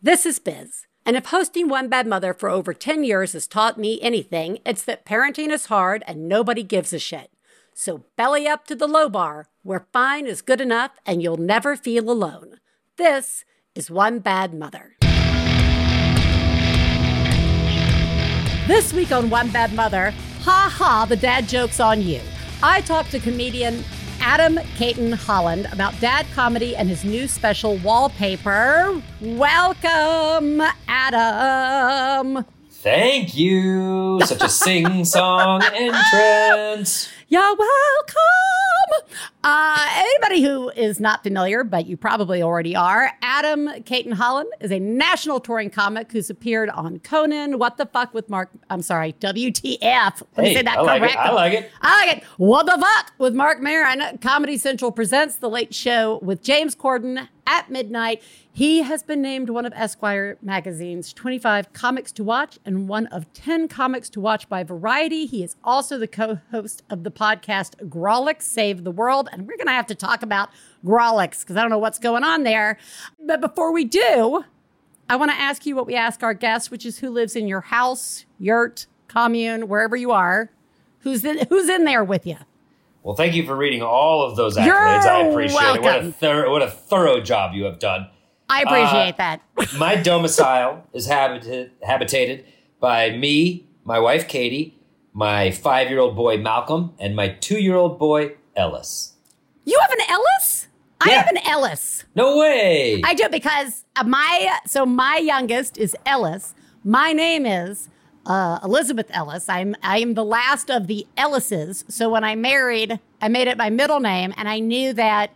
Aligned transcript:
This 0.00 0.24
is 0.24 0.38
Biz. 0.38 0.86
And 1.04 1.16
if 1.16 1.26
hosting 1.26 1.68
One 1.68 1.88
Bad 1.88 2.06
Mother 2.06 2.32
for 2.32 2.48
over 2.48 2.72
10 2.72 3.02
years 3.02 3.32
has 3.32 3.48
taught 3.48 3.78
me 3.78 4.00
anything, 4.00 4.60
it's 4.64 4.84
that 4.84 5.04
parenting 5.04 5.50
is 5.50 5.66
hard 5.66 6.04
and 6.06 6.28
nobody 6.28 6.62
gives 6.62 6.92
a 6.92 7.00
shit. 7.00 7.32
So 7.74 8.04
belly 8.14 8.46
up 8.46 8.64
to 8.68 8.76
the 8.76 8.86
low 8.86 9.08
bar, 9.08 9.48
where 9.64 9.88
fine 9.92 10.28
is 10.28 10.40
good 10.40 10.60
enough 10.60 10.92
and 11.04 11.20
you'll 11.20 11.36
never 11.36 11.74
feel 11.74 12.08
alone. 12.08 12.60
This 12.96 13.44
is 13.74 13.90
One 13.90 14.20
Bad 14.20 14.54
Mother. 14.54 14.94
This 18.68 18.92
week 18.92 19.10
on 19.10 19.30
One 19.30 19.50
Bad 19.50 19.72
Mother, 19.72 20.12
ha 20.42 20.72
ha, 20.72 21.06
the 21.08 21.16
dad 21.16 21.48
joke's 21.48 21.80
on 21.80 22.02
you. 22.02 22.20
I 22.62 22.82
talked 22.82 23.10
to 23.10 23.18
comedian 23.18 23.82
Adam 24.28 24.58
Cayton 24.76 25.12
Holland 25.12 25.66
about 25.72 25.98
dad 26.00 26.26
comedy 26.34 26.76
and 26.76 26.86
his 26.86 27.02
new 27.02 27.26
special 27.26 27.78
wallpaper. 27.78 29.02
Welcome, 29.22 30.60
Adam. 30.86 32.44
Thank 32.70 33.34
you. 33.34 34.20
Such 34.26 34.42
a 34.42 34.50
sing 34.50 35.06
song 35.06 35.62
entrance. 35.74 37.08
You're 37.28 37.56
welcome. 37.56 39.08
Uh, 39.50 39.88
anybody 39.94 40.42
who 40.42 40.68
is 40.68 41.00
not 41.00 41.22
familiar, 41.22 41.64
but 41.64 41.86
you 41.86 41.96
probably 41.96 42.42
already 42.42 42.76
are, 42.76 43.12
Adam 43.22 43.70
Cayton 43.84 44.12
Holland 44.12 44.50
is 44.60 44.70
a 44.70 44.78
national 44.78 45.40
touring 45.40 45.70
comic 45.70 46.12
who's 46.12 46.28
appeared 46.28 46.68
on 46.68 46.98
Conan, 46.98 47.58
What 47.58 47.78
the 47.78 47.86
Fuck 47.86 48.12
with 48.12 48.28
Marc, 48.28 48.50
I'm 48.68 48.82
sorry, 48.82 49.14
WTF. 49.14 49.80
Let 50.36 50.36
me 50.36 50.48
Hey, 50.50 50.54
say 50.56 50.62
that 50.64 50.76
I 50.76 50.82
like 50.82 51.02
it. 51.02 51.16
I 51.16 51.32
like 51.32 51.52
it. 51.54 51.70
I 51.80 52.06
like 52.06 52.18
it. 52.18 52.24
What 52.36 52.66
the 52.66 52.76
fuck 52.78 53.12
with 53.16 53.34
Marc 53.34 53.62
Maron? 53.62 54.18
Comedy 54.18 54.58
Central 54.58 54.92
presents 54.92 55.36
The 55.36 55.48
Late 55.48 55.74
Show 55.74 56.18
with 56.22 56.42
James 56.42 56.76
Corden 56.76 57.26
at 57.46 57.70
midnight. 57.70 58.22
He 58.52 58.82
has 58.82 59.02
been 59.02 59.22
named 59.22 59.48
one 59.48 59.64
of 59.64 59.72
Esquire 59.74 60.36
magazine's 60.42 61.12
25 61.14 61.72
comics 61.72 62.12
to 62.12 62.24
watch 62.24 62.58
and 62.66 62.88
one 62.88 63.06
of 63.06 63.32
10 63.32 63.68
comics 63.68 64.10
to 64.10 64.20
watch 64.20 64.48
by 64.50 64.64
Variety. 64.64 65.24
He 65.24 65.42
is 65.42 65.56
also 65.64 65.96
the 65.96 66.08
co-host 66.08 66.82
of 66.90 67.04
the 67.04 67.10
podcast 67.10 67.88
Grawlix 67.88 68.42
Save 68.42 68.84
the 68.84 68.90
World, 68.90 69.28
and 69.38 69.46
we're 69.46 69.56
going 69.56 69.66
to 69.68 69.72
have 69.72 69.86
to 69.86 69.94
talk 69.94 70.22
about 70.22 70.50
Grawlix 70.84 71.40
because 71.40 71.56
I 71.56 71.60
don't 71.60 71.70
know 71.70 71.78
what's 71.78 71.98
going 71.98 72.24
on 72.24 72.42
there. 72.42 72.76
But 73.24 73.40
before 73.40 73.72
we 73.72 73.84
do, 73.84 74.44
I 75.08 75.16
want 75.16 75.30
to 75.30 75.36
ask 75.36 75.64
you 75.64 75.76
what 75.76 75.86
we 75.86 75.94
ask 75.94 76.22
our 76.22 76.34
guests, 76.34 76.70
which 76.70 76.84
is 76.84 76.98
who 76.98 77.10
lives 77.10 77.36
in 77.36 77.48
your 77.48 77.60
house, 77.62 78.26
yurt, 78.38 78.86
commune, 79.06 79.68
wherever 79.68 79.96
you 79.96 80.10
are. 80.10 80.50
Who's 81.00 81.24
in, 81.24 81.46
who's 81.48 81.68
in 81.68 81.84
there 81.84 82.04
with 82.04 82.26
you? 82.26 82.36
Well, 83.04 83.14
thank 83.14 83.34
you 83.34 83.46
for 83.46 83.56
reading 83.56 83.80
all 83.80 84.22
of 84.22 84.36
those 84.36 84.56
accolades. 84.56 84.66
You're 84.66 84.76
I 84.76 85.20
appreciate 85.28 85.76
it. 85.76 85.82
What 85.82 86.04
a, 86.04 86.12
thor- 86.12 86.50
what 86.50 86.62
a 86.62 86.70
thorough 86.70 87.20
job 87.20 87.54
you 87.54 87.64
have 87.64 87.78
done. 87.78 88.08
I 88.50 88.62
appreciate 88.62 89.14
Uh, 89.14 89.36
that. 89.36 89.40
My 89.78 89.94
domicile 89.94 90.84
is 90.92 91.08
habita- 91.08 91.70
habitated 91.82 92.44
by 92.80 93.10
me, 93.10 93.66
my 93.84 93.98
wife 93.98 94.26
Katie, 94.28 94.78
my 95.12 95.50
five 95.50 95.88
year 95.90 95.98
old 96.00 96.16
boy 96.16 96.36
Malcolm, 96.38 96.92
and 96.98 97.14
my 97.16 97.28
two 97.28 97.58
year 97.58 97.76
old 97.76 97.98
boy 97.98 98.34
Ellis. 98.56 99.14
You 99.68 99.78
have 99.82 99.90
an 99.90 100.06
Ellis? 100.08 100.68
I 100.98 101.10
have 101.10 101.26
an 101.28 101.36
Ellis. 101.46 102.04
No 102.14 102.38
way! 102.38 103.02
I 103.04 103.12
do 103.12 103.28
because 103.28 103.84
uh, 103.96 104.04
my 104.04 104.58
so 104.64 104.86
my 104.86 105.18
youngest 105.18 105.76
is 105.76 105.94
Ellis. 106.06 106.54
My 106.84 107.12
name 107.12 107.44
is 107.44 107.90
uh, 108.24 108.60
Elizabeth 108.64 109.10
Ellis. 109.10 109.46
I'm 109.46 109.76
I 109.82 109.98
am 109.98 110.14
the 110.14 110.24
last 110.24 110.70
of 110.70 110.86
the 110.86 111.06
Ellises. 111.18 111.84
So 111.88 112.08
when 112.08 112.24
I 112.24 112.34
married, 112.34 112.98
I 113.20 113.28
made 113.28 113.46
it 113.46 113.58
my 113.58 113.68
middle 113.68 114.00
name, 114.00 114.32
and 114.38 114.48
I 114.48 114.58
knew 114.58 114.94
that 114.94 115.34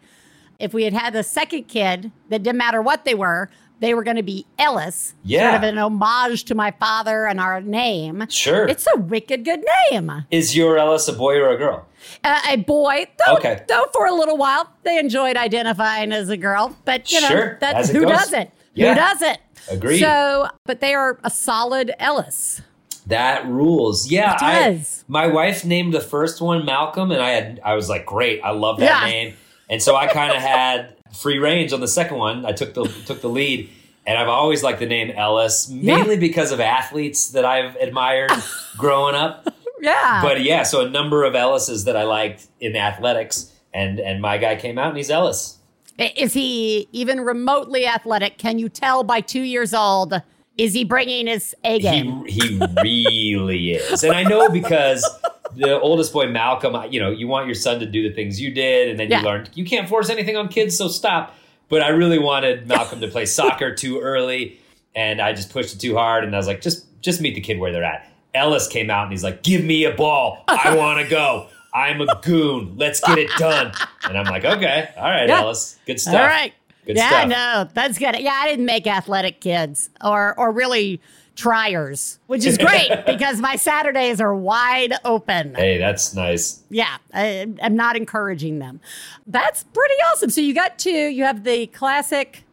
if 0.59 0.73
we 0.73 0.85
had 0.85 0.95
had 0.95 1.13
the 1.13 1.23
second 1.23 1.65
kid, 1.65 2.11
that 2.31 2.43
didn't 2.43 2.57
matter 2.57 2.81
what 2.81 3.05
they 3.05 3.15
were, 3.15 3.51
they 3.83 3.93
were 3.95 4.03
going 4.05 4.17
to 4.17 4.23
be 4.23 4.47
Ellis. 4.59 5.13
Yeah. 5.25 5.51
sort 5.51 5.65
of 5.65 5.69
an 5.69 5.77
homage 5.79 6.45
to 6.45 6.55
my 6.55 6.71
father 6.71 7.27
and 7.27 7.39
our 7.41 7.61
name. 7.61 8.27
sure. 8.31 8.67
It's 8.69 8.87
a 8.95 8.99
wicked 8.99 9.45
good 9.45 9.63
name. 9.91 10.25
is 10.31 10.57
your 10.57 10.79
Ellis 10.79 11.09
a 11.09 11.13
boy 11.13 11.37
or 11.37 11.51
a 11.51 11.59
girl? 11.59 11.87
Uh, 12.25 12.41
a 12.49 12.57
boy, 12.57 13.07
though, 13.27 13.35
Okay. 13.37 13.63
though 13.69 13.87
for 13.93 14.07
a 14.07 14.13
little 14.15 14.37
while 14.37 14.71
they 14.85 14.99
enjoyed 14.99 15.37
identifying 15.37 16.13
as 16.13 16.29
a 16.31 16.37
girl, 16.37 16.75
but 16.85 17.13
you 17.13 17.21
know 17.21 17.29
Sure, 17.29 17.59
that's 17.61 17.91
who 17.91 18.03
goes. 18.03 18.11
doesn't. 18.13 18.51
Yeah. 18.75 18.91
Who 18.95 19.01
doesn't? 19.01 19.39
Agreed. 19.71 20.01
So, 20.01 20.49
but 20.65 20.81
they 20.81 20.95
are 20.95 21.19
a 21.25 21.31
solid 21.31 21.93
Ellis. 21.99 22.63
That 23.07 23.47
rules. 23.47 24.11
Yeah, 24.11 24.35
It 24.35 24.43
I, 24.43 24.71
does. 24.73 25.05
my 25.09 25.27
wife 25.27 25.65
named 25.65 25.93
the 25.93 26.01
first 26.01 26.41
one 26.41 26.65
Malcolm, 26.65 27.11
and 27.11 27.21
I 27.21 27.31
had 27.31 27.61
I 27.65 27.75
was 27.75 27.89
like, 27.89 28.07
great, 28.07 28.41
I 28.45 28.51
love 28.53 28.79
that 28.79 29.03
Yeah. 29.05 29.11
name, 29.11 29.35
and 29.69 29.83
so 29.83 29.97
I 29.97 30.07
kind 30.07 30.31
of 30.33 30.41
had 30.55 30.95
free 31.13 31.39
range 31.39 31.73
on 31.73 31.81
the 31.81 31.89
second 31.89 32.19
one. 32.19 32.45
I 32.45 32.53
took 32.53 32.75
the 32.75 32.85
took 33.07 33.21
the 33.21 33.29
lead, 33.29 33.71
and 34.07 34.19
I've 34.19 34.29
always 34.29 34.63
liked 34.63 34.81
the 34.81 34.87
name 34.87 35.11
Ellis, 35.11 35.69
mainly 35.69 36.17
because 36.17 36.53
of 36.53 36.61
athletes 36.61 37.31
that 37.31 37.45
I've 37.45 37.77
admired 37.77 38.33
growing 38.77 39.15
up. 39.15 39.49
Yeah. 39.81 40.23
But 40.23 40.43
yeah, 40.43 40.63
so 40.63 40.87
a 40.87 40.89
number 40.89 41.25
of 41.25 41.35
Ellises 41.35 41.85
that 41.87 41.97
I 41.97 42.05
liked 42.05 42.47
in 42.61 42.77
athletics, 42.77 43.53
and 43.75 43.99
and 43.99 44.21
my 44.21 44.39
guy 44.39 44.57
came 44.57 44.79
out, 44.79 44.89
and 44.89 44.97
he's 44.97 45.11
Ellis. 45.11 45.59
Is 45.99 46.33
he 46.33 46.89
even 46.93 47.21
remotely 47.21 47.87
athletic? 47.87 48.39
Can 48.39 48.59
you 48.59 48.69
tell 48.69 49.05
by 49.05 49.21
two 49.21 49.43
years 49.43 49.75
old? 49.75 50.15
Is 50.59 50.75
he 50.75 50.85
bringing 50.85 51.27
his 51.27 51.55
A 51.65 51.79
game? 51.79 52.25
He 52.27 52.59
he 52.83 53.37
really 53.37 53.73
is, 53.73 54.05
and 54.05 54.15
I 54.15 54.23
know 54.23 54.49
because 54.49 55.05
the 55.57 55.81
oldest 55.81 56.13
boy 56.13 56.29
Malcolm. 56.29 56.77
You 56.93 57.01
know, 57.01 57.11
you 57.11 57.29
want 57.29 57.47
your 57.47 57.55
son 57.55 57.81
to 57.81 57.87
do 57.87 58.09
the 58.09 58.15
things 58.15 58.41
you 58.41 58.51
did, 58.53 58.89
and 58.89 58.99
then 59.01 59.11
Yeah. 59.11 59.21
you 59.21 59.25
learned 59.27 59.51
you 59.55 59.65
can't 59.65 59.89
force 59.89 60.11
anything 60.11 60.37
on 60.37 60.49
kids, 60.49 60.77
so 60.77 60.89
stop. 60.89 61.35
But 61.69 61.83
I 61.83 61.89
really 61.89 62.19
wanted 62.19 62.67
Malcolm 62.69 63.01
to 63.01 63.09
play 63.09 63.25
soccer 63.39 63.75
too 63.75 64.01
early, 64.01 64.59
and 64.95 65.21
I 65.21 65.33
just 65.33 65.51
pushed 65.53 65.75
it 65.75 65.79
too 65.79 65.97
hard, 65.97 66.25
and 66.25 66.35
I 66.35 66.39
was 66.39 66.47
like, 66.47 66.61
just 66.61 66.87
just 67.03 67.21
meet 67.21 67.35
the 67.35 67.41
kid 67.41 67.59
where 67.59 67.73
they're 67.73 67.85
at. 67.85 68.09
Ellis 68.35 68.67
came 68.69 68.89
out 68.91 69.03
and 69.05 69.13
he's 69.13 69.25
like, 69.25 69.43
"Give 69.43 69.63
me 69.65 69.85
a 69.85 69.93
ball. 69.93 70.45
I 70.49 70.75
want 70.83 71.01
to 71.01 71.09
go. 71.09 71.49
I'm 71.75 72.01
a 72.01 72.19
goon. 72.23 72.75
Let's 72.77 73.01
get 73.01 73.19
it 73.19 73.31
done." 73.39 73.73
And 74.05 74.17
I'm 74.19 74.25
like, 74.27 74.45
"Okay, 74.45 74.89
all 74.97 75.03
right, 75.05 75.29
Yeah. 75.29 75.41
Ellis, 75.41 75.79
good 75.87 76.01
stuff." 76.01 76.15
All 76.15 76.21
right. 76.27 76.53
Good 76.87 76.97
stuff. 76.99 77.11
yeah, 77.13 77.19
stuff. 77.21 77.67
no, 77.67 77.71
that's 77.75 77.97
good. 77.99 78.17
Yeah, 78.19 78.33
I 78.43 78.49
didn't 78.49 78.65
make 78.67 78.87
athletic 78.87 79.41
kids 79.41 79.89
or 80.03 80.35
or 80.39 80.51
really 80.51 81.01
triers, 81.37 82.19
which 82.27 82.45
is 82.45 82.59
great 82.67 82.91
because 83.07 83.41
my 83.41 83.57
Saturdays 83.57 84.21
are 84.21 84.35
wide 84.35 84.95
open. 85.05 85.55
Hey, 85.55 85.79
that's 85.79 86.15
nice. 86.15 86.63
Yeah, 86.71 86.97
I, 87.15 87.49
I'm 87.63 87.77
not 87.77 87.97
encouraging 87.97 88.59
them. 88.59 88.81
That's 89.27 89.65
pretty 89.65 89.95
awesome. 90.13 90.31
So 90.31 90.41
you 90.41 90.55
got 90.55 90.79
two. 90.79 90.91
You 90.91 91.25
have 91.25 91.45
the 91.45 91.67
classic 91.69 92.45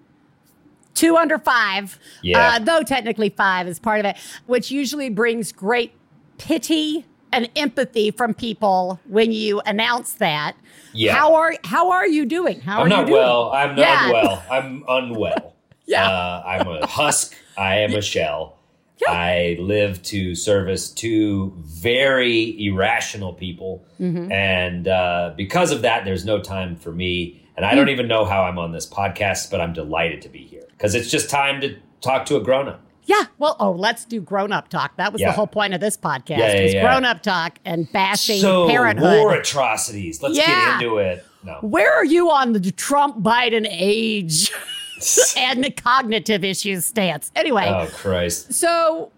two 0.95 1.15
under 1.17 1.37
five, 1.37 1.97
Yeah. 2.21 2.55
uh, 2.55 2.59
though 2.59 2.83
technically 2.83 3.29
five 3.29 3.67
is 3.67 3.79
part 3.79 3.99
of 3.99 4.05
it, 4.05 4.17
which 4.47 4.69
usually 4.71 5.09
brings 5.09 5.51
great 5.51 5.93
pity 6.37 7.05
and 7.31 7.49
empathy 7.55 8.11
from 8.11 8.33
people 8.33 8.99
when 9.07 9.31
you 9.31 9.61
announce 9.65 10.13
that. 10.13 10.55
Yeah. 10.93 11.13
How 11.15 11.35
are 11.35 11.53
how 11.63 11.91
are 11.91 12.07
you 12.07 12.25
doing? 12.25 12.59
How 12.61 12.79
I'm 12.79 12.85
are 12.87 12.89
not 12.89 12.99
you 13.01 13.05
doing? 13.07 13.17
well. 13.19 13.51
I'm 13.51 13.69
not 13.75 13.77
Yeah. 13.77 14.05
unwell. 14.07 14.43
I'm 14.51 14.83
unwell. 14.87 15.55
Yeah. 15.85 16.07
Uh, 16.07 16.43
I'm 16.45 16.67
a 16.67 16.85
husk. 16.85 17.35
I 17.57 17.77
am 17.79 17.95
a 17.95 18.01
shell. 18.03 18.58
Yeah. 19.01 19.11
I 19.11 19.57
live 19.59 20.01
to 20.03 20.35
service 20.35 20.89
two 20.89 21.53
very 21.65 22.65
irrational 22.65 23.33
people. 23.33 23.85
Mm-hmm. 23.99 24.31
And 24.31 24.87
uh, 24.87 25.33
because 25.37 25.71
of 25.71 25.81
that, 25.83 26.03
there's 26.05 26.25
no 26.25 26.41
time 26.41 26.75
for 26.75 26.91
me. 26.91 27.41
And 27.55 27.65
I 27.65 27.71
Mm. 27.73 27.75
don't 27.77 27.89
even 27.89 28.07
know 28.07 28.25
how 28.25 28.43
I'm 28.43 28.57
on 28.57 28.71
this 28.71 28.85
podcast, 28.87 29.51
but 29.51 29.61
I'm 29.61 29.73
delighted 29.73 30.21
to 30.23 30.29
be 30.29 30.39
here 30.45 30.63
because 30.71 30.95
it's 30.95 31.09
just 31.09 31.29
time 31.29 31.61
to 31.61 31.75
talk 32.01 32.25
to 32.27 32.35
a 32.37 32.41
grown 32.41 32.67
up. 32.67 32.81
Yeah. 33.05 33.23
Well, 33.37 33.55
oh, 33.59 33.71
let's 33.71 34.05
do 34.05 34.21
grown 34.21 34.51
up 34.51 34.67
talk. 34.69 34.95
That 34.97 35.11
was 35.11 35.21
the 35.21 35.31
whole 35.31 35.47
point 35.47 35.73
of 35.73 35.79
this 35.81 35.97
podcast. 35.97 36.37
Yeah, 36.37 36.53
yeah, 36.53 36.63
was 36.63 36.73
yeah. 36.75 36.81
grown 36.83 37.05
up 37.05 37.23
talk 37.23 37.57
and 37.65 37.91
bashing 37.91 38.39
So, 38.39 38.67
parenthood. 38.69 39.17
war 39.19 39.33
atrocities. 39.33 40.21
Let's 40.21 40.37
Yeah. 40.37 40.45
get 40.79 40.83
into 40.83 40.97
it. 40.99 41.25
No. 41.43 41.57
Where 41.61 41.91
are 41.93 42.05
you 42.05 42.29
on 42.31 42.53
the 42.53 42.71
Trump 42.71 43.23
Biden 43.23 43.65
age 43.69 44.51
and 45.37 45.63
the 45.63 45.71
cognitive 45.71 46.43
issues 46.43 46.85
stance? 46.85 47.31
Anyway, 47.35 47.65
Oh, 47.67 47.87
Christ. 47.93 48.53
so 48.53 49.11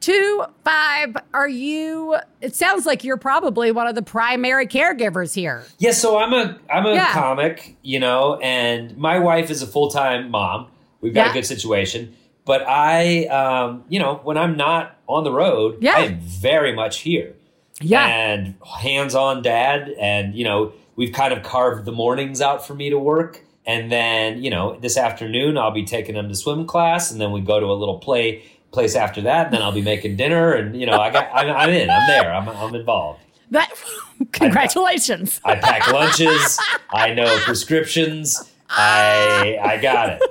two, 0.00 0.44
five, 0.64 1.16
are 1.34 1.48
you? 1.48 2.16
It 2.40 2.54
sounds 2.54 2.86
like 2.86 3.04
you're 3.04 3.16
probably 3.16 3.72
one 3.72 3.86
of 3.86 3.94
the 3.94 4.02
primary 4.02 4.66
caregivers 4.66 5.34
here. 5.34 5.64
Yeah, 5.78 5.92
so 5.92 6.18
I'm 6.18 6.32
a 6.32 6.58
I'm 6.72 6.86
a 6.86 6.94
Yeah. 6.94 7.12
comic, 7.12 7.76
you 7.82 7.98
know, 7.98 8.36
and 8.42 8.96
my 8.96 9.18
wife 9.18 9.50
is 9.50 9.62
a 9.62 9.66
full 9.66 9.90
time 9.90 10.30
mom. 10.30 10.68
We've 11.00 11.14
got 11.14 11.26
Yeah. 11.26 11.30
a 11.30 11.34
good 11.34 11.46
situation, 11.46 12.14
but 12.44 12.64
I, 12.66 13.26
um, 13.26 13.84
you 13.88 13.98
know, 14.00 14.20
when 14.24 14.36
I'm 14.36 14.56
not 14.56 14.96
on 15.08 15.24
the 15.24 15.32
road, 15.32 15.78
Yeah. 15.80 15.94
I 15.96 16.00
am 16.02 16.18
very 16.20 16.72
much 16.74 17.00
here. 17.00 17.34
Yeah. 17.80 18.06
and 18.08 18.54
hands 18.80 19.14
on 19.14 19.40
dad, 19.40 19.94
and 20.00 20.34
you 20.34 20.42
know, 20.42 20.72
we've 20.96 21.12
kind 21.12 21.32
of 21.32 21.44
carved 21.44 21.84
the 21.84 21.92
mornings 21.92 22.40
out 22.40 22.66
for 22.66 22.74
me 22.74 22.90
to 22.90 22.98
work, 22.98 23.44
and 23.68 23.92
then 23.92 24.42
you 24.42 24.50
know, 24.50 24.76
this 24.80 24.96
afternoon 24.96 25.56
I'll 25.56 25.70
be 25.70 25.84
taking 25.84 26.16
them 26.16 26.28
to 26.28 26.34
swim 26.34 26.66
class, 26.66 27.12
and 27.12 27.20
then 27.20 27.30
we 27.30 27.40
go 27.40 27.60
to 27.60 27.66
a 27.66 27.74
little 27.74 27.98
play 27.98 28.42
place 28.72 28.96
after 28.96 29.20
that, 29.22 29.46
and 29.46 29.54
then 29.54 29.62
I'll 29.62 29.72
be 29.72 29.82
making 29.82 30.16
dinner, 30.16 30.52
and 30.52 30.74
you 30.74 30.86
know, 30.86 30.98
I 30.98 31.10
got 31.10 31.30
I'm, 31.32 31.48
I'm 31.54 31.70
in, 31.70 31.88
I'm 31.88 32.08
there, 32.08 32.34
I'm 32.34 32.48
I'm 32.48 32.74
involved. 32.74 33.20
That 33.52 33.70
congratulations. 34.32 35.40
I 35.44 35.54
pack 35.56 35.92
lunches. 35.92 36.58
I 36.90 37.14
know 37.14 37.38
prescriptions. 37.44 38.50
I 38.70 39.58
I 39.62 39.76
got 39.76 40.10
it. 40.10 40.22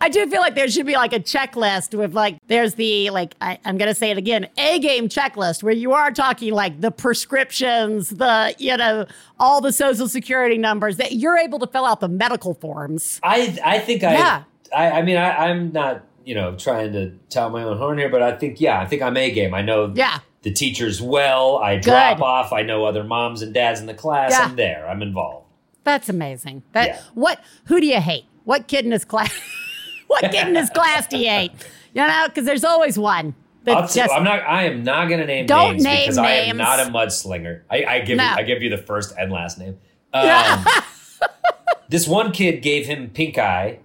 I 0.00 0.08
do 0.08 0.28
feel 0.30 0.40
like 0.40 0.54
there 0.54 0.68
should 0.68 0.86
be 0.86 0.94
like 0.94 1.12
a 1.12 1.20
checklist 1.20 1.96
with 1.96 2.14
like 2.14 2.38
there's 2.46 2.74
the 2.74 3.10
like 3.10 3.34
I, 3.40 3.58
I'm 3.64 3.76
gonna 3.78 3.94
say 3.94 4.10
it 4.10 4.18
again 4.18 4.48
a 4.56 4.78
game 4.78 5.08
checklist 5.08 5.62
where 5.62 5.72
you 5.74 5.92
are 5.92 6.10
talking 6.10 6.52
like 6.52 6.80
the 6.80 6.90
prescriptions, 6.90 8.10
the 8.10 8.54
you 8.58 8.76
know 8.76 9.06
all 9.38 9.60
the 9.60 9.72
social 9.72 10.08
security 10.08 10.58
numbers 10.58 10.96
that 10.98 11.12
you're 11.12 11.36
able 11.36 11.58
to 11.58 11.66
fill 11.66 11.84
out 11.84 12.00
the 12.00 12.08
medical 12.08 12.54
forms. 12.54 13.20
I 13.22 13.58
I 13.64 13.78
think 13.78 14.02
I 14.04 14.12
Yeah. 14.14 14.44
I, 14.74 14.90
I 14.90 15.02
mean 15.02 15.16
I, 15.16 15.48
I'm 15.48 15.72
not 15.72 16.04
you 16.24 16.34
know 16.34 16.56
trying 16.56 16.92
to 16.92 17.10
tell 17.28 17.50
my 17.50 17.62
own 17.62 17.76
horn 17.78 17.98
here, 17.98 18.08
but 18.08 18.22
I 18.22 18.36
think 18.36 18.60
yeah 18.60 18.80
I 18.80 18.86
think 18.86 19.02
I'm 19.02 19.16
a 19.16 19.30
game. 19.30 19.54
I 19.54 19.62
know 19.62 19.92
Yeah. 19.94 20.20
the 20.42 20.52
teachers 20.52 21.00
well. 21.02 21.58
I 21.58 21.76
drop 21.76 22.18
Good. 22.18 22.24
off. 22.24 22.52
I 22.52 22.62
know 22.62 22.84
other 22.84 23.04
moms 23.04 23.42
and 23.42 23.52
dads 23.52 23.80
in 23.80 23.86
the 23.86 23.94
class. 23.94 24.30
Yeah. 24.32 24.44
I'm 24.44 24.56
there. 24.56 24.88
I'm 24.88 25.02
involved. 25.02 25.46
That's 25.84 26.08
amazing. 26.08 26.62
That 26.72 26.86
Yeah. 26.88 27.00
what? 27.14 27.40
Who 27.66 27.80
do 27.80 27.86
you 27.86 28.00
hate? 28.00 28.24
What 28.44 28.68
kid 28.68 28.84
in 28.86 28.92
his 28.92 29.04
class? 29.12 29.32
What 30.06 30.22
kid 30.30 30.48
in 30.48 30.54
his 30.54 30.70
class 30.70 31.06
do 31.06 31.18
you 31.18 31.28
hate? 31.28 31.52
You 31.94 32.06
know, 32.06 32.24
because 32.26 32.44
there's 32.44 32.64
always 32.64 32.98
one 32.98 33.34
that's 33.64 33.94
just 33.94 34.12
I'm 34.12 34.24
not. 34.24 34.40
I 34.42 34.64
am 34.64 34.82
not 34.82 35.08
going 35.08 35.20
to 35.20 35.26
name 35.26 35.46
Don't 35.46 35.74
names 35.74 35.84
name 35.84 36.00
because 36.02 36.18
I 36.18 36.30
am 36.32 36.56
not 36.56 36.80
a 36.80 36.84
mudslinger. 36.84 37.62
I, 37.70 37.84
I 37.84 37.98
give 38.00 38.18
No. 38.18 38.24
you, 38.24 38.30
I 38.30 38.42
give 38.42 38.62
you 38.62 38.68
the 38.70 38.76
first 38.78 39.14
and 39.18 39.32
last 39.32 39.58
name. 39.58 39.78
Um, 40.14 40.64
this 41.88 42.06
one 42.06 42.30
kid 42.32 42.62
gave 42.62 42.86
him 42.86 43.10
pink 43.10 43.36
eye, 43.38 43.78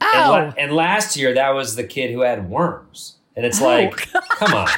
and, 0.00 0.10
oh 0.14 0.30
la- 0.30 0.52
and 0.58 0.72
last 0.72 1.16
year 1.16 1.34
that 1.34 1.50
was 1.50 1.76
the 1.76 1.84
kid 1.84 2.10
who 2.10 2.20
had 2.20 2.50
worms. 2.50 3.16
And 3.36 3.44
it's 3.46 3.60
Oh. 3.60 3.66
like, 3.66 4.10
come 4.30 4.54
on, 4.54 4.68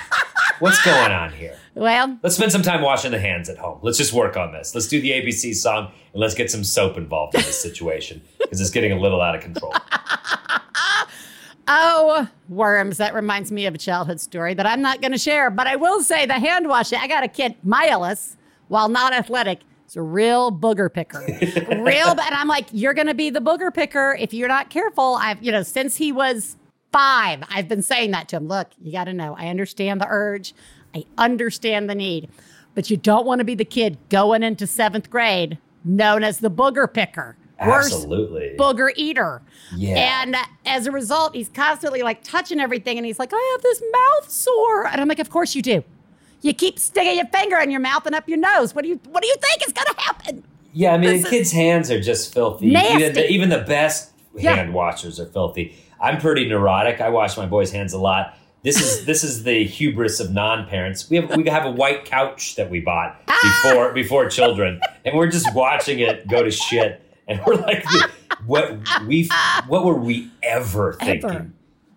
what's 0.58 0.82
going 0.84 1.12
on 1.12 1.32
here? 1.32 1.56
well. 1.74 2.18
Let's 2.22 2.34
spend 2.36 2.50
some 2.52 2.62
time 2.62 2.82
washing 2.82 3.12
the 3.12 3.20
hands 3.20 3.48
at 3.48 3.56
home. 3.56 3.78
Let's 3.82 3.96
just 3.98 4.12
work 4.12 4.36
on 4.36 4.52
this. 4.52 4.74
Let's 4.74 4.88
do 4.88 5.00
the 5.00 5.12
ABC 5.12 5.54
song 5.54 5.92
and 6.12 6.20
let's 6.20 6.34
get 6.34 6.50
some 6.50 6.64
soap 6.64 6.96
involved 6.98 7.34
in 7.36 7.40
this 7.42 7.60
situation 7.62 8.20
because 8.38 8.60
it's 8.60 8.70
getting 8.70 8.90
a 8.92 8.98
little 8.98 9.20
out 9.22 9.34
of 9.36 9.40
control. 9.42 9.72
Oh, 11.69 12.26
worms. 12.49 12.97
That 12.97 13.12
reminds 13.15 13.53
me 13.53 13.67
of 13.67 13.75
a 13.75 13.79
childhood 13.79 14.20
story 14.20 14.55
that 14.55 14.67
I'm 14.67 14.81
not 14.81 15.03
going 15.03 15.12
to 15.12 15.19
share, 15.19 15.50
but 15.50 15.67
I 15.67 15.76
will 15.76 16.03
say 16.03 16.25
the 16.25 16.38
hand 16.38 16.67
washing. 16.67 16.99
I 16.99 17.06
got 17.06 17.23
a 17.23 17.29
kid, 17.29 17.56
my 17.62 17.87
Ellis, 17.88 18.38
while 18.69 18.88
not 18.88 19.12
athletic, 19.12 19.61
is 19.87 19.94
a 19.94 20.03
real 20.03 20.50
booger 20.50 20.93
picker. 20.93 21.20
real, 21.82 22.09
and 22.09 22.20
I'm 22.20 22.49
like, 22.49 22.69
you're 22.73 22.94
going 22.94 23.06
to 23.06 23.15
be 23.15 23.29
the 23.29 23.41
booger 23.41 23.73
picker 23.73 24.17
if 24.19 24.32
you're 24.32 24.49
not 24.49 24.70
careful. 24.70 25.17
I've, 25.20 25.43
you 25.43 25.53
know, 25.53 25.62
since 25.62 25.97
he 25.97 26.11
was 26.11 26.56
five, 26.91 27.43
I've 27.50 27.69
been 27.69 27.82
saying 27.82 28.12
that 28.12 28.29
to 28.29 28.37
him. 28.37 28.49
Look, 28.49 28.69
you 28.81 28.91
got 28.91 29.05
to 29.05 29.12
know, 29.12 29.37
I 29.38 29.49
understand 29.49 30.00
the 30.00 30.06
urge, 30.09 30.55
I 30.94 31.05
understand 31.19 31.91
the 31.91 31.94
need, 31.94 32.31
but 32.75 32.88
you 32.88 32.97
don't 32.97 33.26
want 33.26 33.41
to 33.41 33.44
be 33.44 33.55
the 33.55 33.67
kid 33.67 33.99
going 34.09 34.43
into 34.43 34.67
seventh 34.67 35.11
grade 35.11 35.59
known 35.85 36.25
as 36.25 36.41
the 36.41 36.50
booger 36.50 36.93
picker. 36.93 37.37
Worst 37.66 37.93
Absolutely. 37.93 38.55
booger 38.56 38.90
eater. 38.94 39.43
Yeah. 39.75 40.22
And 40.22 40.37
as 40.64 40.87
a 40.87 40.93
result, 40.93 41.34
he's 41.34 41.49
constantly 41.49 42.02
like 42.02 42.22
touching 42.22 42.60
everything 42.60 42.96
and 42.99 43.05
he's 43.06 43.19
like, 43.19 43.31
I 43.32 43.49
have 43.52 43.62
this 43.62 43.82
mouth 43.93 44.31
sore. 44.31 44.87
And 44.87 45.00
I'm 45.00 45.08
like, 45.08 45.19
Of 45.19 45.31
course 45.31 45.55
you 45.56 45.62
do. 45.62 45.82
You 46.40 46.55
keep 46.55 46.78
sticking 46.78 47.16
your 47.16 47.26
finger 47.26 47.58
in 47.58 47.70
your 47.72 47.81
mouth 47.81 48.06
and 48.06 48.14
up 48.14 48.28
your 48.28 48.38
nose. 48.38 48.75
What 48.75 48.82
do 48.82 48.88
you 48.88 49.00
what 49.08 49.22
do 49.22 49.28
you 49.28 49.34
think 49.40 49.66
is 49.66 49.72
gonna 49.72 50.00
happen? 50.00 50.44
Yeah, 50.72 50.93
I 50.94 50.99
mean, 50.99 51.10
This 51.10 51.25
the 51.25 51.31
kids' 51.31 51.50
hands 51.52 51.90
are 51.90 52.00
just 52.00 52.32
filthy. 52.32 52.70
Nasty. 52.70 52.94
Even 53.02 53.12
the, 53.14 53.28
even 53.31 53.49
the 53.49 53.58
best 53.58 54.12
Yeah. 54.37 54.55
hand 54.55 54.72
washers 54.72 55.19
are 55.19 55.26
filthy. 55.26 55.75
I'm 56.00 56.19
pretty 56.20 56.49
neurotic. 56.49 57.00
I 57.00 57.08
wash 57.08 57.37
my 57.37 57.46
boys' 57.46 57.72
hands 57.72 57.93
a 57.93 57.99
lot. 57.99 58.37
This 58.62 58.81
is 58.81 59.05
this 59.10 59.25
is 59.25 59.43
the 59.43 59.64
hubris 59.64 60.20
of 60.20 60.31
non-parents. 60.32 61.10
We 61.10 61.16
have 61.16 61.34
we 61.37 61.49
have 61.49 61.64
a 61.66 61.72
white 61.72 62.05
couch 62.05 62.55
that 62.55 62.70
we 62.70 62.78
bought 62.78 63.20
Ah! 63.26 63.60
before 63.64 63.93
before 63.93 64.28
children, 64.31 64.81
and 65.05 65.16
we're 65.16 65.26
just 65.26 65.52
watching 65.55 65.99
it 65.99 66.28
go 66.28 66.44
to 66.44 66.52
shit. 66.52 67.02
And 67.28 67.40
we're 67.46 67.56
like, 67.56 67.84
what 68.46 68.78
we 69.06 69.28
what 69.66 69.84
were 69.84 69.94
we 69.94 70.30
ever 70.42 70.94
thinking? 70.94 71.30
Ever. 71.30 71.50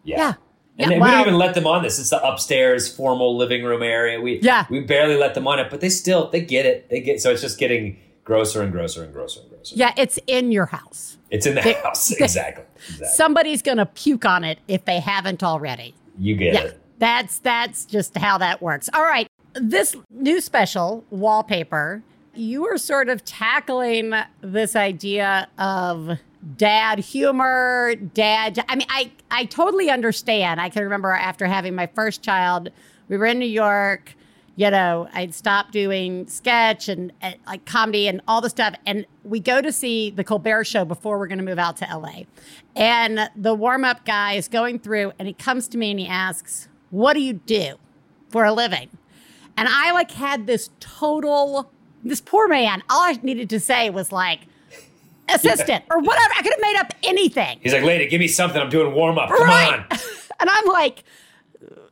Yeah. 0.04 0.18
Yeah. 0.18 0.28
And 0.28 0.36
Yeah, 0.78 0.88
then 0.90 0.98
we 0.98 1.02
wow. 1.02 1.12
don't 1.12 1.22
even 1.22 1.34
let 1.36 1.54
them 1.56 1.68
on 1.68 1.84
this. 1.84 2.00
It's 2.00 2.10
the 2.10 2.22
upstairs 2.24 2.94
formal 2.94 3.38
living 3.38 3.64
room 3.64 3.82
area. 3.84 4.20
We 4.20 4.40
Yeah. 4.42 4.66
we 4.70 4.82
barely 4.82 5.16
let 5.16 5.34
them 5.36 5.48
on 5.48 5.60
it, 5.60 5.70
but 5.70 5.80
they 5.82 5.90
still 5.90 6.30
they 6.30 6.42
get 6.42 6.66
it. 6.66 6.90
They 6.90 7.02
get 7.02 7.22
so 7.22 7.32
it's 7.32 7.42
just 7.42 7.58
getting 7.60 7.98
grosser 8.24 8.62
and 8.62 8.72
grosser 8.72 9.04
and 9.04 9.14
grosser 9.14 9.42
and 9.42 9.50
grosser. 9.50 9.76
Yeah, 9.76 9.94
it's 9.98 10.20
in 10.28 10.52
your 10.52 10.66
house. 10.68 11.18
It's 11.30 11.46
in 11.46 11.56
the 11.56 11.62
They- 11.62 11.74
house. 11.74 12.10
they- 12.10 12.24
Exactly. 12.24 12.66
exactly. 12.88 13.08
Somebody's 13.16 13.62
gonna 13.62 13.86
puke 13.86 14.26
on 14.26 14.44
it 14.44 14.60
if 14.68 14.86
they 14.86 15.00
haven't 15.00 15.44
already. 15.44 15.94
you 16.20 16.36
get 16.36 16.54
Yeah. 16.54 16.60
it. 16.66 16.80
That's 17.00 17.40
that's 17.40 17.86
just 17.86 18.18
how 18.18 18.38
that 18.40 18.62
works. 18.62 18.90
All 18.94 19.04
right. 19.04 19.28
This 19.54 19.96
new 20.12 20.40
special, 20.42 21.04
wallpaper, 21.10 22.04
you 22.34 22.66
are 22.68 22.78
sort 22.78 23.10
of 23.10 23.24
tackling 23.26 24.14
this 24.42 24.76
idea 24.76 25.48
of 25.58 26.20
dad 26.58 27.00
humor, 27.00 27.96
dad 27.96 28.64
I 28.68 28.76
mean 28.76 28.88
I 28.90 29.12
I 29.30 29.46
totally 29.46 29.90
understand. 29.90 30.60
I 30.60 30.70
can 30.70 30.84
remember 30.84 31.12
after 31.12 31.46
having 31.46 31.76
my 31.76 31.88
first 31.88 32.24
child, 32.24 32.70
we 33.08 33.18
were 33.18 33.26
in 33.26 33.40
New 33.40 33.46
York, 33.46 34.16
you 34.56 34.70
know, 34.70 35.08
I'd 35.14 35.34
stopped 35.34 35.72
doing 35.72 36.28
sketch 36.28 36.90
and, 36.90 37.12
and 37.22 37.36
like 37.48 37.66
comedy 37.66 38.08
and 38.08 38.22
all 38.28 38.42
the 38.42 38.50
stuff. 38.50 38.76
And 38.86 39.06
we 39.24 39.40
go 39.40 39.62
to 39.62 39.72
see 39.72 40.12
the 40.12 40.24
Colbert 40.24 40.66
Show 40.66 40.86
before 40.86 41.18
we're 41.18 41.28
going 41.28 41.40
to 41.40 41.44
move 41.44 41.60
out 41.60 41.78
to 41.78 41.86
LA. 41.86 42.24
And 42.76 43.30
the 43.36 43.54
warm 43.54 43.86
up 43.86 44.06
guy 44.06 44.34
is 44.34 44.48
going 44.48 44.80
through 44.80 45.14
and 45.18 45.28
he 45.28 45.34
comes 45.34 45.68
to 45.70 45.78
me 45.78 45.92
and 45.92 46.00
he 46.00 46.08
asks, 46.08 46.68
What 46.90 47.14
do 47.14 47.22
you 47.22 47.34
do 47.34 47.76
for 48.30 48.44
a 48.44 48.54
living? 48.54 48.90
And 49.58 49.68
I 49.70 49.92
like 49.92 50.12
had 50.12 50.48
this 50.48 50.70
total, 50.80 51.72
this 52.04 52.22
poor 52.22 52.48
man, 52.48 52.84
all 52.90 53.02
I 53.04 53.20
needed 53.24 53.50
to 53.52 53.60
say 53.60 53.90
was 53.90 54.12
like, 54.12 54.42
assistant 55.30 55.86
or 55.90 56.00
whatever. 56.00 56.34
I 56.38 56.42
could 56.42 56.52
have 56.54 56.62
made 56.62 56.76
up 56.78 56.94
anything. 57.04 57.60
He's 57.62 57.74
like, 57.74 57.84
lady, 57.84 58.08
give 58.08 58.20
me 58.20 58.28
something. 58.28 58.62
I'm 58.62 58.70
doing 58.70 58.94
warm 58.94 59.18
up. 59.18 59.30
Come 59.30 59.48
Right. 59.48 59.80
on. 59.92 59.98
And 60.40 60.50
I'm 60.50 60.66
like, 60.66 61.04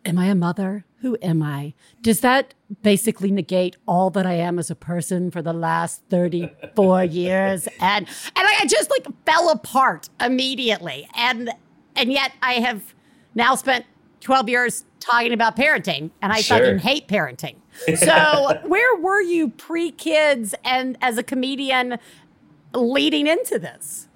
Am 0.05 0.17
I 0.17 0.25
a 0.25 0.33
mother? 0.33 0.85
Who 1.01 1.15
am 1.21 1.43
I? 1.43 1.75
Does 2.01 2.21
that 2.21 2.55
basically 2.81 3.29
negate 3.29 3.77
all 3.87 4.09
that 4.09 4.25
I 4.25 4.33
am 4.33 4.57
as 4.57 4.71
a 4.71 4.75
person 4.75 5.29
for 5.29 5.43
the 5.43 5.53
last 5.53 6.01
34 6.09 7.03
years? 7.03 7.67
And 7.79 8.07
and 8.07 8.47
I 8.47 8.65
just 8.67 8.89
like 8.89 9.05
fell 9.27 9.49
apart 9.51 10.09
immediately. 10.19 11.07
And 11.15 11.51
and 11.95 12.11
yet 12.11 12.31
I 12.41 12.53
have 12.53 12.95
now 13.35 13.53
spent 13.53 13.85
12 14.21 14.49
years 14.49 14.85
talking 14.99 15.33
about 15.33 15.55
parenting 15.55 16.11
and 16.21 16.31
I 16.33 16.41
Sure. 16.41 16.57
fucking 16.59 16.79
hate 16.79 17.07
parenting. 17.07 17.55
So 17.97 18.59
where 18.67 18.97
were 18.97 19.21
you 19.21 19.49
pre-kids 19.49 20.53
and 20.65 20.97
as 21.01 21.17
a 21.17 21.23
comedian 21.23 21.97
leading 22.73 23.27
into 23.27 23.57
this? 23.59 24.07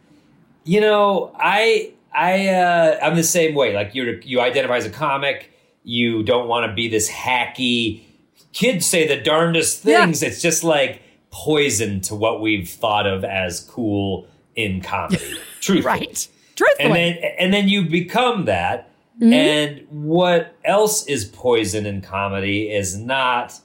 You 0.65 0.81
know, 0.81 1.33
I 1.39 1.94
I 2.13 2.47
uh, 2.50 3.00
I'm 3.01 3.15
the 3.15 3.24
same 3.24 3.56
way. 3.56 3.74
Like 3.74 3.95
you 3.95 4.19
you 4.24 4.41
identify 4.41 4.77
as 4.77 4.85
a 4.85 4.89
comic. 4.89 5.50
You 5.83 6.24
don't 6.24 6.47
want 6.47 6.69
to 6.69 6.74
be 6.74 6.88
this 6.88 7.10
hacky. 7.10 8.03
Kids 8.53 8.86
say 8.86 9.07
the 9.07 9.22
darndest 9.22 9.84
Yeah. 9.86 10.05
things. 10.05 10.22
It's 10.24 10.41
just 10.41 10.63
like 10.63 11.01
poison 11.31 12.00
to 12.01 12.15
what 12.15 12.41
we've 12.41 12.69
thought 12.69 13.07
of 13.07 13.24
as 13.24 13.60
cool 13.62 14.27
in 14.55 14.81
comedy. 14.81 15.17
Truthfully. 15.62 15.81
Right. 15.81 16.27
Truthfully. 16.55 16.86
and 16.86 16.96
then 16.96 17.31
and 17.39 17.53
then 17.53 17.67
you 17.67 17.88
become 17.89 18.46
that 18.46 18.89
Mm-hmm. 19.15 19.34
and 19.34 19.86
what 19.89 20.55
else 20.65 21.05
is 21.05 21.24
poison 21.25 21.86
in 21.86 22.01
comedy 22.01 22.72
is 22.72 22.98
not 22.98 23.60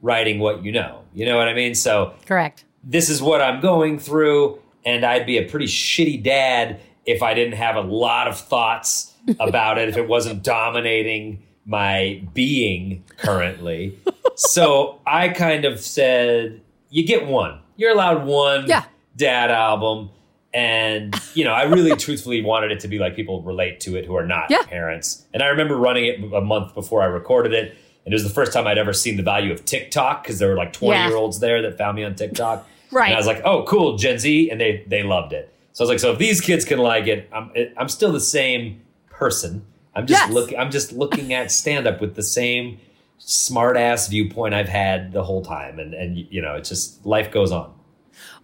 writing 0.00 0.38
what 0.38 0.64
you 0.64 0.72
know 0.72 1.02
you 1.12 1.26
know 1.26 1.36
what 1.36 1.48
i 1.48 1.52
mean 1.54 1.74
so 1.74 2.14
Correct. 2.24 2.64
this 2.82 3.10
is 3.10 3.20
what 3.20 3.42
i'm 3.42 3.60
going 3.60 3.98
through 3.98 4.58
and 4.86 5.04
i'd 5.04 5.26
be 5.26 5.36
a 5.36 5.44
pretty 5.46 5.66
shitty 5.66 6.22
dad 6.22 6.80
if 7.04 7.22
i 7.22 7.34
didn't 7.34 7.54
have 7.58 7.76
a 7.76 7.82
lot 7.82 8.26
of 8.26 8.38
thoughts 8.40 9.12
about 9.38 9.76
it 9.76 9.90
if 9.90 9.98
it 9.98 10.08
wasn't 10.08 10.42
dominating 10.42 11.42
my 11.66 12.22
being 12.32 13.04
currently 13.18 13.98
so 14.34 14.98
i 15.06 15.28
kind 15.28 15.66
of 15.66 15.78
said 15.78 16.58
you 16.88 17.06
get 17.06 17.26
one 17.26 17.58
you're 17.76 17.92
allowed 17.92 18.24
one 18.24 18.66
Yeah. 18.66 18.84
dad 19.14 19.50
album 19.50 20.08
and 20.56 21.14
you 21.34 21.44
know 21.44 21.52
i 21.52 21.64
really 21.64 21.94
truthfully 21.96 22.40
wanted 22.42 22.72
it 22.72 22.80
to 22.80 22.88
be 22.88 22.98
like 22.98 23.14
people 23.14 23.42
relate 23.42 23.78
to 23.78 23.94
it 23.96 24.06
who 24.06 24.16
are 24.16 24.26
not 24.26 24.46
Yeah. 24.50 24.62
parents 24.62 25.26
and 25.34 25.42
i 25.42 25.46
remember 25.48 25.76
running 25.76 26.06
it 26.06 26.32
a 26.32 26.40
month 26.40 26.74
before 26.74 27.02
i 27.02 27.06
recorded 27.06 27.52
it 27.52 27.76
and 28.04 28.12
it 28.12 28.14
was 28.14 28.24
the 28.24 28.30
first 28.30 28.52
time 28.54 28.66
i'd 28.66 28.78
ever 28.78 28.94
seen 28.94 29.16
the 29.18 29.22
value 29.22 29.52
of 29.52 29.64
tiktok 29.66 30.22
because 30.22 30.38
there 30.38 30.48
were 30.48 30.56
like 30.56 30.72
20 30.72 30.98
Yeah. 30.98 31.08
year 31.08 31.16
olds 31.16 31.40
there 31.40 31.60
that 31.62 31.76
found 31.76 31.96
me 31.96 32.04
on 32.04 32.14
tiktok 32.14 32.66
Right. 32.90 33.06
and 33.08 33.14
i 33.14 33.18
was 33.18 33.26
like 33.26 33.42
oh 33.44 33.64
cool 33.64 33.96
gen 33.98 34.18
z 34.18 34.50
and 34.50 34.58
they 34.60 34.82
they 34.86 35.02
loved 35.02 35.32
it 35.34 35.52
so 35.72 35.82
i 35.82 35.84
was 35.84 35.90
like 35.90 35.98
so 36.00 36.12
if 36.12 36.18
these 36.18 36.40
kids 36.40 36.64
can 36.64 36.78
like 36.78 37.06
it 37.06 37.28
i'm, 37.32 37.50
it, 37.54 37.74
I'm 37.76 37.88
still 37.90 38.12
the 38.12 38.20
same 38.20 38.80
person 39.10 39.64
i'm 39.94 40.06
just 40.06 40.22
Yes. 40.24 40.32
looking 40.32 40.58
i'm 40.58 40.70
just 40.70 40.92
looking 40.92 41.34
at 41.34 41.50
stand 41.50 41.86
up 41.86 42.00
with 42.00 42.14
the 42.14 42.22
same 42.22 42.78
smart 43.18 43.76
ass 43.76 44.08
viewpoint 44.08 44.54
i've 44.54 44.68
had 44.68 45.12
the 45.12 45.22
whole 45.24 45.42
time 45.44 45.78
and 45.78 45.92
and 45.92 46.16
you 46.16 46.40
know 46.40 46.54
it's 46.54 46.68
just 46.70 47.04
life 47.04 47.30
goes 47.30 47.52
on 47.52 47.72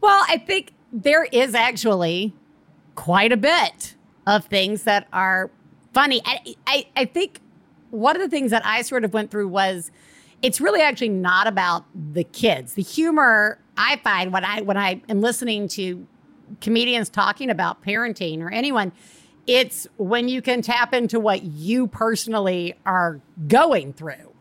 Well, 0.02 0.22
I 0.28 0.36
think 0.38 0.72
there 0.92 1.24
is 1.24 1.54
actually 1.54 2.34
quite 2.94 3.32
a 3.32 3.36
bit 3.36 3.94
of 4.26 4.44
things 4.44 4.82
that 4.84 5.08
are 5.12 5.50
funny. 5.92 6.20
I, 6.24 6.54
I, 6.66 6.86
I 6.94 7.04
think 7.06 7.40
one 7.90 8.14
of 8.14 8.22
the 8.22 8.28
things 8.28 8.50
that 8.50 8.64
I 8.64 8.82
sort 8.82 9.04
of 9.04 9.12
went 9.14 9.30
through 9.30 9.48
was 9.48 9.90
it's 10.42 10.60
really 10.60 10.80
actually 10.80 11.08
not 11.08 11.46
about 11.46 11.84
the 11.94 12.24
kids. 12.24 12.74
The 12.74 12.82
humor 12.82 13.58
I 13.76 13.96
find 13.96 14.32
when 14.32 14.44
I 14.44 14.60
when 14.62 14.76
I 14.76 15.00
am 15.08 15.20
listening 15.20 15.68
to 15.68 16.06
comedians 16.60 17.08
talking 17.08 17.48
about 17.48 17.82
parenting 17.82 18.40
or 18.40 18.50
anyone, 18.50 18.92
It's 19.46 19.88
when 19.96 20.28
you 20.28 20.40
can 20.42 20.62
tap 20.62 20.94
into 20.94 21.18
what 21.18 21.42
you 21.42 21.86
personally 21.88 22.74
are 22.86 23.20
going 23.48 23.92
through. 23.92 24.31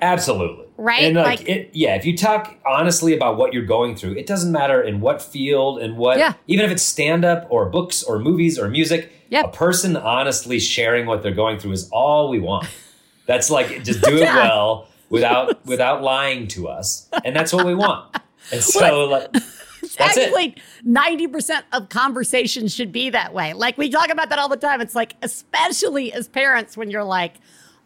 Absolutely. 0.00 0.66
Right? 0.76 1.02
And 1.02 1.16
like, 1.16 1.40
Like- 1.40 1.48
it, 1.48 1.70
yeah, 1.72 1.96
if 1.96 2.04
you 2.04 2.16
talk 2.16 2.56
honestly 2.66 3.14
about 3.14 3.36
what 3.36 3.52
you're 3.52 3.64
going 3.64 3.96
through, 3.96 4.12
it 4.12 4.26
doesn't 4.26 4.52
matter 4.52 4.80
in 4.80 5.00
what 5.00 5.20
field 5.20 5.80
and 5.80 5.96
what, 5.96 6.18
Yeah. 6.18 6.34
even 6.46 6.64
if 6.64 6.70
it's 6.70 6.82
stand 6.82 7.24
up 7.24 7.46
or 7.50 7.66
books 7.68 8.02
or 8.02 8.18
movies 8.18 8.58
or 8.58 8.68
music, 8.68 9.12
Yep. 9.30 9.44
a 9.44 9.48
person 9.48 9.96
honestly 9.96 10.58
sharing 10.60 11.06
what 11.06 11.22
they're 11.22 11.32
going 11.34 11.58
through 11.58 11.72
is 11.72 11.88
all 11.90 12.28
we 12.30 12.38
want. 12.38 12.66
That's 13.26 13.50
like, 13.50 13.82
just 13.84 14.02
do 14.02 14.16
it 14.16 14.20
Yeah. 14.22 14.36
well 14.36 14.86
without, 15.10 15.66
without 15.66 16.02
lying 16.02 16.46
to 16.48 16.68
us. 16.68 17.08
And 17.24 17.34
that's 17.34 17.52
what 17.52 17.66
we 17.66 17.74
want. 17.74 18.16
And 18.52 18.62
so 18.62 19.04
like, 19.06 19.32
that's 19.98 20.16
it. 20.16 20.28
Actually, 20.28 20.54
90% 20.86 21.62
of 21.72 21.88
conversations 21.88 22.72
should 22.74 22.92
be 22.92 23.10
that 23.10 23.34
way. 23.34 23.52
Like 23.52 23.76
we 23.76 23.90
talk 23.90 24.10
about 24.10 24.28
that 24.30 24.38
all 24.38 24.48
the 24.48 24.56
time. 24.56 24.80
It's 24.80 24.94
like, 24.94 25.14
especially 25.22 26.12
as 26.12 26.28
parents, 26.28 26.76
when 26.76 26.88
you're 26.90 27.04
like, 27.04 27.34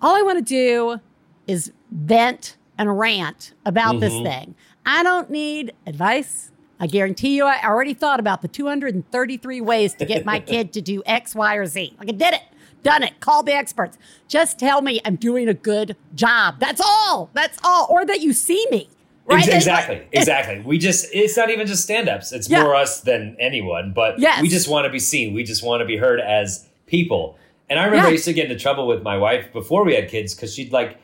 all 0.02 0.14
I 0.14 0.23
want 0.23 0.38
to 0.38 0.45
do 0.45 1.00
is 1.47 1.73
vent 1.91 2.57
and 2.79 2.99
rant 2.99 3.53
about 3.65 4.01
this 4.01 4.13
Mm-hmm. 4.13 4.25
thing. 4.25 4.55
I 4.85 5.03
don't 5.03 5.31
need 5.31 5.73
advice. 5.87 6.51
I 6.81 6.87
guarantee 6.89 7.37
you, 7.37 7.45
I 7.45 7.63
already 7.65 7.95
thought 7.95 8.19
about 8.19 8.43
the 8.43 8.49
233 8.49 9.61
ways 9.61 9.95
to 9.95 10.05
get 10.05 10.25
my 10.25 10.41
kid 10.53 10.73
to 10.73 10.81
do 10.81 11.03
X, 11.07 11.35
Y, 11.35 11.55
or 11.55 11.67
Z. 11.67 11.95
Like 11.99 12.09
I 12.09 12.13
did 12.13 12.35
it, 12.35 12.43
done 12.83 13.03
it, 13.05 13.21
called 13.21 13.47
the 13.47 13.53
experts. 13.55 13.99
Just 14.27 14.59
tell 14.59 14.83
me 14.83 15.01
I'm 15.05 15.15
doing 15.17 15.49
a 15.49 15.55
good 15.55 15.97
job. 16.15 16.57
That's 16.59 16.81
all. 16.85 17.31
That's 17.35 17.59
all. 17.63 17.87
Or 17.89 18.05
that 18.05 18.21
you 18.21 18.33
see 18.33 18.67
me. 18.73 18.89
Right? 19.25 19.47
Exactly, 19.47 20.03
exactly. 20.11 20.61
We 20.65 20.79
just, 20.79 21.07
it's 21.13 21.37
not 21.37 21.49
even 21.51 21.69
just 21.69 21.85
stand 21.85 22.09
ups. 22.09 22.33
It's 22.33 22.51
Yeah. 22.51 22.65
more 22.65 22.75
us 22.75 23.01
than 23.03 23.37
anyone, 23.39 23.93
but 23.95 24.19
Yes. 24.19 24.43
we 24.43 24.49
just 24.49 24.69
want 24.69 24.85
to 24.85 24.91
be 24.91 24.99
seen. 24.99 25.33
We 25.33 25.45
just 25.45 25.63
want 25.63 25.81
to 25.81 25.87
be 25.87 25.97
heard 25.97 26.19
as 26.21 26.67
people. 26.87 27.39
And 27.71 27.79
I 27.79 27.85
remember 27.85 28.07
Yeah. 28.07 28.09
I 28.09 28.13
used 28.13 28.25
to 28.25 28.33
get 28.33 28.51
into 28.51 28.61
trouble 28.61 28.89
with 28.89 29.05
my 29.05 29.17
wife 29.17 29.53
before 29.53 29.85
we 29.85 29.95
had 29.95 30.09
kids 30.09 30.35
because 30.35 30.53
she'd 30.53 30.73
like 30.73 30.99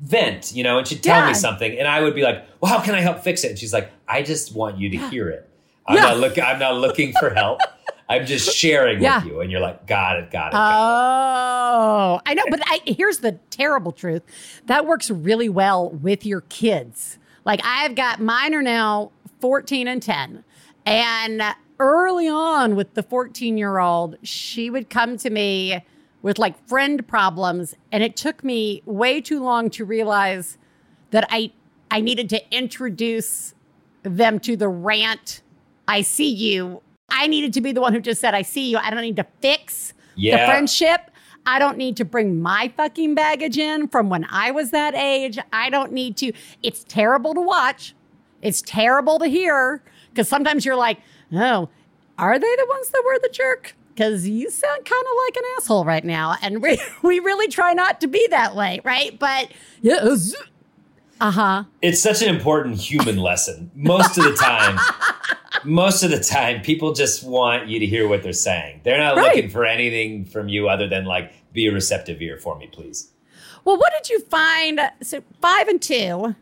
vent, 0.00 0.52
you 0.54 0.62
know, 0.62 0.78
and 0.78 0.86
she'd 0.86 1.02
tell 1.02 1.20
Yeah. 1.22 1.28
me 1.28 1.34
something 1.34 1.78
and 1.78 1.88
I 1.88 2.00
would 2.02 2.14
be 2.14 2.22
like, 2.22 2.44
well, 2.60 2.72
how 2.72 2.80
can 2.80 2.94
I 2.94 3.00
help 3.00 3.20
fix 3.24 3.42
it? 3.44 3.50
And 3.50 3.58
she's 3.58 3.72
like, 3.72 3.90
I 4.06 4.22
just 4.22 4.54
want 4.54 4.78
you 4.78 4.90
to 4.90 4.96
hear 5.08 5.28
it. 5.28 5.48
I'm 5.86 5.96
Yeah. 5.96 6.02
not 6.02 6.18
looking, 6.18 6.44
I'm 6.44 6.58
not 6.58 6.76
looking 6.76 7.12
for 7.18 7.30
help. 7.30 7.60
I'm 8.08 8.24
just 8.26 8.54
sharing 8.56 9.02
Yeah. 9.02 9.18
with 9.24 9.32
you. 9.32 9.40
And 9.40 9.50
you're 9.50 9.60
like, 9.60 9.86
got 9.86 10.16
it, 10.18 10.30
got 10.30 10.48
it. 10.48 10.52
got 10.52 10.72
Oh, 10.72 12.20
I 12.26 12.34
know, 12.34 12.44
but 12.48 12.60
I, 12.66 12.80
here's 12.86 13.18
the 13.18 13.32
terrible 13.50 13.92
truth. 13.92 14.22
That 14.66 14.86
works 14.86 15.10
really 15.10 15.48
well 15.48 15.90
with 15.90 16.24
your 16.24 16.42
kids. 16.42 17.18
Like 17.44 17.60
I've 17.64 17.94
got 17.94 18.20
mine 18.20 18.54
are 18.54 18.62
now 18.62 19.10
14 19.40 19.88
and 19.88 20.02
10. 20.02 20.44
And 20.86 21.42
early 21.80 22.28
on 22.28 22.76
with 22.76 22.94
the 22.94 23.02
14 23.02 23.58
year 23.58 23.78
old, 23.78 24.16
she 24.22 24.70
would 24.70 24.90
come 24.90 25.16
to 25.18 25.30
me 25.30 25.82
with 26.22 26.38
like 26.38 26.66
friend 26.68 27.06
problems. 27.06 27.74
And 27.92 28.02
it 28.02 28.16
took 28.16 28.42
me 28.44 28.82
way 28.84 29.20
too 29.20 29.42
long 29.42 29.70
to 29.70 29.84
realize 29.84 30.58
that 31.10 31.26
I, 31.30 31.52
I 31.90 32.00
needed 32.00 32.28
to 32.30 32.42
introduce 32.56 33.54
them 34.02 34.40
to 34.40 34.56
the 34.56 34.68
rant. 34.68 35.42
I 35.86 36.02
see 36.02 36.28
you. 36.30 36.82
I 37.08 37.26
needed 37.26 37.52
to 37.54 37.60
be 37.60 37.72
the 37.72 37.80
one 37.80 37.94
who 37.94 38.00
just 38.00 38.20
said, 38.20 38.34
I 38.34 38.42
see 38.42 38.70
you. 38.70 38.78
I 38.78 38.90
don't 38.90 39.00
need 39.00 39.16
to 39.16 39.26
fix 39.40 39.94
the 40.32 40.46
friendship. 40.46 41.10
I 41.46 41.58
don't 41.58 41.78
need 41.78 41.96
to 41.96 42.04
bring 42.04 42.42
my 42.42 42.70
fucking 42.76 43.14
baggage 43.14 43.56
in 43.56 43.88
from 43.88 44.10
when 44.10 44.26
I 44.28 44.50
was 44.50 44.70
that 44.72 44.94
age. 44.94 45.38
I 45.50 45.70
don't 45.70 45.92
need 45.92 46.18
to. 46.18 46.32
It's 46.62 46.84
terrible 46.84 47.32
to 47.34 47.40
watch. 47.40 47.94
It's 48.42 48.60
terrible 48.60 49.18
to 49.18 49.26
hear 49.26 49.82
because 50.10 50.28
sometimes 50.28 50.66
you're 50.66 50.76
like, 50.76 50.98
oh, 51.32 51.70
are 52.18 52.38
they 52.38 52.56
the 52.56 52.66
ones 52.68 52.88
that 52.90 53.02
were 53.06 53.18
the 53.18 53.30
jerk? 53.32 53.74
Because 53.98 54.28
you 54.28 54.48
sound 54.48 54.84
kind 54.84 55.04
of 55.04 55.12
like 55.26 55.36
an 55.36 55.42
asshole 55.56 55.84
right 55.84 56.04
now. 56.04 56.36
And 56.40 56.62
we, 56.62 56.78
we 57.02 57.18
really 57.18 57.48
try 57.48 57.72
not 57.72 58.00
to 58.02 58.06
be 58.06 58.24
that 58.30 58.54
way, 58.54 58.80
right? 58.84 59.18
But 59.18 59.50
yes. 59.82 60.36
Uh 61.20 61.32
huh. 61.32 61.64
it's 61.82 62.00
such 62.00 62.22
an 62.22 62.32
important 62.32 62.76
human 62.76 63.16
lesson. 63.16 63.72
Most 63.74 64.16
of 64.16 64.22
the 64.22 64.34
time, 64.34 64.78
most 65.64 66.04
of 66.04 66.12
the 66.12 66.20
time, 66.20 66.62
people 66.62 66.92
just 66.92 67.24
want 67.24 67.66
you 67.66 67.80
to 67.80 67.86
hear 67.86 68.06
what 68.06 68.22
they're 68.22 68.32
saying. 68.32 68.82
They're 68.84 68.98
not 68.98 69.16
Right. 69.16 69.34
looking 69.34 69.50
for 69.50 69.64
anything 69.66 70.24
from 70.26 70.48
you 70.48 70.68
other 70.68 70.86
than 70.86 71.04
like, 71.04 71.32
be 71.52 71.66
a 71.66 71.72
receptive 71.72 72.22
ear 72.22 72.36
for 72.38 72.56
me, 72.56 72.68
please. 72.68 73.10
Well, 73.64 73.78
what 73.78 73.92
did 74.00 74.08
you 74.10 74.20
find? 74.26 74.80
So, 75.02 75.24
five 75.42 75.66
and 75.66 75.82
two, 75.82 76.36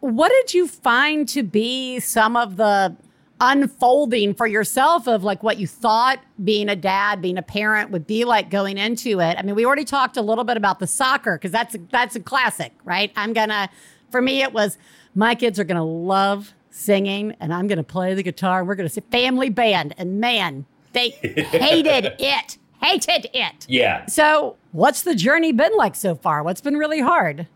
what 0.00 0.28
did 0.28 0.52
you 0.52 0.68
find 0.68 1.26
to 1.30 1.42
be 1.42 1.98
some 2.00 2.36
of 2.36 2.58
the 2.58 2.94
unfolding 3.40 4.34
for 4.34 4.46
yourself 4.46 5.06
of 5.06 5.24
like 5.24 5.42
what 5.42 5.58
you 5.58 5.66
thought 5.66 6.18
being 6.42 6.68
a 6.68 6.76
dad, 6.76 7.22
being 7.22 7.38
a 7.38 7.42
parent 7.42 7.90
would 7.90 8.06
be 8.06 8.24
like 8.24 8.50
going 8.50 8.78
into 8.78 9.20
it? 9.20 9.36
I 9.38 9.42
mean, 9.42 9.54
we 9.54 9.64
already 9.64 9.84
talked 9.84 10.16
a 10.16 10.22
little 10.22 10.44
bit 10.44 10.56
about 10.56 10.78
the 10.78 10.86
soccer 10.86 11.36
because 11.36 11.52
that's 11.52 11.74
a, 11.74 11.78
that's 11.90 12.16
a 12.16 12.20
classic, 12.20 12.72
right? 12.84 13.12
I'm 13.16 13.32
gonna, 13.32 13.68
for 14.10 14.20
me, 14.20 14.42
it 14.42 14.52
was 14.52 14.78
my 15.14 15.34
kids 15.34 15.58
are 15.58 15.64
gonna 15.64 15.84
love 15.84 16.52
singing 16.70 17.34
and 17.40 17.52
I'm 17.52 17.66
gonna 17.66 17.84
play 17.84 18.14
the 18.14 18.22
guitar 18.22 18.60
and 18.60 18.68
we're 18.68 18.74
gonna 18.74 18.88
say 18.88 19.02
family 19.10 19.50
band. 19.50 19.94
And 19.98 20.20
man, 20.20 20.66
they 20.92 21.10
hated 21.22 22.14
it, 22.18 22.58
hated 22.82 23.28
it. 23.34 23.66
Yeah. 23.68 24.06
So, 24.06 24.56
what's 24.72 25.02
the 25.02 25.14
journey 25.14 25.52
been 25.52 25.76
like 25.76 25.94
so 25.94 26.14
far? 26.14 26.42
What's 26.42 26.60
been 26.60 26.76
really 26.76 27.00
hard 27.00 27.46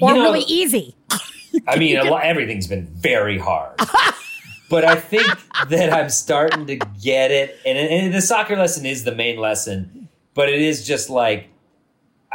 or 0.00 0.10
You 0.10 0.16
know, 0.16 0.22
really 0.22 0.44
easy? 0.46 0.96
I 1.68 1.76
mean, 1.78 1.96
a 1.98 2.04
lot, 2.04 2.24
everything's 2.24 2.66
been 2.66 2.86
very 2.86 3.38
hard. 3.38 3.78
but 4.74 4.84
I 4.84 4.96
think 4.96 5.24
that 5.68 5.92
I'm 5.92 6.10
starting 6.10 6.66
to 6.66 6.74
get 7.00 7.30
it. 7.30 7.60
And, 7.64 7.78
and 7.78 8.12
the 8.12 8.20
soccer 8.20 8.56
lesson 8.56 8.84
is 8.84 9.04
the 9.04 9.14
main 9.14 9.38
lesson, 9.38 10.08
but 10.34 10.48
it 10.48 10.60
is 10.60 10.84
just 10.84 11.08
like, 11.08 11.48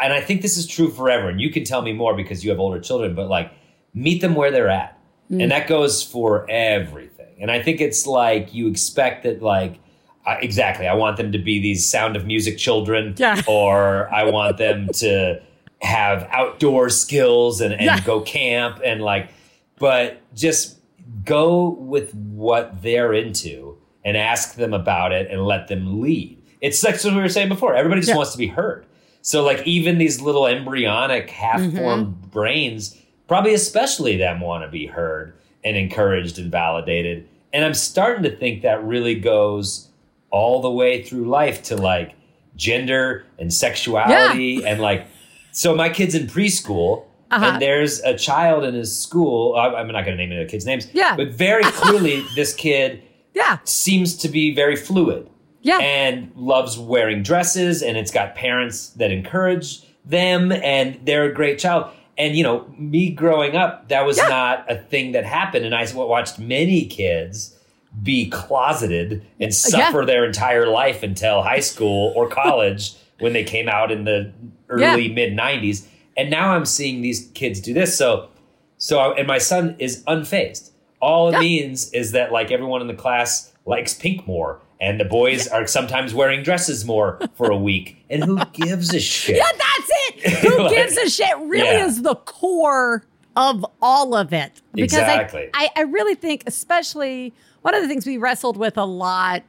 and 0.01 0.13
I 0.13 0.21
think 0.21 0.41
this 0.41 0.55
is 0.55 0.65
true 0.65 0.89
forever. 0.89 1.27
And 1.27 1.41
you 1.41 1.49
can 1.49 1.65
tell 1.65 1.81
me 1.81 1.91
more 1.91 2.15
because 2.15 2.41
you 2.41 2.49
have 2.51 2.59
older 2.61 2.79
children, 2.79 3.13
but 3.13 3.27
like, 3.27 3.51
meet 3.93 4.21
them 4.21 4.35
where 4.35 4.51
they're 4.51 4.69
at. 4.69 4.97
And 5.27 5.41
mm. 5.41 5.49
that 5.49 5.67
goes 5.67 6.01
for 6.01 6.49
everything. 6.49 7.35
And 7.41 7.51
I 7.51 7.61
think 7.61 7.81
it's 7.81 8.07
like 8.07 8.53
you 8.53 8.69
expect 8.69 9.23
that, 9.23 9.41
like, 9.41 9.77
I, 10.25 10.35
exactly, 10.35 10.87
I 10.87 10.93
want 10.93 11.17
them 11.17 11.33
to 11.33 11.39
be 11.39 11.59
these 11.59 11.85
sound 11.85 12.15
of 12.15 12.25
music 12.25 12.57
children, 12.57 13.15
Yeah. 13.17 13.41
or 13.49 14.09
I 14.13 14.31
want 14.31 14.55
them 14.55 14.87
to 14.93 15.41
have 15.81 16.25
outdoor 16.31 16.87
skills 16.89 17.59
and, 17.59 17.73
and 17.73 17.83
Yeah. 17.83 17.99
go 17.99 18.21
camp 18.21 18.79
and 18.81 19.01
like, 19.01 19.29
but 19.77 20.21
just 20.33 20.78
go 21.25 21.69
with 21.69 22.13
what 22.13 22.81
they're 22.81 23.13
into 23.13 23.77
and 24.03 24.15
ask 24.15 24.55
them 24.55 24.73
about 24.73 25.11
it 25.11 25.29
and 25.29 25.45
let 25.45 25.67
them 25.67 26.01
lead. 26.01 26.41
It's 26.61 26.83
like 26.83 27.03
what 27.03 27.13
we 27.13 27.21
were 27.21 27.29
saying 27.29 27.49
before. 27.49 27.75
Everybody 27.75 28.01
just 28.01 28.09
Yeah. 28.09 28.17
wants 28.17 28.31
to 28.31 28.37
be 28.37 28.47
heard. 28.47 28.85
So 29.21 29.43
like 29.43 29.65
even 29.67 29.97
these 29.97 30.21
little 30.21 30.47
embryonic 30.47 31.29
half-formed 31.29 32.07
mm-hmm. 32.07 32.29
brains, 32.29 32.97
probably 33.27 33.53
especially 33.53 34.17
them 34.17 34.39
want 34.39 34.63
to 34.63 34.69
be 34.69 34.85
heard 34.85 35.33
and 35.63 35.75
encouraged 35.75 36.39
and 36.39 36.51
validated. 36.51 37.27
And 37.51 37.65
I'm 37.65 37.73
starting 37.73 38.23
to 38.23 38.35
think 38.35 38.61
that 38.61 38.83
really 38.83 39.15
goes 39.15 39.89
all 40.31 40.61
the 40.61 40.71
way 40.71 41.03
through 41.03 41.25
life 41.25 41.63
to 41.63 41.75
like 41.75 42.15
gender 42.55 43.25
and 43.37 43.53
sexuality 43.53 44.63
and 44.65 44.81
like 44.81 45.07
so 45.51 45.73
my 45.75 45.89
kid's 45.89 46.13
in 46.13 46.27
preschool 46.27 47.05
Uh-huh. 47.31 47.45
and 47.45 47.61
there's 47.61 47.99
a 48.01 48.17
child 48.17 48.63
in 48.63 48.73
his 48.73 48.95
school 48.97 49.55
i'm 49.55 49.87
not 49.87 50.05
going 50.05 50.17
to 50.17 50.23
name 50.23 50.31
any 50.31 50.41
of 50.41 50.47
the 50.47 50.51
kids 50.51 50.65
names 50.65 50.87
Yeah. 50.93 51.15
but 51.15 51.29
very 51.29 51.63
clearly 51.81 52.23
this 52.35 52.53
kid 52.53 53.03
Yeah. 53.35 53.59
seems 53.65 54.15
to 54.17 54.29
be 54.29 54.53
very 54.55 54.75
fluid 54.75 55.29
Yeah. 55.61 55.77
and 55.79 56.31
loves 56.35 56.77
wearing 56.77 57.21
dresses 57.23 57.81
and 57.83 57.97
it's 57.97 58.11
got 58.11 58.35
parents 58.35 58.89
that 58.91 59.11
encourage 59.11 59.81
them 60.05 60.51
and 60.51 60.99
they're 61.03 61.25
a 61.25 61.33
great 61.33 61.59
child 61.59 61.91
and 62.17 62.35
you 62.35 62.43
know 62.43 62.65
me 62.77 63.11
growing 63.11 63.55
up 63.55 63.89
that 63.89 64.05
was 64.05 64.17
Yeah. 64.17 64.27
not 64.29 64.71
a 64.71 64.75
thing 64.75 65.11
that 65.11 65.23
happened 65.25 65.65
and 65.65 65.75
i 65.75 65.85
watched 65.93 66.39
many 66.39 66.85
kids 66.85 67.55
be 68.03 68.29
closeted 68.29 69.23
and 69.39 69.53
suffer 69.53 70.03
their 70.05 70.25
entire 70.25 70.67
life 70.67 71.03
until 71.03 71.41
high 71.43 71.59
school 71.59 72.11
or 72.15 72.27
college 72.27 72.93
when 73.19 73.33
they 73.33 73.43
came 73.43 73.67
out 73.69 73.91
in 73.91 74.03
the 74.05 74.31
early 74.69 75.09
mid 75.13 75.33
90s 75.37 75.85
and 76.19 76.29
now 76.29 76.51
i'm 76.55 76.65
seeing 76.65 77.01
these 77.01 77.29
kids 77.33 77.59
do 77.59 77.73
this 77.73 77.97
so 77.97 78.29
so 78.77 79.13
and 79.13 79.27
my 79.27 79.37
son 79.37 79.75
is 79.79 80.03
unfazed 80.05 80.71
all 81.01 81.29
it 81.29 81.33
Yeah. 81.33 81.39
means 81.39 81.91
is 81.93 82.11
that 82.11 82.31
like 82.31 82.51
everyone 82.51 82.81
in 82.81 82.87
the 82.87 82.93
class 83.05 83.51
likes 83.65 83.93
pink 83.93 84.27
more 84.27 84.59
and 84.81 84.99
the 84.99 85.05
boys 85.05 85.47
are 85.47 85.65
sometimes 85.67 86.13
wearing 86.13 86.43
dresses 86.43 86.85
more 86.85 87.19
for 87.35 87.49
a 87.51 87.57
week 87.57 88.03
and 88.09 88.23
who 88.23 88.37
gives 88.53 88.93
a 88.93 88.99
shit 88.99 89.37
Yeah, 89.37 89.43
that's 89.65 89.89
it. 89.91 90.39
Who 90.39 90.57
Like- 90.63 90.75
gives 90.75 90.97
a 90.97 91.09
shit 91.09 91.37
really 91.39 91.65
Yeah. 91.77 91.85
is 91.85 92.01
the 92.01 92.15
core 92.15 93.03
of 93.35 93.65
all 93.81 94.15
of 94.15 94.33
it. 94.33 94.61
Because 94.73 94.99
Exactly. 94.99 95.49
I, 95.53 95.69
I, 95.75 95.81
I 95.81 95.83
really 95.83 96.15
think, 96.15 96.43
especially 96.47 97.33
one 97.61 97.73
of 97.75 97.81
the 97.81 97.87
things 97.87 98.05
we 98.05 98.17
wrestled 98.17 98.57
with 98.57 98.77
a 98.77 98.83
lot 98.85 99.43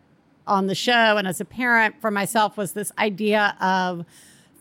on 0.46 0.66
the 0.68 0.74
show 0.74 1.16
and 1.16 1.26
as 1.26 1.40
a 1.40 1.44
parent 1.44 1.94
for 2.00 2.10
myself 2.10 2.56
was 2.56 2.72
this 2.72 2.92
idea 2.98 3.56
of 3.60 4.04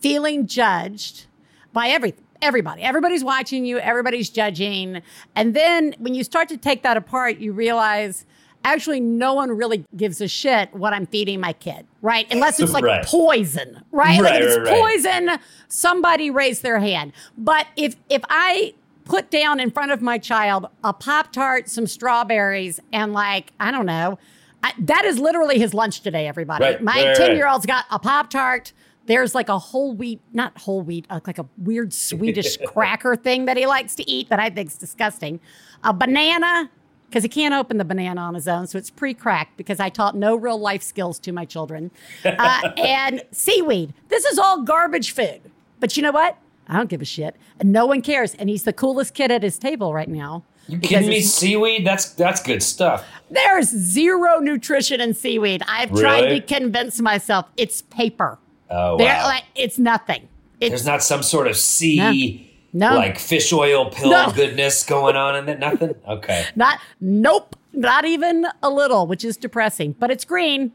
feeling 0.00 0.46
judged 0.48 1.26
by 1.72 1.88
every 1.88 2.14
everybody. 2.42 2.82
Everybody's 2.82 3.22
watching 3.22 3.64
you, 3.66 3.78
everybody's 3.78 4.30
judging. 4.30 5.02
And 5.36 5.54
then 5.54 5.94
when 5.98 6.14
you 6.14 6.24
start 6.24 6.48
to 6.48 6.56
take 6.56 6.82
that 6.84 6.96
apart, 6.96 7.36
you 7.38 7.52
realize 7.52 8.24
actually 8.64 9.00
no 9.00 9.34
one 9.34 9.50
really 9.50 9.84
gives 9.96 10.20
a 10.22 10.28
shit 10.28 10.72
what 10.74 10.92
I'm 10.94 11.06
feeding 11.06 11.40
my 11.40 11.52
kid, 11.52 11.86
right? 12.02 12.26
Unless 12.30 12.60
it's 12.60 12.72
like 12.72 12.84
Right. 12.84 13.04
poison, 13.04 13.82
right? 13.92 14.20
like 14.20 14.40
if 14.40 14.42
it's 14.42 14.56
right, 14.58 14.66
right. 14.66 14.80
poison, 14.80 15.30
somebody 15.68 16.30
raise 16.30 16.60
their 16.62 16.78
hand. 16.78 17.12
But 17.36 17.66
if 17.76 17.96
if 18.08 18.22
I 18.30 18.74
put 19.04 19.30
down 19.30 19.60
in 19.60 19.70
front 19.70 19.90
of 19.92 20.00
my 20.02 20.18
child 20.18 20.66
a 20.84 20.92
pop 20.92 21.32
tart, 21.32 21.68
some 21.68 21.86
strawberries, 21.86 22.80
and 22.92 23.12
like 23.12 23.52
I 23.60 23.70
don't 23.70 23.86
know, 23.86 24.18
I, 24.62 24.72
that 24.78 25.04
is 25.04 25.18
literally 25.18 25.58
his 25.58 25.74
lunch 25.74 26.00
today. 26.00 26.26
Everybody, 26.26 26.64
Right, 26.64 26.82
my 26.82 26.92
right, 26.92 27.06
right, 27.08 27.16
ten 27.16 27.36
year 27.36 27.48
old's 27.48 27.66
got 27.66 27.84
a 27.90 27.98
pop 27.98 28.30
tart. 28.30 28.72
There's 29.10 29.34
like 29.34 29.48
a 29.48 29.58
whole 29.58 29.92
wheat, 29.92 30.20
not 30.32 30.56
whole 30.56 30.82
wheat, 30.82 31.04
uh, 31.10 31.18
like 31.26 31.40
a 31.40 31.46
weird 31.58 31.92
Swedish 31.92 32.56
cracker 32.64 33.16
thing 33.16 33.46
that 33.46 33.56
he 33.56 33.66
likes 33.66 33.96
to 33.96 34.08
eat 34.08 34.28
that 34.28 34.38
I 34.38 34.50
think's 34.50 34.76
disgusting. 34.76 35.40
A 35.82 35.92
banana, 35.92 36.70
because 37.08 37.24
he 37.24 37.28
can't 37.28 37.52
open 37.52 37.78
the 37.78 37.84
banana 37.84 38.20
on 38.20 38.34
his 38.34 38.46
own, 38.46 38.68
so 38.68 38.78
it's 38.78 38.88
pre-cracked 38.88 39.56
because 39.56 39.80
I 39.80 39.88
taught 39.88 40.14
no 40.14 40.36
real 40.36 40.60
life 40.60 40.84
skills 40.84 41.18
to 41.18 41.32
my 41.32 41.44
children. 41.44 41.90
Uh, 42.24 42.70
and 42.76 43.24
seaweed. 43.32 43.94
This 44.10 44.24
is 44.26 44.38
all 44.38 44.62
garbage 44.62 45.10
food. 45.10 45.40
But 45.80 45.96
you 45.96 46.04
know 46.04 46.12
what? 46.12 46.38
I 46.68 46.76
don't 46.76 46.88
give 46.88 47.02
a 47.02 47.04
shit, 47.04 47.34
and 47.58 47.72
no 47.72 47.86
one 47.86 48.02
cares. 48.02 48.34
And 48.34 48.48
he's 48.48 48.62
the 48.62 48.72
coolest 48.72 49.14
kid 49.14 49.32
at 49.32 49.42
his 49.42 49.58
table 49.58 49.92
right 49.92 50.08
now. 50.08 50.44
You 50.68 50.78
kidding 50.78 51.08
me? 51.08 51.20
Seaweed? 51.20 51.84
That's 51.84 52.10
that's 52.10 52.40
good 52.40 52.62
stuff. 52.62 53.04
There's 53.28 53.70
zero 53.70 54.38
nutrition 54.38 55.00
in 55.00 55.14
seaweed. 55.14 55.64
I've 55.66 55.92
tried 55.92 56.28
to 56.28 56.40
convince 56.40 57.00
myself 57.00 57.46
it's 57.56 57.82
paper. 57.82 58.38
Oh 58.70 58.96
There, 58.98 59.08
wow. 59.08 59.24
like 59.26 59.44
it's 59.54 59.78
nothing. 59.78 60.28
It's 60.60 60.70
There's 60.70 60.86
not 60.86 61.02
some 61.02 61.22
sort 61.22 61.46
of 61.46 61.56
sea 61.56 62.50
No. 62.72 62.94
like 62.94 63.18
fish 63.18 63.52
oil 63.52 63.90
pill 63.90 64.10
No. 64.10 64.30
goodness 64.34 64.84
going 64.84 65.16
on 65.16 65.36
in 65.36 65.46
that. 65.46 65.58
Nothing. 65.58 65.94
Okay. 66.06 66.46
not. 66.54 66.78
Nope. 67.00 67.56
Not 67.72 68.04
even 68.04 68.46
a 68.62 68.70
little, 68.70 69.06
which 69.06 69.24
is 69.24 69.36
depressing. 69.36 69.92
But 69.98 70.10
it's 70.10 70.24
green. 70.24 70.72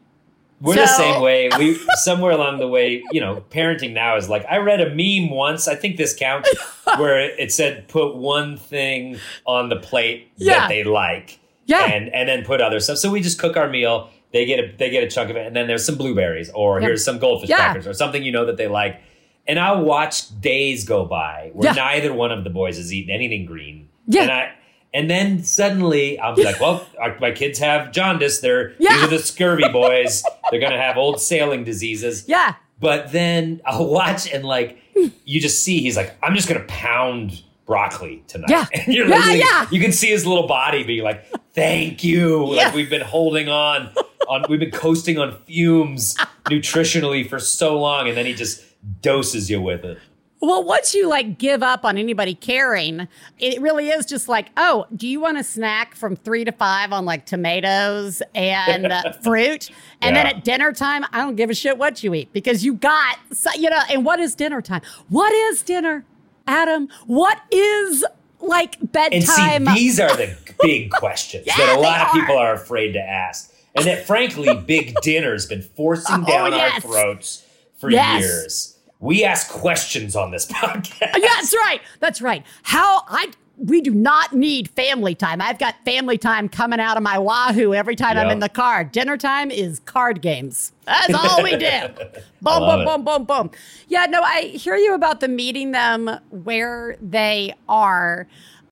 We're 0.62 0.74
the 0.76 0.86
same 0.86 1.20
way. 1.20 1.50
We 1.58 1.74
somewhere 1.96 2.32
along 2.32 2.58
the 2.60 2.68
way, 2.68 3.02
you 3.12 3.20
know, 3.20 3.44
parenting 3.50 3.92
now 3.92 4.16
is 4.16 4.28
like 4.30 4.44
I 4.48 4.56
read 4.56 4.80
a 4.80 4.88
meme 4.88 5.30
once. 5.30 5.68
I 5.68 5.74
think 5.74 5.98
this 5.98 6.14
counts, 6.16 6.50
where 6.96 7.20
it 7.38 7.52
said 7.52 7.86
put 7.88 8.16
one 8.16 8.56
thing 8.56 9.18
on 9.44 9.68
the 9.68 9.76
plate 9.76 10.30
Yeah. 10.36 10.60
that 10.60 10.68
they 10.70 10.82
like, 10.82 11.38
Yeah. 11.66 11.84
and 11.92 12.08
and 12.14 12.26
then 12.28 12.42
put 12.44 12.62
other 12.62 12.80
stuff. 12.80 12.96
So 12.96 13.10
we 13.10 13.20
just 13.20 13.38
cook 13.38 13.56
our 13.58 13.68
meal. 13.68 14.08
They 14.36 14.44
get 14.44 14.58
a 14.60 14.72
they 14.76 14.90
get 14.90 15.02
a 15.02 15.08
chunk 15.08 15.30
of 15.30 15.36
it, 15.36 15.46
and 15.46 15.56
then 15.56 15.66
there's 15.66 15.84
some 15.84 15.96
blueberries, 15.96 16.50
or 16.54 16.78
Yeah. 16.80 16.88
here's 16.88 17.02
some 17.04 17.18
goldfish 17.18 17.48
Yeah. 17.48 17.56
crackers, 17.56 17.86
or 17.86 17.94
something 17.94 18.22
you 18.22 18.32
know 18.32 18.44
that 18.44 18.56
they 18.58 18.68
like. 18.68 19.00
And 19.48 19.58
I'll 19.58 19.82
watch 19.82 20.16
days 20.40 20.84
go 20.84 21.04
by 21.06 21.50
where 21.54 21.68
Yeah. 21.68 21.72
neither 21.84 22.12
one 22.12 22.32
of 22.32 22.44
the 22.44 22.50
boys 22.50 22.76
has 22.76 22.92
eaten 22.92 23.14
anything 23.14 23.46
green. 23.46 23.88
Yeah. 24.06 24.22
And 24.22 24.30
I 24.32 24.50
and 24.92 25.10
then 25.10 25.42
suddenly 25.42 26.18
I'm 26.20 26.34
like, 26.36 26.58
well, 26.60 26.86
our, 27.00 27.16
my 27.20 27.30
kids 27.30 27.58
have 27.60 27.92
jaundice. 27.92 28.40
They're 28.40 28.74
these 28.78 29.02
are 29.04 29.06
the 29.08 29.18
scurvy 29.18 29.68
boys. 29.72 30.22
They're 30.50 30.60
gonna 30.60 30.80
have 30.80 30.96
old 30.98 31.20
sailing 31.20 31.64
diseases. 31.64 32.24
Yeah. 32.28 32.54
But 32.78 33.12
then 33.12 33.60
I'll 33.64 33.86
watch 33.86 34.30
and 34.30 34.44
like 34.44 34.78
you 35.24 35.40
just 35.40 35.64
see 35.64 35.80
he's 35.80 35.96
like, 35.96 36.14
I'm 36.22 36.34
just 36.34 36.48
gonna 36.48 36.64
pound 36.68 37.42
broccoli 37.66 38.22
tonight. 38.28 38.50
Yeah. 38.50 38.64
And 38.74 38.94
you're 38.94 39.08
Yeah, 39.08 39.32
yeah. 39.32 39.66
you 39.70 39.80
can 39.80 39.92
see 39.92 40.08
his 40.08 40.26
little 40.26 40.46
body 40.46 40.82
being 40.84 41.02
like, 41.04 41.24
thank 41.52 42.02
you. 42.04 42.52
Yeah. 42.54 42.66
Like 42.66 42.74
we've 42.74 42.90
been 42.90 43.00
holding 43.16 43.48
on 43.48 43.90
on 44.28 44.44
we've 44.48 44.60
been 44.60 44.70
coasting 44.70 45.18
on 45.18 45.36
fumes 45.44 46.16
nutritionally 46.46 47.28
for 47.28 47.38
so 47.38 47.78
long, 47.80 48.08
and 48.08 48.16
then 48.16 48.26
he 48.26 48.34
just 48.34 48.62
doses 49.02 49.50
you 49.50 49.60
with 49.60 49.84
it. 49.84 49.98
Well, 50.38 50.62
once 50.62 50.94
you 50.94 51.08
like 51.08 51.38
give 51.38 51.62
up 51.62 51.84
on 51.84 51.96
anybody 51.96 52.34
caring, 52.34 53.08
it 53.38 53.60
really 53.60 53.88
is 53.88 54.04
just 54.04 54.28
like, 54.28 54.50
oh, 54.58 54.84
do 54.94 55.08
you 55.08 55.18
want 55.18 55.38
a 55.38 55.42
snack 55.42 55.94
from 55.94 56.14
three 56.14 56.44
to 56.44 56.52
five 56.52 56.92
on 56.92 57.06
like 57.06 57.24
tomatoes 57.24 58.22
and 58.34 58.92
uh, 58.92 59.12
fruit? 59.22 59.70
And 60.02 60.14
then 60.14 60.26
at 60.26 60.44
dinner 60.44 60.72
time, 60.72 61.04
I 61.10 61.22
don't 61.22 61.36
give 61.36 61.48
a 61.48 61.54
shit 61.54 61.78
what 61.78 62.04
you 62.04 62.12
eat 62.12 62.32
because 62.34 62.64
you 62.64 62.74
got, 62.74 63.18
you 63.56 63.70
know, 63.70 63.80
and 63.90 64.04
what 64.04 64.20
is 64.20 64.34
dinner 64.34 64.60
time? 64.60 64.82
What 65.08 65.32
is 65.32 65.62
dinner, 65.62 66.04
Adam? 66.46 66.88
What 67.06 67.40
is 67.50 68.04
like 68.40 68.78
And 68.78 68.92
bedtime? 68.92 69.66
see, 69.66 69.74
these 69.74 69.98
are 69.98 70.14
the 70.14 70.36
big 70.60 70.90
questions 70.90 71.44
Yeah, 71.46 71.56
that 71.56 71.78
a 71.78 71.80
lot 71.80 72.02
of 72.02 72.12
people 72.12 72.36
are 72.36 72.52
afraid 72.52 72.92
to 72.92 73.00
ask. 73.00 73.52
And 73.76 73.84
that, 73.86 74.06
frankly, 74.06 74.54
Big 74.66 74.94
Dinner's 75.02 75.46
been 75.46 75.62
forcing 75.62 76.16
Oh, 76.22 76.26
down 76.26 76.52
yes. 76.52 76.74
our 76.74 76.80
throats 76.80 77.44
for 77.78 77.90
Yes. 77.90 78.22
years. 78.22 78.78
We 79.00 79.24
ask 79.24 79.50
questions 79.50 80.16
on 80.16 80.30
this 80.30 80.46
podcast. 80.50 81.00
Yeah, 81.00 81.28
that's 81.34 81.54
right. 81.54 81.80
That's 82.00 82.22
right. 82.22 82.44
How 82.62 83.02
I 83.08 83.30
we 83.58 83.80
do 83.80 83.90
not 83.94 84.34
need 84.34 84.68
family 84.68 85.14
time. 85.14 85.40
I've 85.40 85.58
got 85.58 85.76
family 85.82 86.18
time 86.18 86.46
coming 86.46 86.78
out 86.78 86.98
of 86.98 87.02
my 87.02 87.18
Wahoo 87.18 87.72
every 87.72 87.96
time 87.96 88.18
I'm 88.18 88.28
in 88.28 88.38
the 88.40 88.50
car. 88.50 88.84
Dinner 88.84 89.16
time 89.16 89.50
is 89.50 89.78
card 89.80 90.20
games. 90.20 90.72
That's 90.84 91.14
all 91.14 91.42
we 91.42 91.56
do. 91.56 91.66
boom, 92.42 92.60
boom, 92.60 92.80
it. 92.80 92.84
boom, 92.84 93.02
boom, 93.04 93.24
boom. 93.24 93.50
Yeah, 93.88 94.04
no, 94.10 94.20
I 94.20 94.42
hear 94.42 94.76
you 94.76 94.92
about 94.94 95.20
the 95.20 95.28
meeting 95.28 95.72
them 95.72 96.10
where 96.30 96.96
they 97.00 97.54
are. 97.66 98.26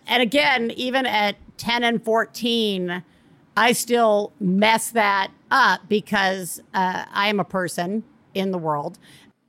And 0.07 0.23
again, 0.23 0.71
even 0.73 1.07
at 1.07 1.37
10 1.57 1.83
and 1.83 2.05
14, 2.05 3.03
I 3.57 3.73
still 3.73 4.33
mess 4.41 4.91
that 4.91 5.31
up 5.51 5.89
because 5.89 6.61
uh, 6.73 7.05
I 7.13 7.29
am 7.29 7.39
a 7.39 7.45
person 7.45 8.05
in 8.35 8.51
the 8.51 8.59
world 8.59 8.99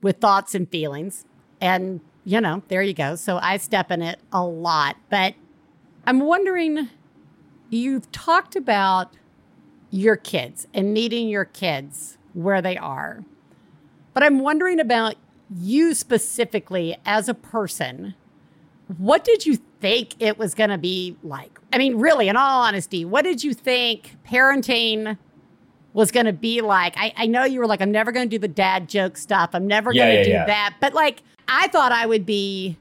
with 0.02 0.18
thoughts 0.18 0.54
and 0.54 0.68
feelings. 0.68 1.24
And, 1.60 2.00
you 2.24 2.40
know, 2.40 2.62
there 2.68 2.82
you 2.82 2.94
go. 2.94 3.16
So 3.16 3.38
I 3.38 3.56
step 3.56 3.90
in 3.90 4.02
it 4.02 4.20
a 4.32 4.44
lot. 4.44 4.96
But 5.10 5.34
I'm 6.06 6.20
wondering 6.20 6.88
you've 7.70 8.10
talked 8.12 8.54
about 8.54 9.14
your 9.90 10.16
kids 10.16 10.68
and 10.72 10.92
meeting 10.92 11.28
your 11.28 11.44
kids 11.44 12.18
where 12.32 12.62
they 12.62 12.76
are. 12.76 13.24
But 14.14 14.22
I'm 14.22 14.38
wondering 14.38 14.78
about 14.78 15.16
you 15.54 15.94
specifically 15.94 16.96
as 17.04 17.28
a 17.28 17.34
person. 17.34 18.14
What 18.98 19.24
did 19.24 19.46
you 19.46 19.58
think 19.86 20.14
it 20.18 20.38
was 20.38 20.54
going 20.54 20.70
to 20.70 20.78
be 20.78 21.16
like? 21.22 21.58
I 21.72 21.78
mean, 21.78 21.96
really, 21.96 22.28
in 22.28 22.36
all 22.36 22.62
honesty, 22.62 23.04
what 23.04 23.22
did 23.22 23.44
you 23.44 23.54
think 23.54 24.16
parenting 24.26 25.16
was 25.92 26.10
going 26.10 26.26
to 26.26 26.32
be 26.32 26.60
like? 26.60 26.94
I, 26.96 27.12
I 27.16 27.26
know 27.26 27.44
you 27.44 27.60
were 27.60 27.66
like, 27.66 27.80
I'm 27.80 27.92
never 27.92 28.12
going 28.12 28.28
to 28.28 28.34
do 28.34 28.38
the 28.38 28.48
dad 28.48 28.88
joke 28.88 29.16
stuff. 29.16 29.50
I'm 29.52 29.66
never 29.66 29.92
Yeah, 29.92 30.04
going 30.04 30.14
to 30.14 30.18
yeah, 30.18 30.24
do 30.24 30.30
yeah. 30.30 30.46
that. 30.46 30.74
But 30.80 30.94
like, 30.94 31.22
I 31.48 31.68
thought 31.68 31.92
I 31.92 32.06
would 32.06 32.26
be 32.26 32.76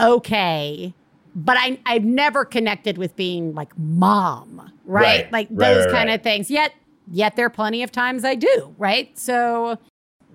okay. 0.00 0.92
But 1.34 1.56
I, 1.58 1.78
I've 1.86 2.04
never 2.04 2.44
connected 2.44 2.98
with 2.98 3.14
being 3.14 3.54
like 3.54 3.76
mom, 3.78 4.72
right? 4.84 5.02
Right, 5.24 5.32
Like 5.32 5.48
right, 5.50 5.58
those 5.58 5.84
right, 5.86 5.92
kind 5.92 6.08
right. 6.08 6.14
of 6.14 6.22
things. 6.22 6.50
Yet, 6.50 6.72
yet 7.10 7.36
there 7.36 7.46
are 7.46 7.50
plenty 7.50 7.82
of 7.84 7.92
times 7.92 8.24
I 8.24 8.34
do, 8.34 8.74
right? 8.78 9.16
So, 9.16 9.78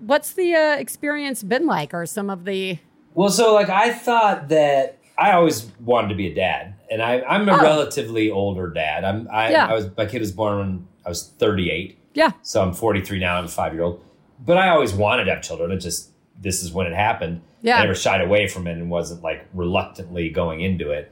what's 0.00 0.32
the 0.32 0.54
uh, 0.54 0.76
experience 0.76 1.42
been 1.42 1.66
like, 1.66 1.92
or 1.92 2.06
some 2.06 2.30
of 2.30 2.44
the? 2.46 2.78
Well, 3.14 3.28
so 3.28 3.52
like 3.52 3.68
I 3.68 3.92
thought 3.92 4.48
that 4.48 4.98
I 5.16 5.32
always 5.32 5.70
wanted 5.84 6.08
to 6.08 6.14
be 6.14 6.26
a 6.28 6.34
dad, 6.34 6.74
and 6.90 7.00
I, 7.02 7.20
I'm 7.22 7.48
a 7.48 7.52
Oh. 7.52 7.62
relatively 7.62 8.30
older 8.30 8.68
dad. 8.68 9.04
I'm 9.04 9.28
I, 9.30 9.50
Yeah. 9.50 9.66
I 9.66 9.74
was 9.74 9.88
my 9.96 10.06
kid 10.06 10.20
was 10.20 10.32
born 10.32 10.58
when 10.58 10.88
I 11.06 11.08
was 11.08 11.32
38, 11.38 11.98
Yeah, 12.14 12.32
so 12.42 12.62
I'm 12.62 12.72
43 12.72 13.18
now. 13.20 13.36
I'm 13.36 13.44
a 13.44 13.48
five 13.48 13.74
year 13.74 13.82
old, 13.84 14.02
but 14.44 14.56
I 14.56 14.70
always 14.70 14.92
wanted 14.92 15.24
to 15.24 15.34
have 15.34 15.42
children. 15.42 15.70
It 15.70 15.78
just 15.78 16.10
this 16.40 16.62
is 16.62 16.72
when 16.72 16.86
it 16.86 16.94
happened. 16.94 17.42
Yeah. 17.62 17.76
I 17.78 17.82
never 17.82 17.94
shied 17.94 18.20
away 18.20 18.48
from 18.48 18.66
it 18.66 18.72
and 18.72 18.90
wasn't 18.90 19.22
like 19.22 19.46
reluctantly 19.54 20.28
going 20.30 20.60
into 20.60 20.90
it. 20.90 21.10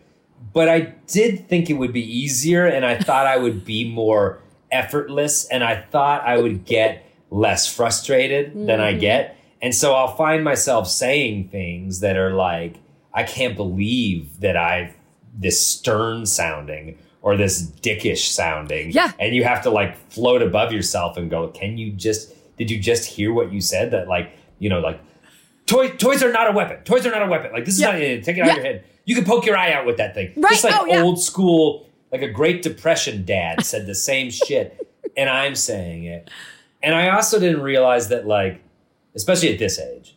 But 0.52 0.68
I 0.68 0.94
did 1.06 1.48
think 1.48 1.70
it 1.70 1.74
would 1.74 1.92
be 1.92 2.02
easier, 2.04 2.66
and 2.66 2.84
I 2.84 2.96
thought 2.98 3.26
I 3.28 3.36
would 3.36 3.64
be 3.64 3.88
more 3.88 4.40
effortless, 4.72 5.46
and 5.48 5.62
I 5.62 5.76
thought 5.92 6.22
I 6.26 6.38
would 6.38 6.64
get 6.64 7.04
less 7.30 7.72
frustrated 7.72 8.52
than 8.66 8.80
I 8.80 8.94
Mhm. 8.94 9.00
get. 9.00 9.36
And 9.62 9.72
so 9.74 9.94
I'll 9.94 10.16
find 10.16 10.42
myself 10.42 10.88
saying 10.88 11.48
things 11.50 12.00
that 12.00 12.16
are 12.16 12.32
like, 12.34 12.74
I 13.14 13.22
can't 13.24 13.56
believe 13.56 14.40
that 14.40 14.56
I've 14.56 14.94
this 15.34 15.64
stern 15.66 16.26
sounding 16.26 16.98
or 17.22 17.36
this 17.36 17.62
dickish 17.62 18.28
sounding. 18.28 18.90
Yeah. 18.90 19.12
And 19.18 19.34
you 19.34 19.44
have 19.44 19.62
to 19.62 19.70
like 19.70 19.96
float 20.10 20.42
above 20.42 20.72
yourself 20.72 21.16
and 21.16 21.30
go, 21.30 21.48
can 21.48 21.78
you 21.78 21.92
just, 21.92 22.34
did 22.58 22.70
you 22.70 22.78
just 22.78 23.08
hear 23.08 23.32
what 23.32 23.52
you 23.52 23.60
said? 23.60 23.92
That 23.92 24.08
like, 24.08 24.32
you 24.58 24.68
know, 24.68 24.80
like, 24.80 25.00
toy, 25.66 25.88
toys 25.90 26.22
are 26.22 26.32
not 26.32 26.48
a 26.50 26.52
weapon. 26.52 26.78
Toys 26.84 27.06
are 27.06 27.10
not 27.10 27.22
a 27.22 27.26
weapon. 27.26 27.52
Like, 27.52 27.64
this 27.64 27.74
is 27.74 27.80
Yeah. 27.80 27.92
not, 27.92 28.00
eh, 28.02 28.20
take 28.20 28.36
it 28.36 28.40
out 28.40 28.46
Yeah. 28.46 28.50
of 28.52 28.56
your 28.56 28.64
head. 28.66 28.84
You 29.04 29.14
can 29.14 29.24
poke 29.24 29.46
your 29.46 29.56
eye 29.56 29.72
out 29.72 29.86
with 29.86 29.96
that 29.96 30.14
thing. 30.14 30.32
Right. 30.36 30.50
Just 30.52 30.64
like 30.64 30.74
Oh, 30.78 30.84
yeah. 30.86 31.02
old 31.02 31.20
school, 31.22 31.86
like 32.10 32.22
a 32.22 32.28
Great 32.30 32.62
Depression 32.62 33.24
dad 33.24 33.64
said 33.64 33.86
the 33.86 33.94
same 33.94 34.30
shit. 34.30 34.86
And 35.16 35.30
I'm 35.30 35.54
saying 35.54 36.04
it. 36.04 36.28
And 36.82 36.94
I 36.94 37.08
also 37.10 37.38
didn't 37.40 37.62
realize 37.62 38.08
that, 38.08 38.26
like, 38.26 38.60
especially 39.14 39.52
at 39.52 39.58
this 39.58 39.78
age, 39.78 40.16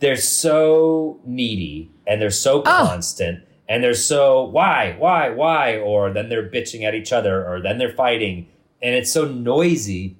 they're 0.00 0.16
so 0.16 1.20
needy 1.24 1.90
and 2.06 2.20
they're 2.20 2.30
so 2.30 2.60
Oh. 2.60 2.86
constant 2.88 3.44
and 3.68 3.82
they're 3.82 3.94
so 3.94 4.44
why, 4.44 4.94
why, 4.98 5.30
why, 5.30 5.76
or 5.78 6.12
then 6.12 6.28
they're 6.28 6.48
bitching 6.48 6.84
at 6.84 6.94
each 6.94 7.12
other 7.12 7.46
or 7.46 7.60
then 7.60 7.78
they're 7.78 7.92
fighting 7.92 8.46
and 8.80 8.94
it's 8.94 9.12
so 9.12 9.24
noisy. 9.26 10.16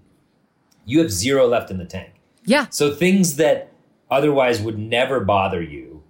You 0.84 0.98
have 1.00 1.10
zero 1.10 1.46
left 1.46 1.70
in 1.70 1.78
the 1.78 1.84
tank. 1.84 2.10
yeah, 2.44 2.66
So 2.70 2.94
things 2.94 3.36
that 3.36 3.70
otherwise 4.10 4.60
would 4.60 4.78
never 4.78 5.20
bother 5.20 5.62
you 5.62 6.02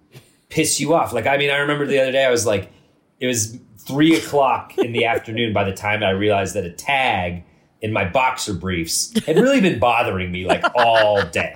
piss 0.49 0.79
you 0.79 0.93
off. 0.95 1.13
Like, 1.13 1.27
I 1.27 1.37
mean, 1.37 1.51
I 1.51 1.57
remember 1.57 1.85
the 1.85 1.99
other 1.99 2.11
day 2.11 2.25
I 2.25 2.31
was 2.31 2.45
like, 2.45 2.71
it 3.19 3.27
was 3.27 3.59
three 3.77 4.15
o'clock 4.15 4.77
in 4.77 4.93
the 4.93 5.05
afternoon 5.05 5.53
by 5.53 5.63
the 5.63 5.73
time 5.73 6.01
I 6.01 6.09
realized 6.11 6.55
that 6.55 6.63
a 6.65 6.71
tag 6.71 7.43
in 7.81 7.93
my 7.93 8.03
boxer 8.05 8.53
briefs 8.53 9.13
had 9.25 9.37
really 9.37 9.61
been 9.61 9.79
bothering 9.79 10.31
me 10.31 10.45
like 10.45 10.63
all 10.75 11.23
day. 11.25 11.53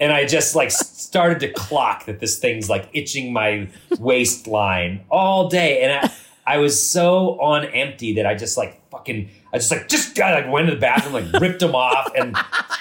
And 0.00 0.12
I 0.12 0.26
just 0.26 0.54
like 0.56 0.70
started 0.70 1.40
to 1.40 1.52
clock 1.52 2.06
that 2.06 2.18
this 2.20 2.38
thing's 2.38 2.68
like 2.68 2.88
itching 2.92 3.32
my 3.32 3.68
waistline 3.98 5.04
all 5.10 5.48
day. 5.48 5.82
And 5.82 5.92
I, 5.92 6.54
I 6.54 6.58
was 6.58 6.78
so 6.84 7.40
on 7.40 7.64
empty 7.66 8.14
that 8.14 8.26
I 8.26 8.34
just 8.34 8.56
like 8.56 8.82
fucking, 8.90 9.28
I 9.52 9.58
just 9.58 9.70
like, 9.70 9.88
just 9.88 10.14
got 10.16 10.34
like 10.34 10.52
went 10.52 10.68
to 10.68 10.74
the 10.74 10.80
bathroom, 10.80 11.12
like 11.14 11.40
ripped 11.40 11.60
them 11.60 11.74
off 11.74 12.10
and 12.16 12.36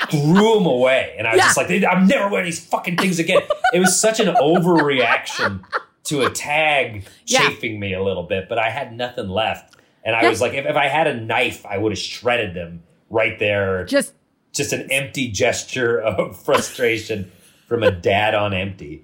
threw 0.09 0.55
them 0.55 0.65
away. 0.65 1.15
And 1.17 1.27
I 1.27 1.33
was 1.33 1.39
Yeah. 1.39 1.45
just 1.45 1.57
like, 1.57 1.83
I'm 1.83 2.07
never 2.07 2.29
wearing 2.29 2.45
these 2.45 2.65
fucking 2.65 2.97
things 2.97 3.19
again. 3.19 3.41
It 3.73 3.79
was 3.79 3.99
such 3.99 4.19
an 4.19 4.27
overreaction 4.35 5.63
to 6.05 6.21
a 6.21 6.29
tag 6.29 7.05
Yeah. 7.25 7.47
chafing 7.49 7.79
me 7.79 7.93
a 7.93 8.03
little 8.03 8.23
bit, 8.23 8.49
but 8.49 8.57
I 8.59 8.69
had 8.69 8.95
nothing 8.95 9.29
left. 9.29 9.75
And 10.03 10.15
I 10.15 10.23
Yeah. 10.23 10.29
was 10.29 10.41
like, 10.41 10.53
if, 10.53 10.65
if 10.65 10.75
I 10.75 10.87
had 10.87 11.07
a 11.07 11.13
knife, 11.19 11.65
I 11.65 11.77
would 11.77 11.91
have 11.91 11.99
shredded 11.99 12.53
them 12.55 12.83
right 13.09 13.37
there. 13.39 13.85
Just 13.85 14.13
Just 14.53 14.71
an 14.73 14.89
empty 14.91 15.29
gesture 15.29 15.99
of 16.01 16.37
frustration 16.45 17.31
from 17.67 17.83
a 17.83 17.91
dad 17.91 18.33
on 18.35 18.53
empty. 18.53 19.03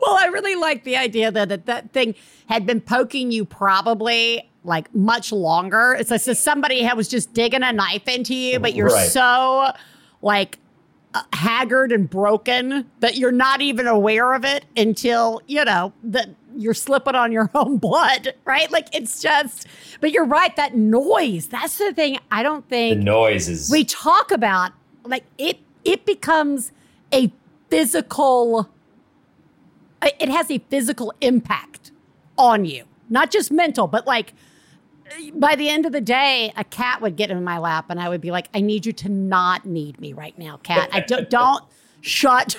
well, 0.00 0.16
I 0.18 0.26
really 0.26 0.54
like 0.56 0.84
the 0.84 0.96
idea 0.96 1.30
that 1.30 1.48
that, 1.48 1.66
that 1.66 1.92
thing 1.92 2.14
had 2.48 2.66
been 2.66 2.80
poking 2.80 3.30
you 3.32 3.44
probably 3.44 4.48
like 4.64 4.92
much 4.94 5.32
longer. 5.32 5.96
It's 5.98 6.10
as 6.10 6.26
if 6.28 6.38
somebody 6.38 6.82
had, 6.82 6.96
was 6.96 7.08
just 7.08 7.32
digging 7.34 7.62
a 7.62 7.72
knife 7.72 8.08
into 8.08 8.34
you, 8.34 8.58
but 8.58 8.74
you're 8.74 8.88
Right. 8.88 9.08
so 9.08 9.70
like 10.22 10.58
uh, 11.14 11.22
haggard 11.32 11.92
and 11.92 12.08
broken 12.08 12.84
that 13.00 13.16
you're 13.16 13.32
not 13.32 13.60
even 13.60 13.86
aware 13.86 14.34
of 14.34 14.44
it 14.44 14.64
until 14.76 15.40
you 15.46 15.64
know 15.64 15.92
that 16.04 16.28
you're 16.56 16.74
slipping 16.74 17.14
on 17.14 17.32
your 17.32 17.50
own 17.54 17.76
blood, 17.78 18.34
right? 18.44 18.70
Like 18.72 18.88
it's 18.94 19.20
just. 19.20 19.66
But 20.00 20.10
you're 20.12 20.24
right. 20.26 20.54
That 20.56 20.74
noise. 20.76 21.48
That's 21.48 21.78
the 21.78 21.92
thing. 21.92 22.18
I 22.30 22.42
don't 22.42 22.68
think 22.68 22.98
The 22.98 23.04
noise 23.04 23.48
is 23.48 23.70
we 23.70 23.84
talk 23.84 24.30
about 24.30 24.72
like 25.08 25.24
it 25.38 25.58
it 25.84 26.04
becomes 26.04 26.72
a 27.12 27.32
physical 27.70 28.68
it 30.02 30.28
has 30.28 30.50
a 30.50 30.58
physical 30.70 31.12
impact 31.20 31.90
on 32.38 32.64
you. 32.64 32.84
Not 33.08 33.30
just 33.30 33.50
mental 33.50 33.86
but 33.86 34.06
like 34.06 34.34
by 35.34 35.54
the 35.54 35.68
end 35.68 35.86
of 35.86 35.92
the 35.92 36.00
day 36.00 36.52
a 36.56 36.64
cat 36.64 37.00
would 37.00 37.16
get 37.16 37.30
in 37.30 37.44
my 37.44 37.58
lap 37.58 37.86
and 37.90 38.00
i 38.00 38.08
would 38.08 38.20
be 38.20 38.32
like 38.32 38.48
i 38.52 38.60
need 38.60 38.84
you 38.84 38.92
to 38.92 39.08
not 39.08 39.64
need 39.64 40.00
me 40.00 40.12
right 40.12 40.36
now 40.36 40.56
cat. 40.58 40.88
I 40.92 41.00
don't 41.00 41.30
don't 41.30 41.62
shut 42.00 42.56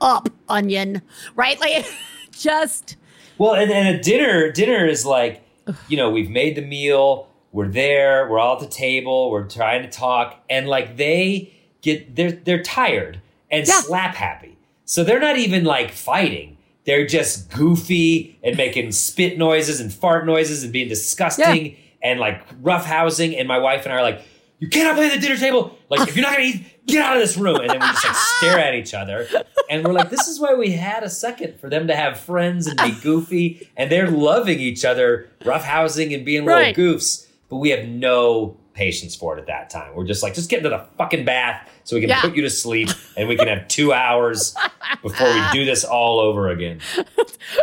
up 0.00 0.28
onion 0.48 1.02
right? 1.36 1.58
Like 1.60 1.86
just 2.32 2.96
Well, 3.36 3.54
and, 3.54 3.70
and 3.70 3.96
a 3.96 4.02
dinner, 4.02 4.50
dinner 4.50 4.86
is 4.86 5.04
like, 5.04 5.42
you 5.88 5.96
know, 5.96 6.10
we've 6.10 6.30
made 6.30 6.56
the 6.56 6.62
meal, 6.62 7.28
we're 7.52 7.68
there, 7.68 8.28
we're 8.28 8.38
all 8.38 8.54
at 8.54 8.60
the 8.60 8.66
table, 8.74 9.30
we're 9.30 9.48
trying 9.48 9.82
to 9.82 9.88
talk, 9.88 10.42
and 10.48 10.68
like 10.68 10.96
they 10.96 11.54
get 11.94 12.16
they're 12.16 12.32
they're 12.32 12.62
tired 12.62 13.20
and 13.50 13.66
Yeah. 13.66 13.80
slap 13.80 14.14
happy. 14.14 14.56
So 14.84 15.04
they're 15.04 15.20
not 15.20 15.36
even 15.36 15.64
like 15.64 15.90
fighting. 15.90 16.56
They're 16.84 17.06
just 17.06 17.50
goofy 17.50 18.38
and 18.42 18.56
making 18.56 18.92
spit 18.92 19.36
noises 19.36 19.80
and 19.80 19.92
fart 19.92 20.24
noises 20.24 20.62
and 20.64 20.72
being 20.72 20.88
disgusting 20.88 21.76
and 22.02 22.18
like 22.18 22.42
roughhousing. 22.62 23.38
And 23.38 23.46
my 23.46 23.58
wife 23.58 23.84
and 23.84 23.92
I 23.92 23.96
are 23.96 24.02
like, 24.02 24.22
you 24.58 24.68
cannot 24.68 24.96
play 24.96 25.06
at 25.06 25.12
the 25.12 25.20
dinner 25.20 25.36
table. 25.36 25.76
Like, 25.90 26.08
if 26.08 26.16
you're 26.16 26.24
not 26.24 26.32
gonna 26.36 26.48
eat, 26.48 26.86
get 26.86 27.04
out 27.04 27.16
of 27.16 27.20
this 27.22 27.36
room. 27.36 27.56
And 27.60 27.68
then 27.68 27.78
we 27.80 27.86
just 27.86 28.04
like 28.06 28.16
stare 28.38 28.58
at 28.58 28.74
each 28.74 28.94
other. 28.94 29.28
And 29.68 29.84
we're 29.84 29.92
like, 29.92 30.08
this 30.08 30.26
is 30.28 30.40
why 30.40 30.54
we 30.54 30.70
had 30.72 31.02
a 31.02 31.10
second 31.10 31.60
for 31.60 31.68
them 31.68 31.86
to 31.88 31.94
have 31.94 32.18
friends 32.18 32.66
and 32.66 32.78
be 32.78 32.92
goofy. 33.02 33.68
And 33.76 33.92
they're 33.92 34.10
loving 34.10 34.58
each 34.58 34.84
other, 34.86 35.28
roughhousing 35.42 36.14
and 36.14 36.24
being 36.24 36.44
Right. 36.46 36.74
little 36.76 36.94
goofs. 36.96 37.26
But 37.50 37.56
we 37.58 37.68
have 37.70 37.86
no 37.86 38.56
patience 38.72 39.14
for 39.14 39.36
it 39.36 39.40
at 39.40 39.46
that 39.48 39.68
time. 39.70 39.94
We're 39.94 40.06
just 40.06 40.22
like, 40.22 40.34
just 40.34 40.48
get 40.48 40.58
into 40.58 40.70
the 40.70 40.84
fucking 40.96 41.24
bath 41.24 41.68
so 41.88 41.96
we 41.96 42.02
can 42.02 42.10
Yeah. 42.10 42.20
put 42.20 42.36
you 42.36 42.42
to 42.42 42.50
sleep 42.50 42.90
and 43.16 43.26
we 43.30 43.34
can 43.36 43.48
have 43.48 43.66
two 43.66 43.94
hours 43.94 44.54
before 45.00 45.26
we 45.32 45.40
do 45.54 45.64
this 45.64 45.84
all 45.84 46.20
over 46.20 46.50
again. 46.50 46.80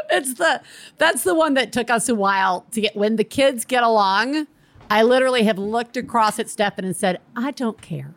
it's 0.10 0.34
the 0.34 0.62
that's 0.98 1.24
the 1.24 1.36
one 1.36 1.54
that 1.54 1.72
took 1.72 1.92
us 1.92 2.10
a 2.10 2.16
while 2.16 2.66
to 2.72 2.82
get 2.82 2.96
when 2.96 3.18
the 3.18 3.24
kids 3.24 3.66
get 3.66 3.84
along 3.84 4.48
i 4.90 5.04
literally 5.04 5.44
have 5.44 5.60
looked 5.60 5.96
across 5.96 6.40
at 6.40 6.50
stefan 6.50 6.86
and 6.86 6.96
said 6.96 7.20
i 7.36 7.52
don't 7.52 7.82
care 7.84 8.16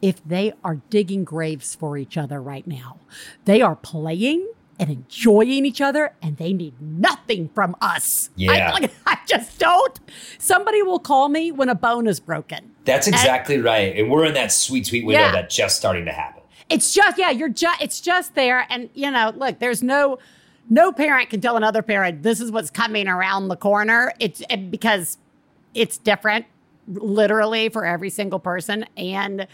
if 0.00 0.22
they 0.26 0.52
are 0.64 0.76
digging 0.88 1.24
graves 1.24 1.74
for 1.74 1.98
each 1.98 2.16
other 2.16 2.40
right 2.40 2.66
now 2.66 2.98
they 3.44 3.60
are 3.60 3.76
playing 3.76 4.48
and 4.78 4.88
enjoying 4.90 5.66
each 5.66 5.80
other 5.82 6.14
and 6.22 6.36
they 6.38 6.52
need 6.54 6.74
nothing 6.80 7.50
from 7.54 7.76
us 7.82 8.30
Yeah. 8.36 8.52
I, 8.52 8.72
like, 8.80 8.90
I 9.06 9.18
just 9.26 9.58
don't 9.58 10.00
somebody 10.38 10.82
will 10.82 10.98
call 11.00 11.28
me 11.28 11.52
when 11.52 11.68
a 11.68 11.74
bone 11.74 12.06
is 12.06 12.18
broken 12.20 12.70
That's 12.84 13.06
exactly 13.08 13.58
right. 13.58 13.96
And 13.96 14.10
we're 14.10 14.24
in 14.26 14.34
that 14.34 14.52
sweet, 14.52 14.86
sweet 14.86 15.04
window 15.06 15.20
Yeah. 15.22 15.32
that's 15.32 15.54
just 15.54 15.76
starting 15.76 16.04
to 16.04 16.12
happen. 16.12 16.42
It's 16.68 16.92
just 16.94 17.18
yeah, 17.18 17.30
you're 17.30 17.48
just 17.50 17.82
it's 17.82 18.00
just 18.00 18.34
there, 18.34 18.66
and 18.70 18.88
you 18.94 19.10
know, 19.10 19.32
look, 19.36 19.58
there's 19.58 19.82
no 19.82 20.18
no 20.70 20.92
parent 20.92 21.28
can 21.30 21.40
tell 21.40 21.56
another 21.56 21.82
parent 21.82 22.22
this 22.22 22.40
is 22.40 22.50
what's 22.50 22.70
coming 22.70 23.06
around 23.06 23.48
the 23.48 23.56
corner. 23.56 24.12
It's 24.18 24.42
it- 24.48 24.70
because 24.70 25.18
it's 25.74 25.98
different, 25.98 26.46
literally 26.88 27.68
for 27.68 27.84
every 27.84 28.08
single 28.10 28.38
person, 28.38 28.86
and 28.96 29.46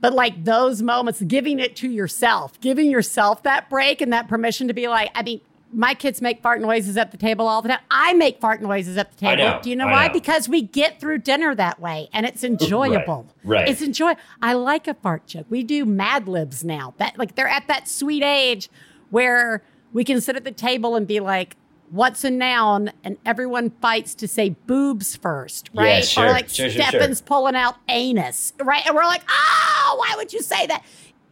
but 0.00 0.12
like 0.12 0.44
those 0.44 0.82
moments, 0.82 1.20
giving 1.22 1.58
it 1.58 1.74
to 1.76 1.90
yourself, 1.90 2.60
giving 2.60 2.90
yourself 2.90 3.42
that 3.42 3.68
break 3.70 4.00
and 4.00 4.12
that 4.12 4.28
permission 4.28 4.68
to 4.68 4.74
be 4.74 4.86
like, 4.88 5.10
I 5.14 5.22
mean. 5.22 5.40
My 5.74 5.94
kids 5.94 6.22
make 6.22 6.40
fart 6.40 6.60
noises 6.60 6.96
at 6.96 7.10
the 7.10 7.16
table 7.16 7.46
all 7.48 7.60
the 7.62 7.68
time. 7.70 7.80
I 7.90 8.14
make 8.14 8.40
fart 8.40 8.62
noises 8.62 8.96
at 8.96 9.10
the 9.10 9.16
table. 9.18 9.36
know, 9.44 9.60
Do 9.62 9.70
you 9.70 9.76
know 9.76 9.88
I 9.88 9.92
why? 9.92 10.06
know. 10.06 10.12
Because 10.12 10.48
we 10.48 10.62
get 10.62 11.00
through 11.00 11.18
dinner 11.18 11.54
that 11.54 11.80
way 11.80 12.08
and 12.12 12.24
it's 12.24 12.44
enjoyable. 12.44 13.26
right. 13.42 13.68
It's 13.68 13.82
enjoy. 13.82 14.14
I 14.40 14.52
like 14.54 14.86
a 14.88 14.94
fart 14.94 15.26
joke. 15.26 15.46
We 15.50 15.62
do 15.64 15.84
Mad 15.84 16.28
Libs 16.28 16.62
now. 16.64 16.94
That 16.98 17.18
like 17.18 17.34
they're 17.34 17.48
at 17.48 17.66
that 17.68 17.88
sweet 17.88 18.22
age 18.22 18.68
where 19.10 19.62
we 19.92 20.04
can 20.04 20.20
sit 20.20 20.36
at 20.36 20.44
the 20.44 20.52
table 20.52 20.96
and 20.96 21.06
be 21.06 21.20
like, 21.20 21.56
"What's 21.90 22.24
a 22.24 22.30
noun?" 22.30 22.92
and 23.04 23.16
everyone 23.26 23.70
fights 23.80 24.14
to 24.16 24.28
say 24.28 24.50
boobs 24.66 25.16
first, 25.16 25.70
Yeah, 25.72 25.82
right? 25.82 26.04
sure, 26.04 26.26
or 26.26 26.30
like 26.30 26.48
sure, 26.48 26.70
sure, 26.70 26.82
sure. 26.84 27.14
Pulling 27.26 27.54
out 27.56 27.76
anus, 27.88 28.52
right? 28.62 28.82
And 28.86 28.94
we're 28.94 29.04
like, 29.04 29.22
"Oh, 29.28 29.96
why 29.98 30.14
would 30.16 30.32
you 30.32 30.42
say 30.42 30.66
that?" 30.66 30.84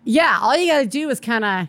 Yeah, 0.04 0.38
all 0.40 0.56
you 0.56 0.70
got 0.72 0.80
to 0.80 0.86
do 0.86 1.10
is 1.10 1.20
kind 1.20 1.44
of 1.44 1.68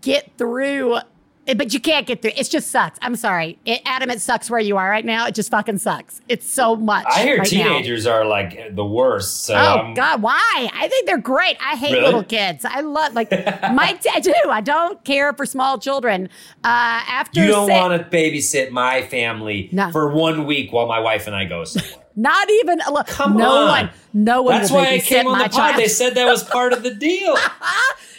get 0.00 0.30
through. 0.38 0.98
But 1.46 1.74
you 1.74 1.80
can't 1.80 2.06
get 2.06 2.22
through. 2.22 2.30
It 2.36 2.48
just 2.48 2.70
sucks. 2.70 2.98
I'm 3.02 3.16
sorry, 3.16 3.58
it, 3.66 3.82
Adam. 3.84 4.08
It 4.08 4.22
sucks 4.22 4.48
where 4.48 4.60
you 4.60 4.78
are 4.78 4.88
right 4.88 5.04
now. 5.04 5.26
It 5.26 5.34
just 5.34 5.50
fucking 5.50 5.76
sucks. 5.76 6.22
It's 6.26 6.46
so 6.50 6.74
much. 6.74 7.04
I 7.06 7.22
hear 7.22 7.36
right 7.36 7.52
now. 7.52 7.64
teenagers 7.64 8.06
are 8.06 8.24
like 8.24 8.74
the 8.74 8.84
worst. 8.84 9.44
So 9.44 9.54
Oh 9.54 9.58
I'm- 9.58 9.94
God, 9.94 10.22
why? 10.22 10.70
I 10.72 10.88
think 10.88 11.06
they're 11.06 11.18
great. 11.18 11.58
I 11.60 11.76
hate 11.76 11.92
Really? 11.92 12.04
little 12.06 12.24
kids. 12.24 12.64
I 12.64 12.80
love 12.80 13.12
like 13.12 13.30
my 13.62 13.98
I 14.14 14.20
do. 14.20 14.32
I 14.48 14.62
don't 14.62 15.04
care 15.04 15.34
for 15.34 15.44
small 15.44 15.78
children. 15.78 16.30
Uh, 16.64 17.02
after 17.08 17.42
you 17.42 17.48
don't 17.50 17.70
want 17.70 18.00
to 18.02 18.08
babysit 18.16 18.70
my 18.70 19.02
family 19.02 19.68
No. 19.70 19.90
for 19.92 20.08
one 20.14 20.46
week 20.46 20.72
while 20.72 20.86
my 20.86 21.00
wife 21.00 21.26
and 21.26 21.36
I 21.36 21.44
go 21.44 21.64
somewhere. 21.64 22.02
not 22.16 22.48
even 22.48 22.80
look, 22.90 23.06
Come 23.08 23.36
no 23.36 23.50
on. 23.50 23.68
one, 23.68 23.90
no 24.14 24.40
one. 24.42 24.54
That's 24.60 24.70
why 24.70 24.86
I 24.94 24.98
came 25.00 25.26
on 25.26 25.36
the 25.38 25.44
pod. 25.44 25.52
child. 25.52 25.76
They 25.76 25.88
said 25.88 26.14
that 26.14 26.24
was 26.26 26.42
part 26.42 26.72
of 26.72 26.82
the 26.82 26.94
deal. 26.94 27.36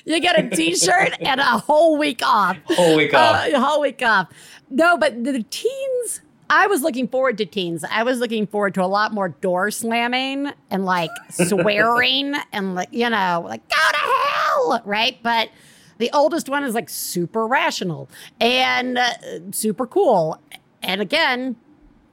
you 0.05 0.19
get 0.19 0.39
a 0.39 0.49
T-shirt 0.55 1.17
and 1.19 1.39
a 1.39 1.57
whole 1.59 1.97
week 1.97 2.21
off. 2.23 2.57
Whole 2.65 2.95
week 2.95 3.13
off. 3.13 3.47
Uh, 3.47 3.49
a 3.55 3.59
whole 3.59 3.81
week 3.81 4.01
off. 4.01 4.29
No, 4.69 4.97
but 4.97 5.23
the 5.23 5.43
teens. 5.49 6.21
I 6.47 6.67
was 6.67 6.83
looking 6.83 7.07
forward 7.07 7.39
to 7.39 7.45
teens. 7.45 7.83
I 7.89 8.03
was 8.03 8.19
looking 8.19 8.45
forward 8.45 8.75
to 8.75 8.83
a 8.83 8.85
lot 8.85 9.11
more 9.11 9.29
door 9.29 9.71
slamming 9.71 10.51
and 10.69 10.85
like 10.85 11.09
swearing 11.31 12.35
and 12.53 12.75
like 12.75 12.89
you 12.91 13.09
know 13.09 13.43
like 13.45 13.67
go 13.67 13.75
to 13.91 13.97
hell, 13.97 14.81
right? 14.85 15.17
But 15.23 15.49
the 15.97 16.11
oldest 16.13 16.47
one 16.47 16.63
is 16.63 16.75
like 16.75 16.87
super 16.89 17.47
rational 17.47 18.09
and 18.39 18.97
uh, 18.97 19.13
super 19.51 19.87
cool. 19.87 20.39
And 20.83 21.01
again, 21.01 21.55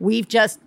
we've 0.00 0.28
just 0.28 0.60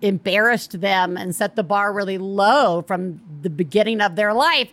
embarrassed 0.00 0.80
them 0.80 1.16
and 1.16 1.34
set 1.34 1.56
the 1.56 1.62
bar 1.62 1.92
really 1.92 2.16
low 2.16 2.82
from 2.82 3.20
the 3.42 3.50
beginning 3.50 4.00
of 4.00 4.16
their 4.16 4.32
life. 4.32 4.70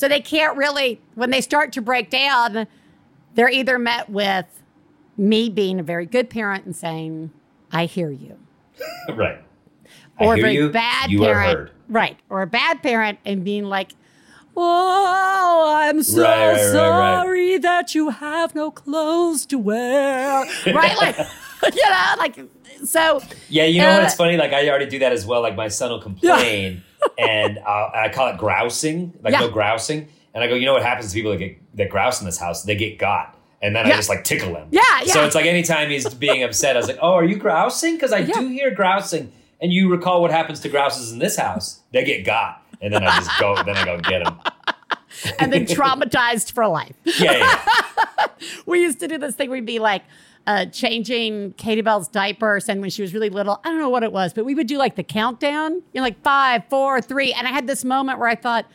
So 0.00 0.08
they 0.08 0.20
can't 0.22 0.56
really, 0.56 0.98
when 1.14 1.28
they 1.28 1.42
start 1.42 1.72
to 1.74 1.82
break 1.82 2.08
down, 2.08 2.66
they're 3.34 3.50
either 3.50 3.78
met 3.78 4.08
with 4.08 4.46
me 5.18 5.50
being 5.50 5.78
a 5.78 5.82
very 5.82 6.06
good 6.06 6.30
parent 6.30 6.64
and 6.64 6.74
saying, 6.74 7.30
I 7.70 7.84
hear 7.84 8.10
you. 8.10 8.38
right. 9.14 9.44
I 10.18 10.24
Or 10.24 10.36
a 10.36 10.40
very 10.40 10.54
you. 10.54 10.70
bad 10.70 11.10
you 11.10 11.22
are 11.26 11.34
parent. 11.34 11.70
Right. 11.90 12.16
Or 12.30 12.40
a 12.40 12.46
bad 12.46 12.82
parent 12.82 13.18
and 13.26 13.44
being 13.44 13.64
like, 13.66 13.92
Oh, 14.56 15.74
I'm 15.76 16.02
so 16.02 16.22
Right, 16.22 16.30
right, 16.30 16.46
right, 16.48 16.52
right. 16.56 16.72
sorry 16.72 17.58
that 17.58 17.94
you 17.94 18.08
have 18.08 18.54
no 18.54 18.70
clothes 18.70 19.44
to 19.46 19.58
wear. 19.58 20.46
right? 20.66 20.96
Like, 20.96 21.18
you 21.74 21.90
know, 21.90 22.14
like, 22.16 22.38
so. 22.86 23.20
Yeah, 23.50 23.64
you 23.64 23.82
know 23.82 23.90
Uh, 23.90 23.98
what's 24.00 24.14
funny? 24.14 24.38
Like 24.38 24.54
I 24.54 24.66
already 24.70 24.86
do 24.86 24.98
that 25.00 25.12
as 25.12 25.26
well. 25.26 25.42
Like 25.42 25.56
my 25.56 25.68
son 25.68 25.90
will 25.90 26.00
complain, 26.00 26.82
and 27.18 27.58
uh, 27.58 27.90
I 27.94 28.10
call 28.12 28.28
it 28.28 28.38
grousing. 28.38 29.12
Like 29.22 29.32
Yeah. 29.32 29.40
no 29.40 29.48
grousing, 29.50 30.08
and 30.34 30.44
I 30.44 30.46
go, 30.48 30.54
you 30.54 30.66
know 30.66 30.72
what 30.74 30.82
happens 30.82 31.10
to 31.10 31.14
people 31.14 31.30
that 31.32 31.38
get 31.38 31.76
that 31.76 31.90
grouse 31.90 32.20
in 32.20 32.26
this 32.26 32.38
house? 32.38 32.62
They 32.64 32.74
get 32.74 32.98
got, 32.98 33.36
and 33.62 33.74
then 33.76 33.86
I 33.86 33.90
just 33.96 34.08
like 34.08 34.24
tickle 34.24 34.54
him. 34.54 34.68
Yeah, 34.70 34.80
yeah. 35.04 35.12
So 35.12 35.24
it's 35.24 35.34
like 35.34 35.46
anytime 35.46 35.90
he's 35.90 36.12
being 36.14 36.42
upset, 36.42 36.76
I 36.76 36.78
was 36.80 36.88
like, 36.88 36.98
oh, 37.00 37.12
are 37.14 37.24
you 37.24 37.36
grousing? 37.36 37.94
Because 37.94 38.12
I 38.12 38.18
Yeah. 38.18 38.40
do 38.40 38.48
hear 38.48 38.70
grousing, 38.74 39.32
and 39.60 39.72
you 39.72 39.90
recall 39.90 40.20
what 40.22 40.30
happens 40.30 40.60
to 40.60 40.68
grouses 40.68 41.12
in 41.12 41.18
this 41.18 41.36
house? 41.36 41.80
They 41.92 42.04
get 42.04 42.24
got. 42.24 42.62
and 42.82 42.94
then 42.94 43.04
I 43.04 43.14
just 43.18 43.30
go. 43.38 43.54
Then 43.62 43.76
I 43.76 43.84
go 43.84 43.98
get 44.00 44.22
him. 44.26 44.40
and 45.38 45.52
then 45.52 45.66
traumatized 45.66 46.52
for 46.52 46.66
life. 46.66 46.94
Yeah, 47.04 47.32
yeah. 47.32 48.26
we 48.66 48.80
used 48.80 49.00
to 49.00 49.08
do 49.08 49.18
this 49.18 49.34
thing. 49.34 49.50
We'd 49.50 49.66
be 49.66 49.78
like 49.78 50.02
uh, 50.50 50.66
changing 50.66 51.52
Katie 51.52 51.80
Bell's 51.80 52.08
diapers, 52.08 52.68
and 52.68 52.80
when 52.80 52.90
she 52.90 53.02
was 53.02 53.14
really 53.14 53.30
little, 53.30 53.60
I 53.64 53.68
don't 53.68 53.78
know 53.78 53.88
what 53.88 54.02
it 54.02 54.10
was, 54.12 54.32
but 54.32 54.44
we 54.44 54.54
would 54.56 54.66
do 54.66 54.78
like 54.78 54.96
the 54.96 55.04
countdown. 55.04 55.74
You 55.74 55.82
know, 55.94 56.02
like 56.02 56.20
five, 56.22 56.64
four, 56.68 57.00
three, 57.00 57.32
and 57.32 57.46
I 57.46 57.50
had 57.52 57.66
this 57.68 57.84
moment 57.84 58.18
where 58.18 58.28
I 58.28 58.34
thought, 58.34 58.66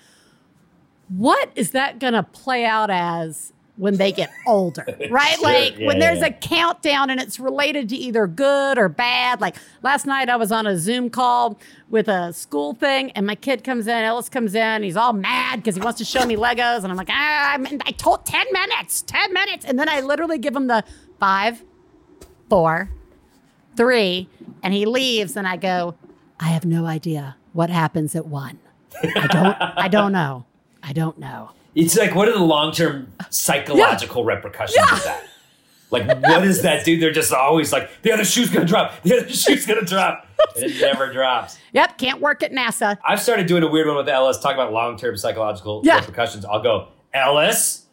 what 1.09 1.49
is 1.55 1.71
that 1.71 1.99
going 1.99 2.13
to 2.13 2.23
play 2.23 2.63
out 2.65 2.89
as 2.89 3.51
when 3.77 3.97
they 3.97 4.13
get 4.13 4.31
older, 4.47 4.85
right? 5.09 5.35
Sure. 5.35 5.43
Like 5.43 5.77
Yeah, 5.77 5.87
when 5.87 5.99
there's 5.99 6.19
yeah. 6.19 6.27
a 6.27 6.31
countdown 6.31 7.09
and 7.09 7.19
it's 7.19 7.41
related 7.41 7.89
to 7.89 7.95
either 7.97 8.25
good 8.25 8.77
or 8.77 8.87
bad. 8.87 9.41
Like 9.41 9.57
last 9.83 10.05
night, 10.05 10.29
I 10.29 10.37
was 10.37 10.49
on 10.53 10.65
a 10.65 10.77
Zoom 10.77 11.09
call 11.09 11.59
with 11.89 12.07
a 12.07 12.31
school 12.31 12.73
thing, 12.73 13.11
and 13.11 13.27
my 13.27 13.35
kid 13.35 13.65
comes 13.65 13.85
in, 13.85 13.93
Ellis 13.95 14.29
comes 14.29 14.55
in, 14.55 14.81
he's 14.83 14.95
all 14.95 15.11
mad 15.11 15.57
because 15.57 15.75
he 15.75 15.81
wants 15.81 15.97
to 15.99 16.05
show 16.05 16.25
me 16.25 16.37
Legos, 16.37 16.83
and 16.83 16.87
I'm 16.87 16.95
like, 16.95 17.09
ah, 17.11 17.53
I'm 17.53 17.65
in- 17.65 17.81
I 17.85 17.91
told 17.91 18.25
10 18.25 18.45
minutes, 18.53 19.01
10 19.01 19.33
minutes. 19.33 19.65
And 19.65 19.77
then 19.77 19.89
I 19.89 19.99
literally 19.99 20.37
give 20.37 20.55
him 20.55 20.67
the 20.67 20.83
five, 21.19 21.63
four, 22.49 22.89
three, 23.75 24.29
and 24.63 24.73
he 24.73 24.85
leaves, 24.85 25.35
and 25.35 25.47
I 25.47 25.57
go, 25.57 25.95
I 26.39 26.45
have 26.49 26.65
no 26.65 26.85
idea 26.85 27.35
what 27.53 27.69
happens 27.69 28.15
at 28.15 28.25
one. 28.27 28.59
I 29.03 29.27
don't, 29.27 29.55
I 29.59 29.87
don't 29.87 30.11
know. 30.11 30.45
I 30.83 30.93
don't 30.93 31.17
know. 31.17 31.51
It's 31.73 31.97
like, 31.97 32.15
what 32.15 32.27
are 32.29 32.33
the 32.33 32.39
long 32.43 32.71
term 32.71 33.11
psychological 33.29 34.23
repercussions 34.23 34.91
of 34.91 35.03
that? 35.03 35.23
Like, 35.91 36.07
what 36.07 36.41
does 36.43 36.61
that 36.63 36.83
do? 36.83 36.99
They're 36.99 37.11
just 37.11 37.31
always 37.31 37.71
like, 37.71 37.89
the 38.01 38.11
other 38.11 38.25
shoe's 38.25 38.49
gonna 38.49 38.65
drop, 38.65 39.01
the 39.03 39.17
other 39.17 39.29
shoe's 39.29 39.65
gonna 39.65 39.83
drop. 39.85 40.25
And 40.55 40.65
it 40.65 40.81
never 40.81 41.11
drops. 41.11 41.57
Yep, 41.73 41.97
can't 41.97 42.21
work 42.21 42.43
at 42.43 42.51
NASA. 42.51 42.97
I've 43.05 43.21
started 43.21 43.47
doing 43.47 43.63
a 43.63 43.67
weird 43.67 43.87
one 43.87 43.95
with 43.97 44.09
Ellis, 44.09 44.37
talking 44.39 44.57
about 44.57 44.73
long 44.73 44.97
term 44.97 45.15
psychological 45.17 45.81
Yeah. 45.83 45.99
repercussions. 45.99 46.43
I'll 46.45 46.61
go, 46.61 46.89
Ellis, 47.13 47.85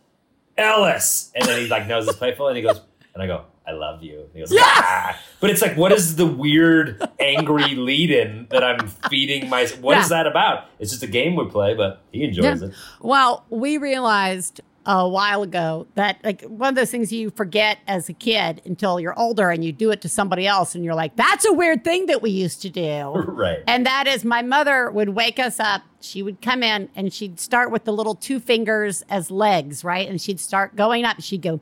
Ellis. 0.57 1.31
And 1.35 1.45
then 1.47 1.61
he 1.61 1.69
like 1.69 1.87
knows 1.87 2.07
it's 2.09 2.17
playful 2.19 2.49
and 2.49 2.57
he 2.57 2.63
goes, 2.63 2.81
and 3.15 3.23
I 3.23 3.27
go, 3.27 3.45
I 3.67 3.73
love 3.73 4.03
you. 4.03 4.21
And 4.21 4.29
he 4.35 4.41
goes, 4.41 4.53
Yeah. 4.53 4.63
"Ah." 4.65 5.19
But 5.41 5.51
it's 5.51 5.63
like, 5.63 5.77
what 5.77 5.93
is 5.93 6.17
the 6.17 6.27
weird, 6.27 7.01
angry 7.21 7.75
lead 7.77 8.11
in 8.11 8.47
that 8.51 8.65
I'm 8.65 8.89
feeding 8.89 9.49
my. 9.49 9.67
What 9.81 9.99
is 9.99 10.05
Yeah. 10.11 10.19
that 10.23 10.27
about? 10.27 10.65
It's 10.81 10.91
just 10.91 11.03
a 11.03 11.07
game 11.09 11.37
we 11.37 11.45
play, 11.47 11.75
but 11.75 12.03
he 12.13 12.25
enjoys 12.25 12.61
Yeah. 12.63 12.69
it. 12.69 12.75
Well, 13.01 13.45
we 13.51 13.79
realized 13.79 14.61
a 14.85 15.09
while 15.09 15.43
ago 15.45 15.87
that 15.95 16.17
like 16.25 16.43
one 16.43 16.71
of 16.71 16.75
those 16.75 16.91
things 16.91 17.13
you 17.13 17.31
forget 17.31 17.79
as 17.87 18.09
a 18.09 18.13
kid 18.13 18.61
until 18.65 18.99
you're 18.99 19.17
older 19.17 19.49
and 19.51 19.65
you 19.65 19.71
do 19.71 19.93
it 19.93 20.01
to 20.01 20.09
somebody 20.09 20.45
else 20.45 20.75
and 20.75 20.85
you're 20.85 20.97
like, 20.97 21.15
that's 21.15 21.45
a 21.45 21.53
weird 21.53 21.85
thing 21.85 22.07
that 22.07 22.21
we 22.21 22.31
used 22.31 22.61
to 22.63 22.69
do. 22.69 23.13
Right. 23.15 23.59
And 23.69 23.87
that 23.87 24.09
is 24.09 24.25
my 24.25 24.43
mother 24.43 24.91
would 24.91 25.11
wake 25.11 25.39
us 25.39 25.61
up. 25.61 25.83
She 26.01 26.21
would 26.21 26.43
come 26.43 26.65
in 26.65 26.89
and 26.97 27.13
she'd 27.13 27.39
start 27.39 27.71
with 27.71 27.85
the 27.85 27.93
little 27.93 28.17
two 28.17 28.41
fingers 28.41 29.05
as 29.09 29.31
legs, 29.31 29.85
right? 29.85 30.09
And 30.09 30.21
she'd 30.21 30.41
start 30.41 30.75
going 30.75 31.05
up. 31.05 31.21
She'd 31.21 31.43
go, 31.43 31.61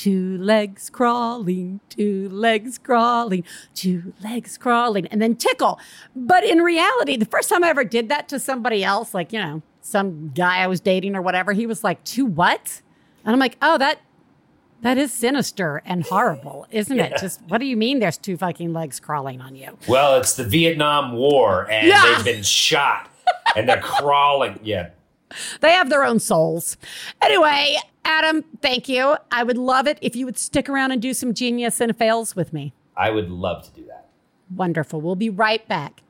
two 0.00 0.38
legs 0.38 0.88
crawling, 0.88 1.78
two 1.90 2.26
legs 2.30 2.78
crawling, 2.78 3.44
two 3.74 4.14
legs 4.24 4.56
crawling, 4.56 5.06
and 5.08 5.20
then 5.20 5.36
tickle. 5.36 5.78
But 6.16 6.42
in 6.42 6.58
reality, 6.60 7.16
the 7.18 7.26
first 7.26 7.50
time 7.50 7.62
I 7.62 7.68
ever 7.68 7.84
did 7.84 8.08
that 8.08 8.26
to 8.30 8.38
somebody 8.40 8.82
else, 8.82 9.12
like, 9.12 9.30
you 9.30 9.38
know, 9.38 9.60
some 9.82 10.30
guy 10.34 10.58
I 10.58 10.66
was 10.68 10.80
dating 10.80 11.16
or 11.16 11.20
whatever, 11.22 11.52
he 11.52 11.66
was 11.66 11.84
like, 11.84 12.02
two 12.04 12.24
what? 12.24 12.80
And 13.26 13.34
I'm 13.34 13.38
like, 13.38 13.58
oh, 13.60 13.76
that 13.76 14.00
that 14.80 14.96
is 14.96 15.12
sinister 15.12 15.82
and 15.84 16.02
horrible, 16.04 16.66
isn't 16.70 16.98
it? 16.98 17.12
Just 17.20 17.42
what 17.48 17.58
do 17.58 17.66
you 17.66 17.76
mean 17.76 17.98
there's 17.98 18.16
two 18.16 18.38
fucking 18.38 18.72
legs 18.72 18.98
crawling 19.00 19.42
on 19.42 19.54
you? 19.54 19.76
Well, 19.86 20.18
it's 20.18 20.32
the 20.34 20.44
Vietnam 20.44 21.12
War 21.12 21.70
and 21.70 21.86
Yeah. 21.86 22.14
they've 22.16 22.24
been 22.24 22.42
shot 22.42 23.10
and 23.54 23.68
they're 23.68 23.82
crawling. 23.82 24.58
Yeah. 24.62 24.88
They 25.60 25.72
have 25.72 25.90
their 25.90 26.02
own 26.04 26.18
souls. 26.18 26.78
Anyway, 27.20 27.76
Adam, 28.04 28.44
thank 28.60 28.88
you. 28.88 29.16
I 29.30 29.42
would 29.42 29.58
love 29.58 29.86
it 29.86 29.98
if 30.00 30.16
you 30.16 30.26
would 30.26 30.38
stick 30.38 30.68
around 30.68 30.92
and 30.92 31.00
do 31.00 31.14
some 31.14 31.34
genius 31.34 31.80
and 31.80 31.96
fails 31.96 32.34
with 32.34 32.52
me. 32.52 32.72
I 32.96 33.10
would 33.10 33.30
love 33.30 33.64
to 33.64 33.70
do 33.72 33.86
that. 33.86 34.08
Wonderful. 34.54 35.00
We'll 35.00 35.16
be 35.16 35.30
right 35.30 35.66
back. 35.68 36.02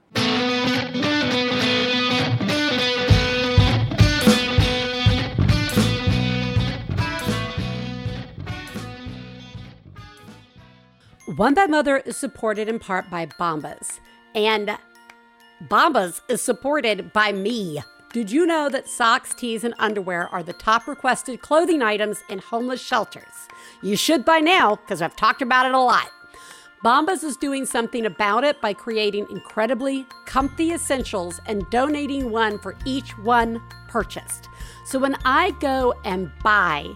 One 11.37 11.55
Bad 11.55 11.71
Mother 11.71 11.99
is 11.99 12.17
supported 12.17 12.69
in 12.69 12.79
part 12.81 13.09
by 13.09 13.27
Bombas. 13.27 14.01
And 14.35 14.77
Bombas 15.69 16.21
is 16.29 16.43
supported 16.43 17.13
by 17.13 17.33
me. 17.33 17.83
Did 18.13 18.33
you 18.33 18.45
know 18.45 18.69
that 18.69 18.89
socks, 18.89 19.33
tees, 19.35 19.63
and 19.63 19.73
underwear 19.79 20.27
are 20.31 20.43
the 20.43 20.53
top 20.53 20.89
requested 20.89 21.43
clothing 21.43 21.81
items 21.81 22.25
in 22.29 22.41
homeless 22.41 22.81
shelters? 22.81 23.47
You 23.83 23.95
should 23.95 24.25
by 24.25 24.41
now, 24.41 24.75
because 24.75 25.01
I've 25.01 25.15
talked 25.15 25.43
about 25.43 25.67
it 25.67 25.75
a 25.75 25.79
lot. 25.79 26.11
Bombas 26.85 27.23
is 27.23 27.37
doing 27.37 27.65
something 27.65 28.07
about 28.07 28.43
it 28.43 28.61
by 28.61 28.73
creating 28.73 29.29
incredibly 29.31 30.09
comfy 30.27 30.73
essentials 30.73 31.41
and 31.47 31.71
donating 31.71 32.33
one 32.33 32.59
for 32.59 32.77
each 32.85 33.17
one 33.19 33.63
purchased. 33.87 34.49
So 34.85 34.99
when 34.99 35.17
I 35.25 35.53
go 35.61 35.95
and 36.05 36.33
buy 36.43 36.89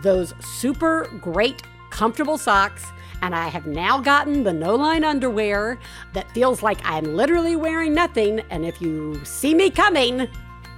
those 0.00 0.32
super 0.40 1.10
great, 1.20 1.62
comfortable 1.90 2.38
socks, 2.38 2.86
and 3.20 3.34
I 3.34 3.48
have 3.48 3.66
now 3.66 4.00
gotten 4.00 4.44
the 4.44 4.52
no 4.52 4.76
line 4.76 5.04
underwear 5.04 5.78
that 6.14 6.30
feels 6.32 6.62
like 6.62 6.78
I'm 6.84 7.14
literally 7.14 7.54
wearing 7.54 7.92
nothing. 7.92 8.40
And 8.50 8.64
if 8.64 8.80
you 8.80 9.22
see 9.24 9.54
me 9.54 9.70
coming, 9.70 10.28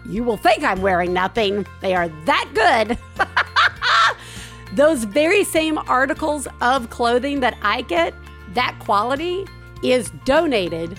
you 0.09 0.25
will 0.25 0.37
think 0.37 0.63
I'm 0.63 0.81
wearing 0.81 1.13
nothing. 1.13 1.67
They 1.81 1.95
are 1.95 2.09
that 2.25 2.51
good. 2.55 2.99
Those 4.77 5.05
very 5.05 5.45
same 5.45 5.79
articles 5.79 6.49
of 6.61 6.91
clothing 6.91 7.41
that 7.41 7.57
I 7.63 7.83
get, 7.83 8.15
that 8.55 8.77
quality 8.79 9.47
is 9.83 10.11
donated 10.25 10.99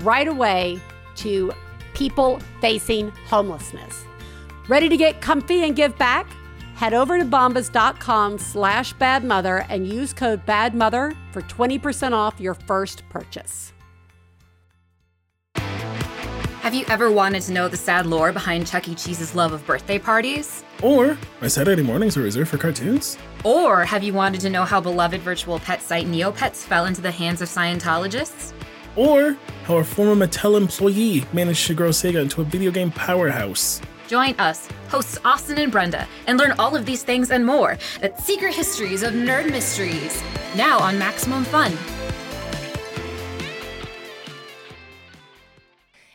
right 0.00 0.28
away 0.28 0.80
to 1.16 1.52
people 1.94 2.40
facing 2.60 3.10
homelessness. 3.26 4.04
Ready 4.68 4.88
to 4.88 4.96
get 4.96 5.20
comfy 5.20 5.64
and 5.64 5.74
give 5.74 5.96
back? 5.98 6.26
Head 6.74 6.94
over 6.94 7.18
to 7.18 7.24
bombas.com 7.24 8.38
slash 8.38 8.94
badmother 8.94 9.66
and 9.68 9.86
use 9.86 10.14
code 10.14 10.46
badmother 10.46 11.14
for 11.32 11.42
20% 11.42 12.12
off 12.12 12.40
your 12.40 12.54
first 12.54 13.06
purchase. 13.10 13.69
Have 16.60 16.74
you 16.74 16.84
ever 16.88 17.10
wanted 17.10 17.40
to 17.44 17.52
know 17.52 17.68
the 17.68 17.76
sad 17.78 18.04
lore 18.04 18.32
behind 18.32 18.66
Chuck 18.66 18.86
E. 18.86 18.94
Cheese's 18.94 19.34
love 19.34 19.54
of 19.54 19.64
birthday 19.66 19.98
parties? 19.98 20.62
Or 20.82 21.16
my 21.40 21.48
Saturday 21.48 21.80
mornings 21.82 22.18
are 22.18 22.22
reserved 22.22 22.50
for 22.50 22.58
cartoons. 22.58 23.16
Or 23.44 23.86
have 23.86 24.02
you 24.02 24.12
wanted 24.12 24.42
to 24.42 24.50
know 24.50 24.64
how 24.64 24.78
beloved 24.78 25.22
virtual 25.22 25.58
pet 25.58 25.80
site 25.80 26.06
Neopets 26.06 26.56
fell 26.56 26.84
into 26.84 27.00
the 27.00 27.10
hands 27.10 27.40
of 27.40 27.48
Scientologists? 27.48 28.52
Or 28.94 29.38
how 29.64 29.78
a 29.78 29.84
former 29.84 30.26
Mattel 30.26 30.58
employee 30.58 31.24
managed 31.32 31.66
to 31.68 31.72
grow 31.72 31.88
Sega 31.88 32.20
into 32.20 32.42
a 32.42 32.44
video 32.44 32.70
game 32.70 32.90
powerhouse. 32.90 33.80
Join 34.06 34.34
us, 34.38 34.68
hosts 34.88 35.18
Austin 35.24 35.56
and 35.56 35.72
Brenda, 35.72 36.06
and 36.26 36.36
learn 36.36 36.52
all 36.58 36.76
of 36.76 36.84
these 36.84 37.02
things 37.02 37.30
and 37.30 37.46
more 37.46 37.78
at 38.02 38.20
Secret 38.20 38.54
Histories 38.54 39.02
of 39.02 39.14
Nerd 39.14 39.50
Mysteries, 39.50 40.22
now 40.56 40.78
on 40.78 40.98
Maximum 40.98 41.44
Fun. 41.44 41.72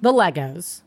the 0.00 0.12
Legos 0.12 0.82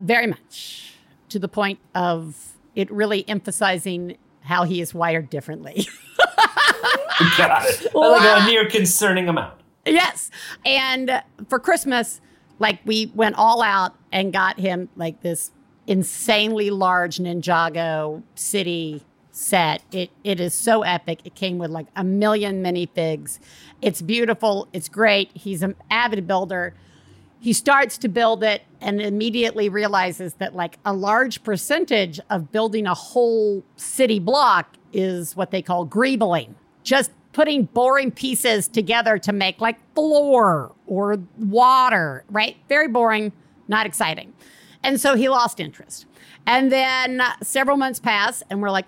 very 0.00 0.26
much 0.26 0.94
to 1.28 1.38
the 1.38 1.48
point 1.48 1.78
of 1.94 2.54
it 2.74 2.90
really 2.90 3.28
emphasizing 3.28 4.16
how 4.42 4.64
he 4.64 4.80
is 4.80 4.94
wired 4.94 5.30
differently. 5.30 5.86
Got 7.36 7.66
it. 7.68 7.86
Like 7.94 8.42
a 8.42 8.46
near 8.46 8.68
concerning 8.68 9.28
amount. 9.28 9.60
yes. 9.84 10.30
And 10.64 11.22
for 11.48 11.58
Christmas, 11.58 12.20
like 12.58 12.80
we 12.84 13.12
went 13.14 13.34
all 13.36 13.62
out 13.62 13.94
and 14.12 14.32
got 14.32 14.58
him 14.58 14.88
like 14.96 15.20
this 15.22 15.50
insanely 15.86 16.70
large 16.70 17.18
Ninjago 17.18 18.22
city 18.34 19.04
set. 19.32 19.82
It 19.92 20.10
it 20.24 20.40
is 20.40 20.54
so 20.54 20.82
epic. 20.82 21.20
It 21.24 21.34
came 21.34 21.58
with 21.58 21.70
like 21.70 21.86
a 21.94 22.04
million 22.04 22.62
minifigs. 22.62 23.38
It's 23.82 24.00
beautiful. 24.00 24.68
It's 24.72 24.88
great. 24.88 25.30
He's 25.34 25.62
an 25.62 25.74
avid 25.90 26.26
builder. 26.26 26.74
He 27.40 27.54
starts 27.54 27.96
to 27.98 28.08
build 28.08 28.44
it 28.44 28.62
and 28.82 29.00
immediately 29.00 29.68
realizes 29.68 30.34
that 30.34 30.54
like 30.54 30.78
a 30.84 30.92
large 30.92 31.42
percentage 31.42 32.20
of 32.28 32.52
building 32.52 32.86
a 32.86 32.94
whole 32.94 33.64
city 33.76 34.18
block 34.18 34.76
is 34.92 35.34
what 35.34 35.50
they 35.50 35.62
call 35.62 35.86
greebling. 35.86 36.54
Just 36.82 37.10
putting 37.32 37.64
boring 37.64 38.10
pieces 38.10 38.68
together 38.68 39.16
to 39.16 39.32
make 39.32 39.60
like 39.60 39.78
floor 39.94 40.72
or 40.86 41.18
water 41.38 42.24
right? 42.28 42.56
Very 42.68 42.88
boring 42.88 43.32
not 43.68 43.86
exciting. 43.86 44.32
And 44.82 45.00
so 45.00 45.14
he 45.14 45.28
lost 45.28 45.60
interest. 45.60 46.06
And 46.46 46.72
then 46.72 47.20
uh, 47.20 47.32
several 47.42 47.76
months 47.76 48.00
pass 48.00 48.42
and 48.50 48.60
we're 48.60 48.70
like 48.70 48.86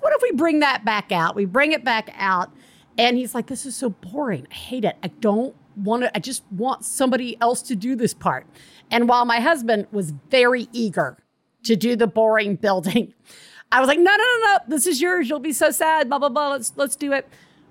what 0.00 0.12
if 0.14 0.22
we 0.22 0.30
bring 0.30 0.60
that 0.60 0.84
back 0.84 1.10
out? 1.10 1.34
We 1.34 1.44
bring 1.44 1.72
it 1.72 1.84
back 1.84 2.12
out 2.16 2.52
and 2.96 3.16
he's 3.16 3.34
like 3.34 3.48
this 3.48 3.66
is 3.66 3.74
so 3.74 3.90
boring. 3.90 4.46
I 4.50 4.54
hate 4.54 4.84
it. 4.84 4.96
I 5.02 5.08
don't 5.08 5.56
want 5.76 6.02
to, 6.02 6.16
I 6.16 6.20
just 6.20 6.44
want 6.50 6.84
somebody 6.84 7.36
else 7.40 7.62
to 7.62 7.76
do 7.76 7.96
this 7.96 8.14
part. 8.14 8.46
And 8.90 9.08
while 9.08 9.24
my 9.24 9.40
husband 9.40 9.86
was 9.92 10.12
very 10.30 10.68
eager 10.72 11.18
to 11.64 11.76
do 11.76 11.96
the 11.96 12.06
boring 12.06 12.56
building, 12.60 13.14
I 13.72 13.80
was 13.80 13.88
like, 13.88 13.98
no, 13.98 14.10
no, 14.10 14.16
no, 14.16 14.46
no, 14.46 14.58
this 14.68 14.86
is 14.86 15.00
yours. 15.00 15.28
You'll 15.28 15.38
be 15.38 15.52
so 15.52 15.70
sad. 15.70 16.08
Blah, 16.08 16.18
blah, 16.18 16.28
blah. 16.28 16.50
Let's, 16.50 16.72
let's 16.76 16.96
do 16.96 17.12
it. 17.12 17.28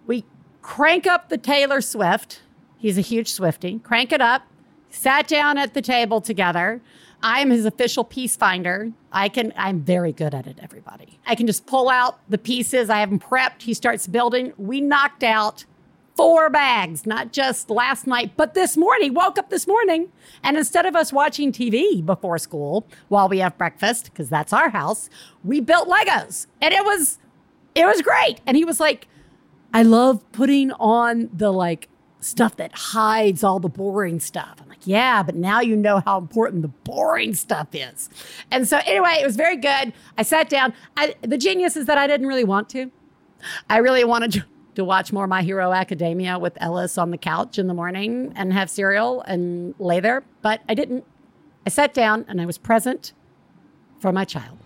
We 0.07 0.25
crank 0.61 1.05
up 1.05 1.29
the 1.29 1.37
Taylor 1.37 1.81
Swift. 1.81 2.41
He's 2.77 2.97
a 2.97 3.01
huge 3.01 3.31
Swifty. 3.31 3.79
Crank 3.79 4.13
it 4.13 4.21
up. 4.21 4.43
Sat 4.89 5.27
down 5.27 5.57
at 5.57 5.73
the 5.73 5.81
table 5.81 6.21
together. 6.21 6.81
I 7.21 7.41
am 7.41 7.49
his 7.49 7.65
official 7.65 8.05
piece 8.05 8.37
finder. 8.37 8.93
I 9.11 9.27
can, 9.27 9.51
I'm 9.57 9.81
very 9.81 10.13
good 10.13 10.33
at 10.33 10.47
it, 10.47 10.57
everybody. 10.61 11.19
I 11.25 11.35
can 11.35 11.47
just 11.47 11.65
pull 11.65 11.89
out 11.89 12.19
the 12.29 12.37
pieces. 12.37 12.89
I 12.89 12.99
have 12.99 13.09
them 13.09 13.19
prepped. 13.19 13.63
He 13.63 13.73
starts 13.73 14.07
building. 14.07 14.53
We 14.57 14.79
knocked 14.79 15.23
out 15.23 15.65
four 16.19 16.49
bags, 16.49 17.05
not 17.05 17.31
just 17.31 17.69
last 17.69 18.05
night, 18.05 18.33
but 18.35 18.53
this 18.53 18.75
morning. 18.75 19.13
Woke 19.13 19.39
up 19.39 19.49
this 19.49 19.65
morning, 19.65 20.11
and 20.43 20.57
instead 20.57 20.85
of 20.85 20.93
us 20.93 21.13
watching 21.13 21.53
TV 21.53 22.05
before 22.05 22.37
school 22.37 22.85
while 23.07 23.29
we 23.29 23.39
have 23.39 23.57
breakfast, 23.57 24.11
because 24.11 24.27
that's 24.27 24.51
our 24.51 24.67
house, 24.67 25.09
we 25.45 25.61
built 25.61 25.87
Legos, 25.87 26.47
and 26.61 26.73
it 26.73 26.83
was 26.83 27.19
it 27.73 27.85
was 27.85 28.01
great. 28.01 28.41
And 28.45 28.57
he 28.57 28.65
was 28.65 28.81
like, 28.81 29.07
"I 29.73 29.83
love 29.83 30.29
putting 30.33 30.73
on 30.73 31.29
the 31.33 31.51
like." 31.51 31.87
Stuff 32.21 32.57
that 32.57 32.73
hides 32.73 33.45
all 33.45 33.61
the 33.61 33.69
boring 33.69 34.19
stuff. 34.19 34.57
I'm 34.61 34.67
like, 34.67 34.85
yeah, 34.85 35.23
but 35.23 35.35
now 35.35 35.61
you 35.61 35.77
know 35.77 36.01
how 36.05 36.17
important 36.17 36.63
the 36.63 36.67
boring 36.67 37.33
stuff 37.33 37.69
is. 37.71 38.09
And 38.51 38.67
so, 38.67 38.81
anyway, 38.85 39.19
it 39.21 39.25
was 39.25 39.37
very 39.37 39.55
good. 39.55 39.93
I 40.17 40.23
sat 40.23 40.49
down. 40.49 40.73
I, 40.97 41.15
the 41.21 41.37
genius 41.37 41.77
is 41.77 41.85
that 41.85 41.97
I 41.97 42.07
didn't 42.07 42.27
really 42.27 42.43
want 42.43 42.67
to. 42.71 42.91
I 43.69 43.77
really 43.77 44.03
wanted 44.03 44.33
to 44.33 44.45
to 44.75 44.83
watch 44.83 45.11
more 45.11 45.27
My 45.27 45.41
Hero 45.41 45.71
Academia 45.71 46.39
with 46.39 46.57
Ellis 46.61 46.97
on 46.97 47.11
the 47.11 47.17
couch 47.17 47.59
in 47.59 47.67
the 47.67 47.73
morning 47.73 48.33
and 48.35 48.53
have 48.53 48.69
cereal 48.69 49.21
and 49.21 49.75
lay 49.79 49.99
there, 49.99 50.23
but 50.41 50.61
I 50.69 50.73
didn't. 50.73 51.05
I 51.65 51.69
sat 51.69 51.93
down 51.93 52.25
and 52.27 52.41
I 52.41 52.45
was 52.45 52.57
present 52.57 53.13
for 53.99 54.11
my 54.11 54.25
child. 54.25 54.57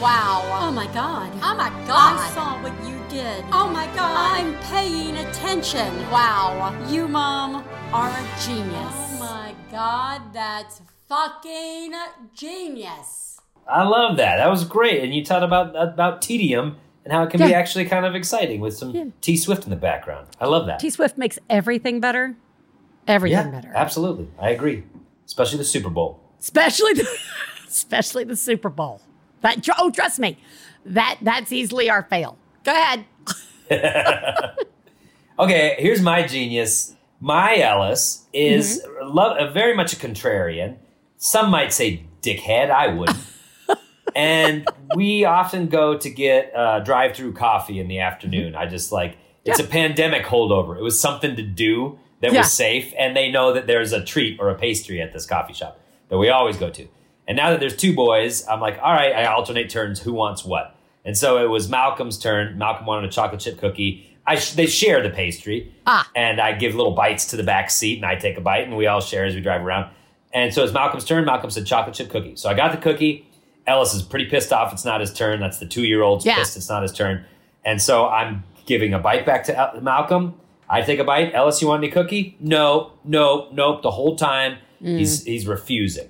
Wow. 0.00 0.42
Oh 0.60 0.72
my 0.72 0.86
God. 0.92 1.30
Oh 1.42 1.54
my 1.54 1.68
God. 1.86 2.18
I 2.18 2.30
saw 2.34 2.60
what 2.62 2.72
you 2.88 2.98
did. 3.08 3.44
Oh 3.52 3.68
my 3.68 3.86
God. 3.94 4.40
I'm 4.40 4.58
paying 4.64 5.16
attention. 5.16 5.94
Wow. 6.10 6.74
You, 6.88 7.06
Mom, 7.06 7.64
are 7.92 8.08
a 8.08 8.28
genius. 8.44 8.74
Oh 8.74 9.16
my 9.20 9.54
God. 9.70 10.32
That's 10.32 10.82
fucking 11.08 11.94
genius. 12.34 13.38
I 13.68 13.84
love 13.84 14.16
that. 14.16 14.38
That 14.38 14.50
was 14.50 14.64
great. 14.64 15.04
And 15.04 15.14
you 15.14 15.24
talked 15.24 15.44
about 15.44 15.76
about 15.76 16.20
tedium 16.20 16.78
and 17.04 17.12
how 17.12 17.22
it 17.24 17.30
can 17.30 17.40
be 17.40 17.52
actually 17.54 17.84
kind 17.86 18.06
of 18.06 18.14
exciting 18.14 18.60
with 18.60 18.76
some 18.76 18.90
Yeah. 18.90 19.04
T 19.20 19.36
Swift 19.36 19.64
in 19.64 19.70
the 19.70 19.76
background. 19.76 20.28
I 20.40 20.46
love 20.46 20.66
that. 20.66 20.78
T 20.78 20.90
Swift 20.90 21.18
makes 21.18 21.38
everything 21.50 22.00
better. 22.00 22.36
Everything 23.08 23.46
yeah, 23.46 23.50
better. 23.50 23.72
absolutely. 23.74 24.28
I 24.38 24.50
agree. 24.50 24.84
Especially 25.26 25.58
the 25.58 25.64
Super 25.64 25.90
Bowl. 25.90 26.20
Especially 26.40 26.92
the, 26.94 27.08
especially 27.68 28.24
the 28.24 28.36
Super 28.36 28.68
Bowl. 28.68 29.00
That 29.40 29.66
oh, 29.78 29.90
trust 29.90 30.18
me, 30.20 30.38
that 30.86 31.18
that's 31.22 31.50
easily 31.52 31.90
our 31.90 32.02
fail. 32.04 32.38
Go 32.64 32.72
ahead. 32.72 33.04
Okay, 35.38 35.76
here's 35.78 36.00
my 36.02 36.24
genius. 36.26 36.94
My 37.18 37.56
Ellis 37.56 38.26
is 38.32 38.82
Mm-hmm. 38.84 39.08
lo- 39.16 39.34
uh, 39.36 39.50
very 39.50 39.74
much 39.74 39.92
a 39.92 39.96
contrarian. 39.96 40.76
Some 41.16 41.50
might 41.50 41.72
say 41.72 42.04
dickhead. 42.20 42.70
I 42.70 42.88
wouldn't. 42.88 43.18
And 44.14 44.66
we 44.96 45.24
often 45.24 45.66
go 45.68 45.96
to 45.96 46.10
get 46.10 46.52
uh, 46.54 46.80
drive-through 46.80 47.32
coffee 47.34 47.78
in 47.80 47.88
the 47.88 48.00
afternoon. 48.00 48.54
I 48.54 48.66
just 48.66 48.92
like 48.92 49.16
it's 49.44 49.58
Yeah. 49.58 49.66
a 49.66 49.68
pandemic 49.68 50.24
holdover. 50.24 50.76
It 50.78 50.82
was 50.82 51.00
something 51.00 51.34
to 51.36 51.42
do 51.42 51.98
that 52.20 52.32
Yeah. 52.32 52.38
was 52.40 52.52
safe, 52.52 52.92
and 52.96 53.16
they 53.16 53.30
know 53.30 53.52
that 53.52 53.66
there's 53.66 53.92
a 53.92 54.04
treat 54.04 54.38
or 54.40 54.50
a 54.50 54.54
pastry 54.54 55.00
at 55.02 55.12
this 55.12 55.26
coffee 55.26 55.52
shop 55.54 55.80
that 56.08 56.18
we 56.18 56.28
always 56.28 56.56
go 56.56 56.70
to. 56.70 56.86
And 57.26 57.36
now 57.36 57.50
that 57.50 57.60
there's 57.60 57.76
two 57.76 57.94
boys, 57.94 58.46
I'm 58.48 58.60
like, 58.60 58.78
all 58.82 58.92
right, 58.92 59.12
I 59.14 59.24
alternate 59.26 59.70
turns. 59.70 60.00
Who 60.00 60.12
wants 60.12 60.44
what? 60.44 60.76
And 61.04 61.16
so 61.16 61.42
it 61.42 61.48
was 61.48 61.68
Malcolm's 61.68 62.18
turn. 62.18 62.56
Malcolm 62.58 62.86
wanted 62.86 63.08
a 63.08 63.12
chocolate 63.12 63.40
chip 63.40 63.58
cookie. 63.58 64.06
I 64.24 64.36
sh- 64.36 64.52
they 64.52 64.66
share 64.66 65.02
the 65.02 65.10
pastry, 65.10 65.72
Ah. 65.86 66.08
and 66.14 66.40
I 66.40 66.52
give 66.52 66.76
little 66.76 66.92
bites 66.94 67.26
to 67.28 67.36
the 67.36 67.42
back 67.42 67.70
seat, 67.70 67.96
and 67.96 68.06
I 68.06 68.14
take 68.14 68.36
a 68.38 68.40
bite, 68.40 68.64
and 68.68 68.76
we 68.76 68.86
all 68.86 69.00
share 69.00 69.24
as 69.24 69.34
we 69.34 69.40
drive 69.40 69.62
around. 69.64 69.90
And 70.32 70.54
so 70.54 70.62
it's 70.62 70.72
Malcolm's 70.72 71.04
turn. 71.04 71.24
Malcolm 71.24 71.50
said 71.50 71.66
chocolate 71.66 71.96
chip 71.96 72.08
cookie. 72.08 72.36
So 72.36 72.48
I 72.48 72.54
got 72.54 72.70
the 72.70 72.78
cookie. 72.78 73.26
Ellis 73.66 73.94
is 73.94 74.02
pretty 74.02 74.26
pissed 74.26 74.52
off. 74.52 74.72
It's 74.72 74.84
not 74.84 75.00
his 75.00 75.12
turn. 75.12 75.40
That's 75.40 75.58
the 75.58 75.66
two 75.66 75.84
year 75.84 76.02
old's 76.02 76.26
Yeah. 76.26 76.36
pissed. 76.36 76.56
It's 76.56 76.68
not 76.68 76.82
his 76.82 76.92
turn. 76.92 77.24
And 77.64 77.80
so 77.80 78.08
I'm 78.08 78.44
giving 78.66 78.92
a 78.94 78.98
bite 78.98 79.24
back 79.24 79.44
to 79.44 79.56
El- 79.56 79.80
Malcolm. 79.80 80.34
I 80.68 80.80
take 80.82 80.98
a 80.98 81.04
bite. 81.04 81.32
Ellis, 81.34 81.60
you 81.62 81.68
want 81.68 81.82
any 81.84 81.92
cookie? 81.92 82.36
No, 82.40 82.92
no, 83.04 83.48
nope. 83.52 83.82
The 83.82 83.90
whole 83.92 84.16
time 84.16 84.58
mm. 84.82 84.98
he's 84.98 85.24
he's 85.24 85.46
refusing. 85.46 86.08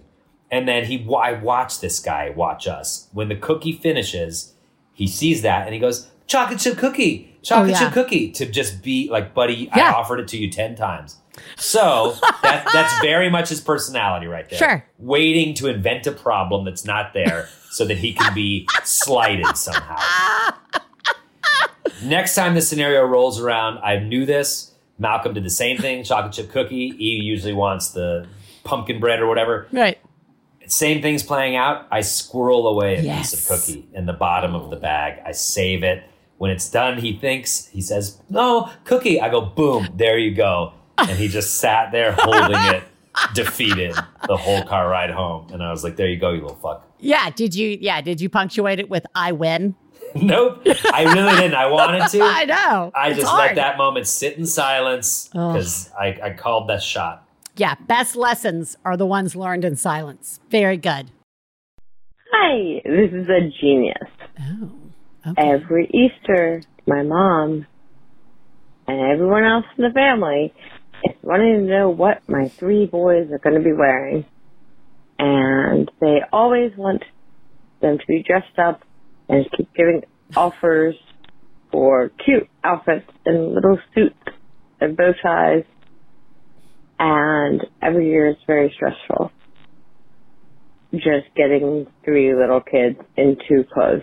And 0.50 0.68
then 0.68 0.84
he, 0.84 1.06
I 1.16 1.32
watch 1.32 1.80
this 1.80 1.98
guy 1.98 2.30
watch 2.30 2.68
us. 2.68 3.08
When 3.12 3.28
the 3.28 3.36
cookie 3.36 3.72
finishes, 3.72 4.54
he 4.92 5.06
sees 5.06 5.42
that 5.42 5.64
and 5.66 5.72
he 5.74 5.80
goes, 5.80 6.08
"Chocolate 6.26 6.60
chip 6.60 6.76
cookie, 6.78 7.36
chocolate 7.42 7.70
Oh, 7.70 7.72
yeah. 7.72 7.78
chip 7.78 7.92
cookie." 7.94 8.30
To 8.32 8.46
just 8.46 8.82
be 8.82 9.08
like, 9.10 9.32
buddy, 9.34 9.70
Yeah. 9.74 9.90
I 9.90 9.92
offered 9.94 10.20
it 10.20 10.28
to 10.28 10.36
you 10.38 10.50
ten 10.50 10.74
times. 10.76 11.16
So 11.56 12.14
that 12.42 12.68
that's 12.72 13.00
very 13.00 13.30
much 13.30 13.48
his 13.48 13.60
personality 13.60 14.26
right 14.26 14.48
there. 14.50 14.58
Sure. 14.58 14.84
waiting 14.98 15.54
to 15.54 15.68
invent 15.68 16.06
a 16.06 16.12
problem 16.12 16.64
that's 16.64 16.84
not 16.84 17.14
there, 17.14 17.48
so 17.70 17.84
that 17.86 17.98
he 17.98 18.12
can 18.12 18.34
be 18.34 18.66
slighted 18.84 19.56
somehow. 19.56 19.96
Next 22.02 22.34
time 22.34 22.54
the 22.54 22.60
scenario 22.60 23.04
rolls 23.04 23.40
around, 23.40 23.78
I 23.78 23.98
knew 23.98 24.26
this. 24.26 24.72
Malcolm 24.98 25.34
did 25.34 25.44
the 25.44 25.50
same 25.50 25.78
thing, 25.78 26.04
chocolate 26.04 26.32
chip 26.32 26.50
cookie. 26.50 26.90
He 26.90 27.14
usually 27.22 27.52
wants 27.52 27.90
the 27.92 28.26
pumpkin 28.64 29.00
bread 29.00 29.20
or 29.20 29.26
whatever. 29.26 29.66
Right. 29.72 29.98
Same 30.66 31.02
thing's 31.02 31.22
playing 31.22 31.56
out. 31.56 31.86
I 31.90 32.00
squirrel 32.02 32.66
away 32.68 32.96
a 32.98 33.02
Yes. 33.02 33.30
piece 33.32 33.50
of 33.50 33.58
cookie 33.60 33.88
in 33.94 34.06
the 34.06 34.12
bottom 34.12 34.54
of 34.54 34.70
the 34.70 34.76
bag. 34.76 35.20
I 35.24 35.32
save 35.32 35.82
it. 35.82 36.02
When 36.38 36.50
it's 36.50 36.68
done, 36.70 36.98
he 36.98 37.16
thinks, 37.16 37.66
he 37.68 37.80
says, 37.80 38.20
No, 38.28 38.70
cookie. 38.84 39.20
I 39.20 39.28
go, 39.28 39.40
boom, 39.40 39.88
there 39.94 40.18
you 40.18 40.34
go. 40.34 40.72
And 40.98 41.10
he 41.10 41.28
just 41.28 41.56
sat 41.58 41.90
there 41.92 42.12
holding 42.18 42.56
it, 42.74 42.84
defeated 43.34 43.94
the 44.26 44.36
whole 44.36 44.62
car 44.64 44.88
ride 44.88 45.10
home. 45.10 45.48
And 45.52 45.62
I 45.62 45.70
was 45.70 45.82
like, 45.84 45.96
There 45.96 46.08
you 46.08 46.18
go, 46.18 46.30
you 46.32 46.42
little 46.42 46.56
fuck. 46.56 46.88
Yeah. 46.98 47.30
Did 47.30 47.54
you? 47.54 47.76
Yeah. 47.80 48.00
Did 48.00 48.20
you 48.20 48.28
punctuate 48.28 48.78
it 48.78 48.88
with 48.88 49.04
"I 49.14 49.32
win"? 49.32 49.74
nope. 50.14 50.62
I 50.92 51.04
really 51.04 51.34
didn't. 51.36 51.54
I 51.54 51.66
wanted 51.70 52.06
to. 52.10 52.20
I 52.22 52.44
know. 52.44 52.92
I 52.94 53.08
It's 53.08 53.18
just 53.20 53.30
hard. 53.30 53.48
let 53.48 53.54
that 53.56 53.78
moment 53.78 54.06
sit 54.06 54.36
in 54.38 54.46
silence 54.46 55.28
because 55.32 55.90
I, 55.98 56.18
I 56.22 56.30
called 56.34 56.68
that 56.68 56.82
shot. 56.82 57.26
Yeah. 57.56 57.74
Best 57.86 58.14
lessons 58.14 58.76
are 58.84 58.96
the 58.96 59.06
ones 59.06 59.34
learned 59.34 59.64
in 59.64 59.74
silence. 59.76 60.38
Very 60.50 60.76
good. 60.76 61.10
Hi, 62.32 62.80
this 62.84 63.12
is 63.12 63.28
a 63.28 63.50
genius. 63.60 63.96
Oh. 64.40 64.70
Okay. 65.28 65.42
Every 65.50 65.88
Easter, 65.92 66.62
my 66.86 67.02
mom 67.02 67.66
and 68.88 69.00
everyone 69.12 69.44
else 69.44 69.64
in 69.78 69.84
the 69.84 69.90
family 69.90 70.52
is 70.56 70.80
wanting 71.22 71.66
to 71.66 71.70
know 71.70 71.90
what 71.90 72.28
my 72.28 72.48
three 72.48 72.86
boys 72.86 73.30
are 73.30 73.38
going 73.38 73.56
to 73.56 73.62
be 73.62 73.72
wearing. 73.72 74.24
And 75.18 75.90
they 76.00 76.18
always 76.32 76.72
want 76.76 77.04
them 77.80 77.98
to 77.98 78.04
be 78.06 78.22
dressed 78.22 78.58
up 78.58 78.82
and 79.28 79.46
keep 79.56 79.72
giving 79.74 80.02
offers 80.36 80.94
for 81.70 82.10
cute 82.24 82.48
outfits 82.64 83.10
and 83.24 83.54
little 83.54 83.78
suits 83.94 84.16
and 84.80 84.96
bow 84.96 85.12
ties. 85.22 85.64
And 86.98 87.62
every 87.80 88.08
year 88.08 88.28
it's 88.28 88.42
very 88.46 88.72
stressful. 88.74 89.32
Just 90.92 91.34
getting 91.36 91.86
three 92.04 92.34
little 92.34 92.60
kids 92.60 92.98
into 93.16 93.64
clothes 93.72 94.02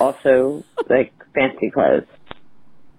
also 0.00 0.64
like 0.88 1.12
fancy 1.34 1.70
clothes. 1.70 2.06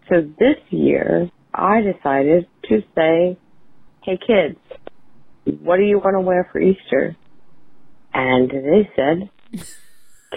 So 0.10 0.22
this 0.40 0.58
year, 0.70 1.30
I 1.60 1.82
decided 1.82 2.48
to 2.70 2.82
say, 2.96 3.38
"Hey 4.04 4.18
kids, 4.18 4.60
what 5.62 5.78
do 5.78 5.84
you 5.84 6.00
want 6.00 6.16
to 6.16 6.22
wear 6.22 6.48
for 6.52 6.60
Easter?" 6.60 7.16
And 8.14 8.50
they 8.50 8.90
said, 8.96 9.30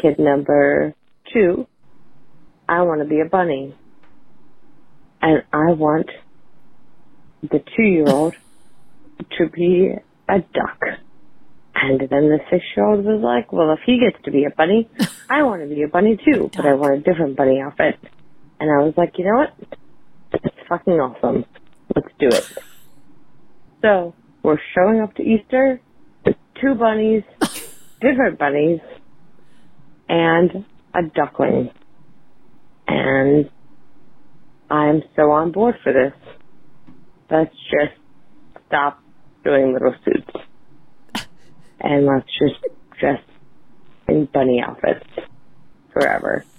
"Kid 0.03 0.19
number 0.19 0.95
two, 1.33 1.67
I 2.69 2.83
want 2.83 3.01
to 3.03 3.09
be 3.09 3.21
a 3.21 3.29
bunny, 3.29 3.75
and 5.21 5.43
I 5.53 5.73
want 5.73 6.11
the 7.43 7.63
two-year-old 7.77 8.35
to 9.39 9.49
be 9.49 9.91
a 10.29 10.39
duck. 10.39 10.81
And 11.75 12.01
then 12.01 12.29
the 12.29 12.39
six 12.51 12.65
year 12.77 12.87
old 12.87 13.05
was 13.05 13.21
like, 13.23 13.53
well, 13.53 13.73
if 13.73 13.81
he 13.85 13.99
gets 13.99 14.23
to 14.25 14.31
be 14.31 14.45
a 14.45 14.51
bunny, 14.51 14.89
I 15.29 15.43
want 15.43 15.63
to 15.63 15.75
be 15.75 15.83
a 15.83 15.89
bunny 15.89 16.17
too, 16.17 16.51
but 16.55 16.65
I 16.65 16.75
want 16.83 16.95
a 16.95 17.01
different 17.01 17.37
bunny 17.37 17.61
outfit. 17.61 17.99
And 18.61 18.71
I 18.71 18.85
was 18.85 18.95
like, 18.97 19.15
you 19.19 19.25
know 19.25 19.39
what? 19.39 19.82
That's 20.33 20.57
fucking 20.69 20.95
awesome. 20.95 21.45
Let's 21.95 22.09
do 22.19 22.29
it. 22.29 22.59
So 23.83 24.15
we're 24.43 24.61
showing 24.75 25.01
up 25.01 25.15
to 25.17 25.23
Easter 25.23 25.81
with 26.25 26.37
two 26.61 26.75
bunnies, 26.75 27.23
different 28.01 28.39
bunnies, 28.39 28.81
and 30.09 30.65
a 30.95 31.03
duckling. 31.15 31.71
And 32.89 33.51
I'm 34.71 35.03
so 35.17 35.31
on 35.31 35.53
board 35.53 35.77
for 35.83 35.93
this. 35.93 36.13
Let's 37.31 37.55
just 37.71 37.99
stop 38.67 39.01
doing 39.45 39.73
little 39.73 39.95
suits. 40.05 40.31
And 41.85 42.07
let's 42.07 42.29
just 42.39 42.65
dress 43.01 43.21
in 44.07 44.27
bunny 44.33 44.63
outfits 44.65 45.05
forever. 45.93 46.45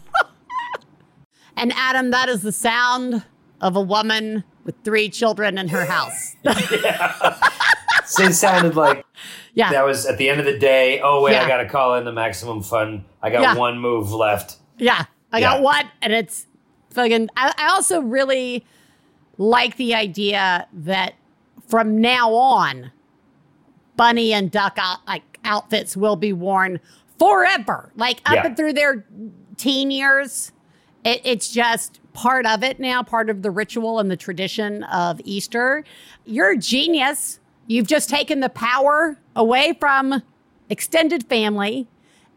And 1.56 1.72
Adam, 1.78 2.12
that 2.12 2.28
is 2.28 2.42
the 2.42 2.52
sound 2.52 3.24
of 3.64 3.76
a 3.76 3.82
woman 3.82 4.44
with 4.66 4.76
three 4.84 5.10
children 5.10 5.58
in 5.58 5.70
her 5.70 5.86
house. 5.86 6.36
So 8.06 8.24
it 8.26 8.34
sounded 8.34 8.76
like 8.76 9.06
yeah. 9.54 9.72
that 9.72 9.86
was 9.86 10.06
at 10.06 10.18
the 10.18 10.30
end 10.30 10.40
of 10.40 10.46
the 10.46 10.58
day. 10.60 11.00
Oh 11.02 11.22
wait, 11.24 11.32
Yeah. 11.32 11.46
I 11.46 11.48
got 11.48 11.58
to 11.58 11.70
call 11.70 11.96
in 11.96 12.04
the 12.04 12.12
maximum 12.12 12.62
fun. 12.62 13.06
I 13.22 13.30
got 13.30 13.42
Yeah. 13.42 13.56
one 13.56 13.80
move 13.80 14.12
left. 14.12 14.58
Yeah, 14.78 15.06
I 15.32 15.40
Yeah. 15.40 15.54
got 15.54 15.62
one, 15.62 15.90
and 16.02 16.12
it's 16.12 16.46
fucking. 16.92 17.30
I, 17.38 17.54
I 17.58 17.68
also 17.70 18.02
really 18.02 18.66
like 19.38 19.78
the 19.78 19.96
idea 19.96 20.68
that 20.74 21.14
from 21.68 22.02
now 22.02 22.34
on, 22.34 22.92
bunny 23.96 24.34
and 24.34 24.52
duck 24.52 24.74
out, 24.78 25.00
like 25.08 25.40
outfits 25.46 25.96
will 25.96 26.18
be 26.18 26.34
worn 26.34 26.82
forever, 27.18 27.92
like 27.96 28.20
up 28.26 28.44
and 28.44 28.58
through 28.58 28.74
their 28.74 29.06
teen 29.56 29.92
years. 29.92 30.52
It, 31.06 31.22
it's 31.24 31.50
just 31.52 32.02
part 32.14 32.46
of 32.46 32.64
it 32.64 32.80
now, 32.80 33.04
part 33.04 33.30
of 33.30 33.42
the 33.42 33.52
ritual 33.52 34.00
and 34.00 34.10
the 34.10 34.18
tradition 34.18 34.84
of 34.86 35.20
Easter. 35.24 35.84
You're 36.26 36.52
a 36.52 36.58
genius. 36.58 37.40
You've 37.68 37.88
just 37.88 38.10
taken 38.10 38.40
the 38.40 38.50
power 38.50 39.18
away 39.36 39.74
from 39.80 40.22
extended 40.70 41.28
family, 41.28 41.88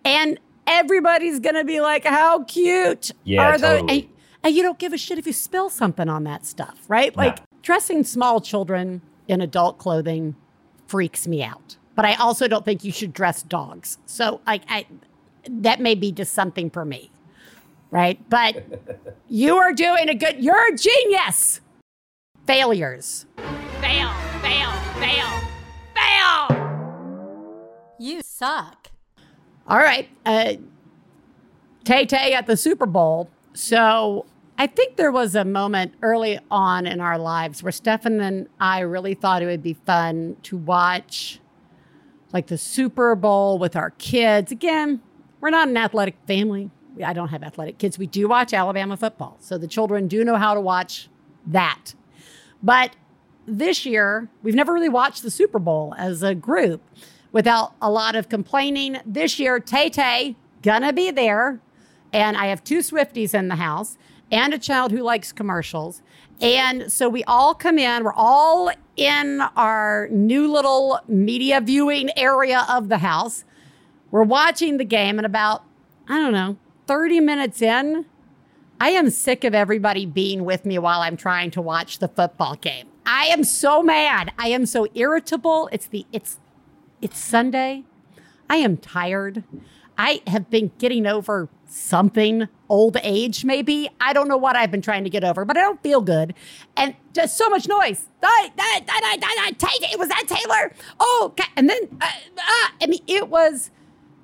and 0.05 0.39
everybody's 0.67 1.41
gonna 1.41 1.65
be 1.65 1.81
like, 1.81 2.05
"How 2.05 2.45
cute 2.45 3.11
Yeah, 3.25 3.43
are 3.43 3.59
those?" 3.59 3.81
And, 3.89 4.09
and 4.43 4.55
you 4.55 4.63
don't 4.63 4.79
give 4.79 4.93
a 4.93 4.99
shit 4.99 5.19
if 5.19 5.27
you 5.27 5.33
spill 5.33 5.69
something 5.69 6.09
on 6.09 6.25
that 6.25 6.47
stuff, 6.47 6.79
right? 6.89 7.15
Like 7.17 7.39
dressing 7.63 8.05
small 8.05 8.41
children 8.41 9.03
in 9.29 9.41
adult 9.41 9.79
clothing 9.79 10.37
freaks 10.87 11.27
me 11.27 11.43
out. 11.43 11.77
But 11.97 12.05
I 12.05 12.15
also 12.15 12.47
don't 12.47 12.65
think 12.65 12.85
you 12.85 12.93
should 12.93 13.13
dress 13.13 13.43
dogs. 13.43 13.99
So 14.07 14.41
like 14.47 14.63
I 14.69 14.87
that 15.49 15.81
may 15.81 15.95
be 15.95 16.13
just 16.13 16.33
something 16.33 16.71
for 16.71 16.85
me. 16.85 17.11
Right? 17.91 18.19
But 18.29 18.65
you 19.29 19.57
are 19.57 19.73
doing 19.73 20.09
a 20.09 20.15
good 20.15 20.43
you're 20.43 20.73
a 20.73 20.77
genius. 20.77 21.61
Failures. 22.47 23.27
Fail, 23.81 24.13
fail, 24.41 24.71
fail, 25.01 25.27
fail! 25.95 27.47
You 27.99 28.23
suck. 28.23 28.91
All 29.67 29.79
right. 29.79 30.09
Uh 30.25 30.55
Tay 31.85 32.05
Tay 32.05 32.35
at 32.35 32.47
the 32.47 32.57
Super 32.57 32.87
Bowl. 32.87 33.31
So 33.53 34.27
I 34.59 34.67
think 34.67 34.97
there 34.97 35.13
was 35.13 35.35
a 35.35 35.45
moment 35.45 35.95
early 36.03 36.39
on 36.51 36.87
in 36.87 37.01
our 37.01 37.19
lives 37.19 37.63
where 37.63 37.73
Stefan 37.73 38.21
and 38.21 38.49
I 38.59 38.81
really 38.81 39.15
thought 39.15 39.43
it 39.43 39.47
would 39.47 39.63
be 39.63 39.75
fun 39.75 40.37
to 40.45 40.57
watch 40.57 41.41
like 42.33 42.49
the 42.49 42.59
Super 42.59 43.15
Bowl 43.15 43.59
with 43.59 43.77
our 43.77 43.91
kids. 43.91 44.51
Again, 44.51 45.01
we're 45.41 45.51
not 45.51 45.69
an 45.69 45.77
athletic 45.77 46.17
family. 46.27 46.71
I 47.05 47.13
don't 47.13 47.29
have 47.29 47.43
athletic 47.43 47.79
kids. 47.79 47.99
We 47.99 48.07
do 48.07 48.29
watch 48.29 48.53
Alabama 48.53 48.97
football. 48.97 49.37
So 49.41 49.59
the 49.59 49.69
children 49.69 50.09
do 50.09 50.25
know 50.25 50.37
how 50.37 50.55
to 50.55 50.61
watch 50.61 51.09
that. 51.47 51.95
But 52.63 52.97
this 53.47 53.87
year, 53.87 54.29
we've 54.43 54.55
never 54.55 54.73
really 54.73 54.89
watched 54.89 55.23
the 55.23 55.31
Super 55.31 55.59
Bowl 55.59 55.95
as 55.97 56.23
a 56.23 56.35
group 56.35 56.83
without 57.33 57.75
a 57.81 57.91
lot 57.91 58.17
of 58.17 58.29
complaining. 58.29 58.99
This 59.05 59.39
year, 59.39 59.61
Tay 59.61 59.91
Tay 59.91 60.37
gonna 60.63 60.93
be 60.93 61.11
there, 61.11 61.61
and 62.13 62.37
I 62.37 62.47
have 62.47 62.65
two 62.65 62.79
Swifties 62.79 63.35
in 63.35 63.49
the 63.49 63.57
house 63.57 63.99
and 64.33 64.53
a 64.53 64.59
child 64.59 64.91
who 64.91 65.03
likes 65.03 65.33
commercials. 65.33 66.03
And 66.41 66.93
so 66.93 67.09
we 67.09 67.23
all 67.25 67.55
come 67.55 67.79
in, 67.79 68.05
we're 68.05 68.13
all 68.13 68.71
in 68.97 69.41
our 69.57 70.09
new 70.11 70.51
little 70.51 71.01
media 71.07 71.61
viewing 71.61 72.11
area 72.19 72.67
of 72.69 72.89
the 72.89 72.99
house. 72.99 73.45
We're 74.11 74.25
watching 74.25 74.79
the 74.79 74.85
game, 74.85 75.19
and 75.19 75.27
about, 75.27 75.63
I 76.09 76.21
don't 76.21 76.33
know, 76.33 76.57
30 76.87 77.21
minutes 77.21 77.63
in, 77.63 78.07
I 78.81 78.91
am 78.91 79.11
sick 79.11 79.45
of 79.45 79.55
everybody 79.55 80.07
being 80.07 80.45
with 80.45 80.65
me 80.65 80.79
while 80.79 81.01
I'm 81.01 81.17
trying 81.17 81.51
to 81.53 81.63
watch 81.63 81.99
the 81.99 82.09
football 82.09 82.57
game. 82.57 82.89
I 83.07 83.27
am 83.27 83.45
so 83.45 83.83
mad. 83.83 84.33
I 84.39 84.49
am 84.49 84.67
so 84.67 84.87
irritable. 84.95 85.69
It's 85.73 85.87
the 85.87 86.05
it's 86.13 86.39
it's 87.01 87.19
Sunday. 87.19 87.85
I 88.51 88.57
am 88.57 88.77
tired. 88.77 89.45
I 89.99 90.21
have 90.27 90.51
been 90.51 90.73
getting 90.79 91.07
over 91.07 91.49
something, 91.67 92.49
old 92.69 92.97
age 93.03 93.45
maybe. 93.45 93.89
I 94.01 94.13
don't 94.13 94.29
know 94.29 94.37
what 94.37 94.57
I've 94.57 94.71
been 94.71 94.83
trying 94.83 95.05
to 95.05 95.11
get 95.11 95.25
over, 95.25 95.45
but 95.45 95.57
I 95.57 95.61
don't 95.63 95.83
feel 95.83 96.01
good. 96.01 96.35
And 96.77 96.95
just 97.13 97.37
so 97.37 97.49
much 97.49 97.67
noise. 97.67 98.07
That, 98.21 98.51
Tay- 99.59 99.97
was 99.97 100.09
that 100.09 100.25
Taylor? 100.27 100.73
Oh, 101.01 101.29
okay. 101.31 101.49
and 101.57 101.69
then 101.71 101.79
uh, 102.01 102.05
uh, 102.05 102.69
I 102.83 102.87
mean, 102.89 103.01
it 103.07 103.29
was. 103.29 103.71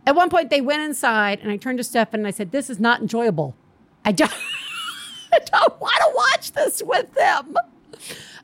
At 0.07 0.17
one 0.17 0.31
point, 0.31 0.51
they 0.51 0.61
went 0.61 0.83
inside, 0.83 1.41
and 1.41 1.51
I 1.51 1.57
turned 1.57 1.79
to 1.79 1.85
Stefan 1.85 2.21
and 2.21 2.27
I 2.27 2.33
said, 2.33 2.51
"This 2.51 2.69
is 2.69 2.81
not 2.81 3.01
enjoyable. 3.01 3.55
I 4.05 4.13
don't, 4.13 4.33
I 5.33 5.39
don't 5.39 5.81
want 5.81 5.95
to 5.97 6.13
watch 6.15 6.53
this 6.53 6.83
with 6.85 7.13
them." 7.15 7.57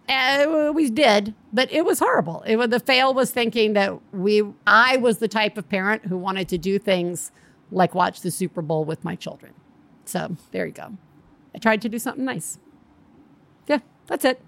And 0.09 0.74
we 0.74 0.88
did, 0.88 1.34
but 1.52 1.70
it 1.70 1.84
was 1.84 1.98
horrible. 1.98 2.42
It 2.46 2.56
was 2.56 2.70
the 2.70 2.80
fail 2.80 3.12
was 3.12 3.30
thinking 3.30 3.74
that 3.74 3.98
we, 4.12 4.42
I 4.66 4.96
was 4.96 5.18
the 5.18 5.28
type 5.28 5.59
of 5.59 5.68
parent 5.68 6.06
who 6.06 6.16
wanted 6.16 6.48
to 6.48 6.59
do 6.59 6.78
things 6.78 7.30
like 7.70 7.94
watch 7.94 8.22
the 8.22 8.30
Super 8.30 8.62
Bowl 8.62 8.84
with 8.84 9.04
my 9.04 9.14
children. 9.14 9.52
So 10.06 10.36
there 10.52 10.64
you 10.64 10.72
go. 10.72 10.96
I 11.54 11.59
tried 11.59 11.82
to 11.82 11.90
do 11.90 11.98
something 11.98 12.24
nice. 12.24 12.59
Yeah, 13.66 13.80
that's 14.06 14.24
it. 14.24 14.40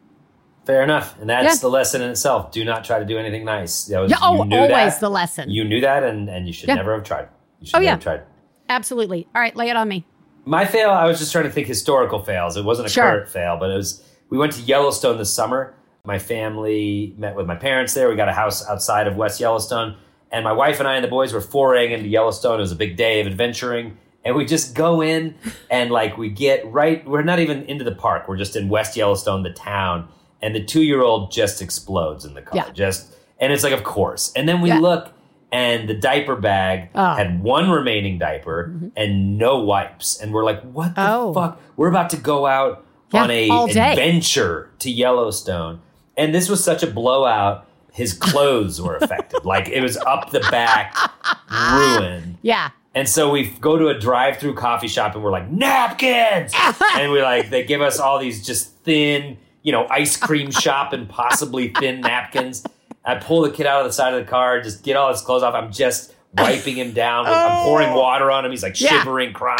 Fair 0.70 0.82
enough, 0.84 1.16
and 1.20 1.28
that's 1.28 1.56
Yeah. 1.56 1.60
the 1.60 1.68
lesson 1.68 2.00
in 2.00 2.10
itself. 2.10 2.52
Do 2.52 2.64
not 2.64 2.84
try 2.84 3.00
to 3.00 3.04
do 3.04 3.18
anything 3.18 3.44
nice. 3.44 3.86
That 3.86 3.98
was, 4.00 4.10
Yeah, 4.12 4.18
oh, 4.22 4.36
you 4.36 4.44
knew 4.44 4.56
always 4.56 4.70
that. 4.94 5.00
the 5.00 5.10
lesson. 5.10 5.50
You 5.50 5.64
knew 5.64 5.80
that, 5.80 6.04
and, 6.04 6.28
and 6.28 6.46
you 6.46 6.52
should 6.52 6.68
Yeah. 6.68 6.76
never 6.76 6.94
have 6.94 7.02
tried. 7.02 7.26
You 7.60 7.66
should 7.66 7.74
Oh, 7.74 7.78
never 7.78 7.84
yeah. 7.84 7.90
have 7.90 8.00
tried. 8.02 8.20
Absolutely. 8.68 9.26
All 9.34 9.42
right, 9.42 9.56
lay 9.56 9.68
it 9.68 9.76
on 9.76 9.88
me. 9.88 10.04
My 10.44 10.64
fail, 10.64 10.90
I 10.90 11.06
was 11.06 11.18
just 11.18 11.32
trying 11.32 11.44
to 11.44 11.50
think 11.50 11.66
historical 11.66 12.20
fails. 12.22 12.56
It 12.56 12.64
wasn't 12.64 12.86
a 12.86 12.90
Sure. 12.90 13.02
current 13.04 13.28
fail, 13.28 13.56
but 13.58 13.70
it 13.70 13.74
was. 13.74 14.02
We 14.30 14.38
went 14.38 14.52
to 14.52 14.60
Yellowstone 14.62 15.18
this 15.18 15.32
summer. 15.32 15.74
My 16.04 16.20
family 16.20 17.14
met 17.18 17.34
with 17.34 17.46
my 17.46 17.56
parents 17.56 17.92
there. 17.94 18.08
We 18.08 18.14
got 18.14 18.28
a 18.28 18.32
house 18.32 18.64
outside 18.68 19.08
of 19.08 19.16
West 19.16 19.40
Yellowstone, 19.40 19.96
and 20.30 20.44
my 20.44 20.52
wife 20.52 20.78
and 20.78 20.88
I 20.88 20.94
and 20.94 21.04
the 21.04 21.08
boys 21.08 21.32
were 21.32 21.40
foraying 21.40 21.90
into 21.90 22.06
Yellowstone. 22.08 22.58
It 22.58 22.62
was 22.62 22.70
a 22.72 22.76
big 22.76 22.96
day 22.96 23.20
of 23.20 23.26
adventuring, 23.26 23.96
and 24.24 24.36
we 24.36 24.44
just 24.44 24.74
go 24.76 25.00
in 25.02 25.34
and 25.68 25.90
like 25.90 26.16
we 26.16 26.28
get 26.30 26.64
right. 26.72 27.04
We're 27.06 27.22
not 27.22 27.40
even 27.40 27.64
into 27.64 27.82
the 27.84 27.94
park. 27.94 28.28
We're 28.28 28.36
just 28.36 28.54
in 28.54 28.68
West 28.68 28.96
Yellowstone, 28.96 29.42
the 29.42 29.50
town, 29.50 30.06
and 30.43 30.55
the 30.55 30.62
two-year-old 30.64 31.30
just 31.32 31.61
explodes 31.62 32.24
in 32.24 32.34
the 32.34 32.43
car. 32.43 32.57
Yeah. 32.66 32.72
Just 32.72 33.14
and 33.38 33.53
it's 33.53 33.62
like, 33.64 33.72
of 33.72 33.84
course. 33.84 34.32
And 34.36 34.49
then 34.49 34.61
we 34.61 34.68
Yeah. 34.68 34.78
look, 34.80 35.12
and 35.53 35.88
the 35.88 35.95
diaper 35.95 36.36
bag 36.36 36.91
Oh. 36.95 36.99
Mm-hmm. 37.01 37.18
had 37.18 37.43
one 37.43 37.70
remaining 37.70 38.18
diaper 38.18 38.72
and 38.97 39.38
no 39.38 39.59
wipes. 39.61 40.20
And 40.20 40.32
we're 40.32 40.45
like, 40.45 40.62
what 40.62 40.95
the 40.95 41.11
Oh. 41.12 41.32
fuck? 41.34 41.61
We're 41.76 41.88
about 41.88 42.11
to 42.11 42.16
go 42.16 42.47
out 42.47 42.84
Yeah, 43.12 43.22
on 43.24 43.30
a 43.30 43.49
adventure 43.51 44.70
to 44.80 44.91
Yellowstone. 44.91 45.80
And 46.16 46.34
this 46.34 46.49
was 46.49 46.62
such 46.62 46.82
a 46.82 46.86
blowout. 46.86 47.66
His 47.93 48.12
clothes 48.12 48.80
were 48.80 48.97
affected. 48.97 49.45
like 49.45 49.68
it 49.68 49.80
was 49.80 49.97
up 49.97 50.30
the 50.30 50.41
back, 50.51 50.95
ruined. 51.51 52.38
Yeah. 52.43 52.70
And 52.95 53.09
so 53.09 53.30
we 53.30 53.47
go 53.61 53.76
to 53.78 53.88
a 53.88 53.99
drive-through 53.99 54.55
coffee 54.55 54.88
shop 54.88 55.14
and 55.14 55.22
we're 55.24 55.30
like, 55.30 55.49
napkins! 55.51 56.53
and 56.97 57.12
we 57.12 57.22
like, 57.22 57.51
they 57.51 57.64
give 57.64 57.80
us 57.80 57.99
all 58.01 58.18
these 58.18 58.45
just 58.45 58.74
thin, 58.84 59.38
you 59.62 59.72
know, 59.72 59.86
ice 59.88 60.16
cream 60.16 60.50
shop 60.62 60.92
and 60.92 61.08
possibly 61.08 61.68
thin 61.68 62.00
napkins. 62.00 62.64
I 63.04 63.14
pull 63.16 63.42
the 63.42 63.50
kid 63.50 63.66
out 63.66 63.80
of 63.80 63.86
the 63.86 63.92
side 63.92 64.14
of 64.14 64.24
the 64.24 64.30
car, 64.30 64.61
just 64.61 64.82
get 64.82 64.96
all 64.96 65.11
his 65.11 65.22
clothes 65.22 65.42
off. 65.42 65.54
I'm 65.54 65.72
just 65.72 66.14
wiping 66.36 66.76
him 66.76 66.92
down. 66.92 67.26
I'm 67.26 67.64
pouring 67.64 67.88
oh. 67.90 67.96
water 67.98 68.30
on 68.30 68.44
him. 68.44 68.50
He's 68.50 68.62
like 68.62 68.76
Oh. 68.80 68.84
Yeah. 68.84 68.90
shivering, 69.02 69.32
crying. 69.32 69.58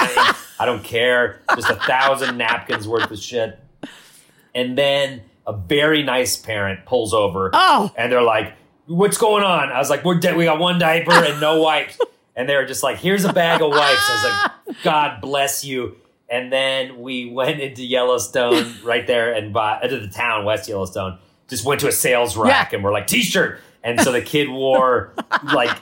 I 0.59 0.67
don't 0.67 0.85
care. 0.85 1.41
Just 1.57 1.71
a 1.71 1.75
thousand 1.77 2.37
napkins 2.39 2.87
worth 2.87 3.11
of 3.11 3.19
shit. 3.19 3.59
And 4.55 4.77
then 4.77 5.23
a 5.47 5.53
very 5.57 6.03
nice 6.03 6.37
parent 6.37 6.85
pulls 6.85 7.15
over 7.15 7.51
Oh. 7.55 7.91
and 7.97 8.13
they're 8.13 8.23
like, 8.23 8.53
"What's 8.87 9.17
going 9.19 9.43
on?" 9.43 9.71
I 9.73 9.79
was 9.79 9.91
like, 9.91 10.05
"We're 10.05 10.19
dead. 10.21 10.37
We 10.37 10.45
got 10.45 10.59
one 10.59 10.79
diaper 10.79 11.13
and 11.13 11.41
no 11.41 11.61
wipes." 11.61 11.99
And 12.37 12.49
they 12.49 12.55
were 12.57 12.67
just 12.67 12.83
like, 12.83 12.99
"Here's 12.99 13.25
a 13.25 13.33
bag 13.33 13.61
of 13.63 13.71
wipes." 13.71 14.09
I 14.09 14.53
was 14.67 14.67
like, 14.75 14.83
"God 14.85 15.21
bless 15.21 15.65
you." 15.65 15.97
And 16.31 16.53
then 16.53 17.01
we 17.01 17.31
went 17.33 17.61
into 17.61 17.85
Yellowstone 17.85 18.75
right 18.85 19.07
there 19.07 19.33
and 19.33 19.53
bought 19.53 19.83
into 19.85 19.99
the 19.99 20.09
town, 20.09 20.45
West 20.45 20.69
Yellowstone, 20.69 21.19
just 21.49 21.65
went 21.65 21.81
to 21.81 21.89
a 21.89 21.93
sales 21.93 22.37
rack 22.37 22.71
Yeah. 22.71 22.77
and 22.77 22.85
we're 22.85 22.93
like 22.93 23.07
t-shirt, 23.09 23.59
and 23.83 24.01
so 24.01 24.13
the 24.13 24.23
kid 24.23 24.49
wore 24.49 25.13
like 25.53 25.77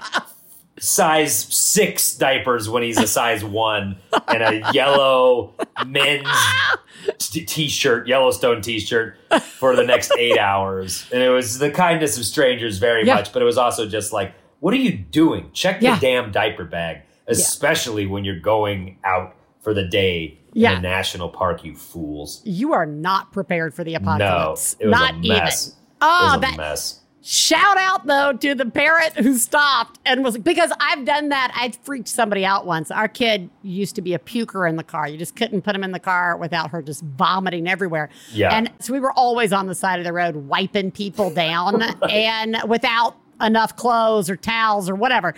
size 0.78 1.34
six 1.54 2.14
diapers 2.14 2.68
when 2.68 2.82
he's 2.82 2.98
a 2.98 3.06
size 3.06 3.42
one, 3.44 3.96
and 4.28 4.42
a 4.42 4.72
yellow 4.72 5.52
men's 5.86 6.28
t- 7.18 7.44
t-shirt, 7.44 8.06
Yellowstone 8.06 8.62
t-shirt 8.62 9.16
for 9.58 9.74
the 9.76 9.82
next 9.84 10.12
eight 10.16 10.38
hours, 10.38 11.04
and 11.12 11.20
it 11.22 11.30
was 11.30 11.58
the 11.58 11.70
kindness 11.70 12.16
of 12.16 12.24
strangers 12.24 12.78
very 12.78 13.04
Yeah. 13.06 13.16
much, 13.16 13.32
but 13.32 13.42
it 13.42 13.44
was 13.44 13.58
also 13.58 13.86
just 13.88 14.12
like, 14.12 14.32
what 14.60 14.72
are 14.72 14.78
you 14.78 14.92
doing? 14.96 15.50
Check 15.52 15.82
Yeah. 15.82 15.96
the 15.96 16.00
damn 16.00 16.30
diaper 16.32 16.64
bag, 16.64 17.02
especially 17.26 18.06
when 18.06 18.24
you're 18.24 18.40
going 18.40 18.98
out 19.04 19.34
for 19.68 19.74
the 19.74 19.84
day 19.84 20.38
Yeah. 20.54 20.72
in 20.72 20.78
a 20.78 20.80
national 20.80 21.28
park, 21.28 21.62
you 21.62 21.74
fools. 21.76 22.40
You 22.46 22.72
are 22.72 22.86
not 22.86 23.32
prepared 23.32 23.74
for 23.74 23.84
the 23.84 23.92
No, 23.92 23.98
apocalypse. 23.98 24.76
it 24.80 24.86
was 24.86 24.92
not 24.92 25.14
a 25.16 25.28
mess. 25.28 25.66
even. 25.68 25.78
Oh, 26.00 26.24
was 26.24 26.36
a 26.36 26.40
that 26.40 26.56
mess. 26.56 27.00
shout 27.20 27.76
out 27.76 28.06
though 28.06 28.32
to 28.32 28.54
the 28.54 28.64
parent 28.64 29.14
who 29.18 29.36
stopped 29.36 29.98
and 30.06 30.24
was 30.24 30.38
because 30.38 30.72
I've 30.80 31.04
done 31.04 31.28
that. 31.28 31.52
I 31.54 31.72
freaked 31.82 32.08
somebody 32.08 32.46
out 32.46 32.64
once. 32.64 32.90
Our 32.90 33.08
kid 33.08 33.50
used 33.62 33.94
to 33.96 34.00
be 34.00 34.14
a 34.14 34.18
puker 34.18 34.66
in 34.66 34.76
the 34.76 34.82
car. 34.84 35.06
You 35.06 35.18
just 35.18 35.36
couldn't 35.36 35.60
put 35.62 35.74
him 35.74 35.84
in 35.84 35.92
the 35.92 35.98
car 36.00 36.38
without 36.38 36.70
her 36.70 36.80
just 36.80 37.02
vomiting 37.02 37.68
everywhere. 37.68 38.08
Yeah. 38.32 38.54
And 38.56 38.70
so 38.78 38.94
we 38.94 39.00
were 39.00 39.12
always 39.12 39.52
on 39.52 39.66
the 39.66 39.74
side 39.74 39.98
of 39.98 40.06
the 40.06 40.14
road 40.14 40.34
wiping 40.34 40.92
people 40.92 41.28
down 41.28 41.82
and 42.08 42.56
without 42.66 43.16
enough 43.38 43.76
clothes 43.76 44.30
or 44.30 44.36
towels 44.36 44.88
or 44.88 44.94
whatever. 44.94 45.34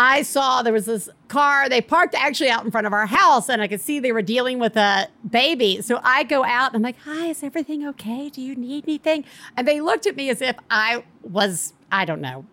I 0.00 0.22
saw 0.22 0.62
there 0.62 0.72
was 0.72 0.86
this 0.86 1.08
car, 1.26 1.68
they 1.68 1.80
parked 1.80 2.14
actually 2.14 2.50
out 2.50 2.64
in 2.64 2.70
front 2.70 2.86
of 2.86 2.92
our 2.92 3.06
house, 3.06 3.48
and 3.48 3.60
I 3.60 3.66
could 3.66 3.80
see 3.80 3.98
they 3.98 4.12
were 4.12 4.22
dealing 4.22 4.60
with 4.60 4.76
a 4.76 5.08
baby. 5.28 5.82
So 5.82 6.00
I 6.04 6.22
go 6.22 6.44
out 6.44 6.68
and 6.72 6.76
I'm 6.76 6.82
like, 6.82 6.98
Hi, 7.04 7.26
is 7.26 7.42
everything 7.42 7.84
okay? 7.88 8.28
Do 8.28 8.40
you 8.40 8.54
need 8.54 8.84
anything? 8.84 9.24
And 9.56 9.66
they 9.66 9.80
looked 9.80 10.06
at 10.06 10.14
me 10.14 10.30
as 10.30 10.40
if 10.40 10.54
I 10.70 11.02
was, 11.24 11.72
I 11.90 12.04
don't 12.04 12.20
know, 12.20 12.46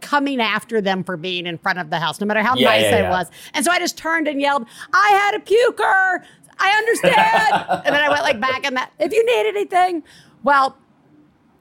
coming 0.00 0.40
after 0.40 0.80
them 0.80 1.04
for 1.04 1.16
being 1.16 1.46
in 1.46 1.56
front 1.56 1.78
of 1.78 1.88
the 1.88 2.00
house, 2.00 2.20
no 2.20 2.26
matter 2.26 2.42
how 2.42 2.56
Yeah, 2.56 2.66
nice 2.68 2.82
yeah, 2.82 2.96
I 2.96 3.00
yeah. 3.02 3.10
was. 3.10 3.30
And 3.54 3.64
so 3.64 3.70
I 3.70 3.78
just 3.78 3.96
turned 3.96 4.26
and 4.26 4.40
yelled, 4.40 4.66
I 4.92 5.08
had 5.10 5.34
a 5.36 5.38
puker. 5.38 6.24
I 6.58 6.70
understand. 6.78 7.82
and 7.86 7.94
then 7.94 8.02
I 8.02 8.08
went 8.10 8.22
like 8.22 8.40
back 8.40 8.66
and 8.66 8.76
that, 8.76 8.92
if 8.98 9.12
you 9.12 9.24
need 9.24 9.48
anything, 9.48 10.02
well, 10.42 10.76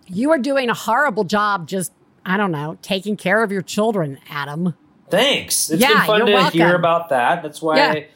you 0.08 0.32
are 0.32 0.40
doing 0.40 0.68
a 0.70 0.74
horrible 0.74 1.24
job 1.26 1.68
just, 1.68 1.94
I 2.26 2.38
don't 2.38 2.52
know, 2.52 2.78
taking 2.82 3.18
care 3.18 3.44
of 3.44 3.52
your 3.52 3.62
children, 3.62 4.20
Adam. 4.30 4.76
Thanks. 5.10 5.70
It's 5.70 5.82
Yeah, 5.82 5.90
been 6.00 6.06
fun 6.08 6.18
you're 6.20 6.28
to 6.28 6.34
welcome. 6.34 6.60
hear 6.60 6.76
about 6.76 7.10
that. 7.10 7.42
That's 7.42 7.62
why 7.62 7.78
Yeah. 7.78 7.92
I 7.92 8.08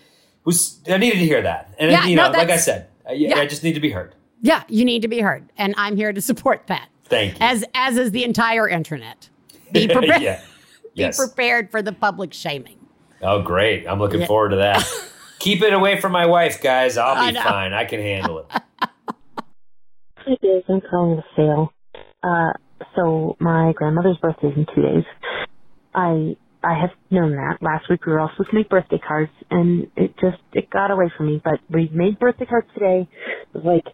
was 0.46 0.80
I 0.90 0.98
needed 0.98 1.20
to 1.20 1.26
hear 1.26 1.42
that. 1.42 1.74
And 1.80 1.92
Yeah, 1.92 2.06
you 2.06 2.16
no, 2.16 2.30
like 2.30 2.50
I 2.50 2.58
said, 2.58 2.88
I, 3.08 3.14
yeah. 3.14 3.38
I 3.40 3.46
just 3.48 3.64
need 3.64 3.74
to 3.74 3.80
be 3.80 3.90
heard. 3.90 4.14
Yeah, 4.42 4.64
you 4.68 4.86
need 4.86 5.02
to 5.04 5.08
be 5.08 5.20
heard. 5.20 5.50
And 5.58 5.74
I'm 5.78 5.96
here 5.96 6.12
to 6.14 6.22
support 6.22 6.68
that. 6.68 6.88
Thank 7.06 7.34
you. 7.34 7.46
As 7.46 7.64
as 7.74 7.98
is 7.98 8.12
the 8.12 8.24
entire 8.24 8.68
internet. 8.70 9.30
Be 9.72 9.88
prepared. 9.92 10.22
yeah. 10.22 10.42
Be 10.96 11.02
Yes. 11.02 11.18
prepared 11.18 11.72
for 11.72 11.82
the 11.82 11.92
public 11.94 12.34
shaming. 12.34 12.78
Oh, 13.24 13.42
great. 13.42 13.88
I'm 13.88 13.98
looking 14.00 14.20
Yeah. 14.22 14.28
forward 14.28 14.50
to 14.50 14.58
that. 14.58 14.86
Keep 15.40 15.64
it 15.64 15.74
away 15.74 16.00
from 16.00 16.12
my 16.12 16.26
wife, 16.28 16.62
guys. 16.62 16.98
I'll 16.98 17.26
be 17.26 17.32
know. 17.34 17.42
fine. 17.42 17.74
I 17.74 17.84
can 17.86 18.00
handle 18.00 18.40
it. 18.40 18.46
Hi, 20.18 20.38
Biz. 20.42 20.64
I'm 20.70 20.82
calling 20.82 21.18
to 21.18 21.24
fail. 21.36 21.74
Uh, 22.22 22.54
so 22.96 23.36
my 23.40 23.74
grandmother's 23.76 24.18
birthday 24.22 24.48
is 24.48 24.58
in 24.58 24.66
two 24.74 24.82
days. 24.82 25.04
I 25.94 26.36
I 26.64 26.80
have 26.80 26.92
known 27.12 27.32
that. 27.32 27.58
Last 27.62 27.90
week 27.90 28.06
we 28.06 28.14
were 28.14 28.20
all 28.20 28.32
supposed 28.36 28.52
to 28.52 28.56
make 28.56 28.70
birthday 28.70 29.00
cards, 29.06 29.32
and 29.52 29.88
it 29.96 30.16
just 30.22 30.38
it 30.54 30.70
got 30.70 30.92
away 30.92 31.12
from 31.18 31.28
me. 31.28 31.42
But 31.44 31.60
we 31.70 31.90
made 31.94 32.20
birthday 32.20 32.46
cards 32.46 32.68
today. 32.74 33.08
It 33.54 33.64
was 33.64 33.66
like, 33.66 33.86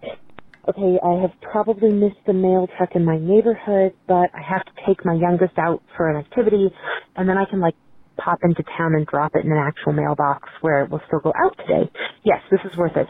okay, 0.70 1.00
I 1.04 1.22
have 1.22 1.32
probably 1.42 1.92
missed 1.92 2.22
the 2.28 2.34
mail 2.34 2.68
truck 2.78 2.92
in 2.96 3.06
my 3.06 3.18
neighborhood, 3.18 3.94
but 4.08 4.30
I 4.34 4.42
have 4.48 4.66
to 4.66 4.72
take 4.88 5.04
my 5.06 5.14
youngest 5.14 5.58
out 5.58 5.82
for 5.98 6.10
an 6.10 6.18
activity, 6.18 6.70
and 7.16 7.28
then 7.28 7.38
I 7.38 7.46
can 7.46 7.60
like 7.60 7.76
pop 8.18 8.40
into 8.44 8.64
town 8.78 8.94
and 8.96 9.08
drop 9.08 9.32
it 9.36 9.46
in 9.46 9.52
an 9.52 9.58
actual 9.58 9.94
mailbox 9.94 10.50
where 10.62 10.84
it 10.84 10.92
will 10.92 11.02
still 11.08 11.20
go 11.20 11.34
out 11.36 11.58
today. 11.58 11.90
Yes, 12.24 12.42
this 12.52 12.60
is 12.70 12.78
worth 12.78 12.96
it. 12.98 13.08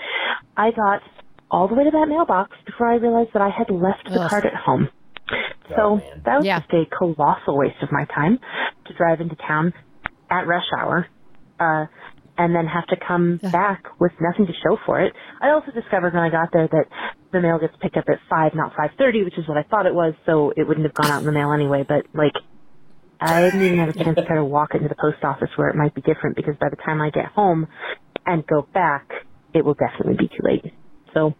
I 0.55 0.71
got 0.71 1.01
all 1.51 1.67
the 1.67 1.75
way 1.75 1.84
to 1.84 1.91
that 1.91 2.07
mailbox 2.07 2.51
before 2.65 2.88
I 2.91 2.95
realized 2.95 3.32
that 3.34 3.41
I 3.41 3.49
had 3.49 3.69
left 3.73 4.05
the 4.05 4.21
Ugh. 4.21 4.30
card 4.30 4.45
at 4.45 4.53
home. 4.53 4.89
Oh, 5.32 5.75
So 5.75 5.95
man. 5.97 6.21
that 6.25 6.38
was 6.39 6.45
Yeah. 6.47 6.59
just 6.61 6.73
a 6.73 6.86
colossal 6.97 7.57
waste 7.57 7.82
of 7.84 7.91
my 7.91 8.05
time 8.05 8.39
to 8.88 8.93
drive 8.95 9.21
into 9.21 9.36
town 9.36 9.73
at 10.30 10.47
rush 10.47 10.67
hour, 10.77 11.07
uh, 11.59 11.86
and 12.38 12.55
then 12.55 12.67
have 12.67 12.88
to 12.88 12.97
come 12.97 13.39
Yeah. 13.43 13.51
back 13.51 13.84
with 13.99 14.13
nothing 14.21 14.47
to 14.47 14.53
show 14.53 14.77
for 14.86 15.01
it. 15.01 15.13
I 15.41 15.51
also 15.51 15.71
discovered 15.71 16.13
when 16.13 16.23
I 16.23 16.30
got 16.30 16.49
there 16.53 16.67
that 16.67 16.86
the 17.32 17.41
mail 17.41 17.59
gets 17.59 17.75
picked 17.82 17.97
up 17.97 18.05
at 18.09 18.19
five, 18.30 18.53
not 18.55 18.75
five 18.75 18.91
thirty, 18.97 19.23
which 19.23 19.38
is 19.38 19.47
what 19.47 19.57
I 19.57 19.63
thought 19.63 19.86
it 19.88 19.95
was. 19.95 20.15
So 20.25 20.51
it 20.55 20.67
wouldn't 20.67 20.86
have 20.86 20.95
gone 20.95 21.11
out 21.11 21.19
in 21.21 21.25
the 21.25 21.32
mail 21.34 21.51
anyway. 21.53 21.86
But 21.88 22.07
like, 22.13 22.34
I 23.21 23.41
didn't 23.45 23.63
even 23.63 23.80
have 23.80 23.89
a 23.89 23.93
chance 24.03 24.17
to 24.17 24.25
try 24.25 24.38
to 24.38 24.45
walk 24.45 24.75
into 24.75 24.89
the 24.89 24.95
post 24.99 25.23
office 25.23 25.49
where 25.57 25.69
it 25.69 25.75
might 25.77 25.95
be 25.95 26.01
different 26.01 26.36
because 26.38 26.55
by 26.59 26.69
the 26.69 26.77
time 26.77 27.01
I 27.01 27.11
get 27.11 27.27
home 27.27 27.67
and 28.25 28.45
go 28.47 28.67
back, 28.73 29.07
it 29.53 29.65
will 29.65 29.75
definitely 29.75 30.17
be 30.17 30.30
too 30.30 30.43
late. 30.43 30.65
So, 31.13 31.34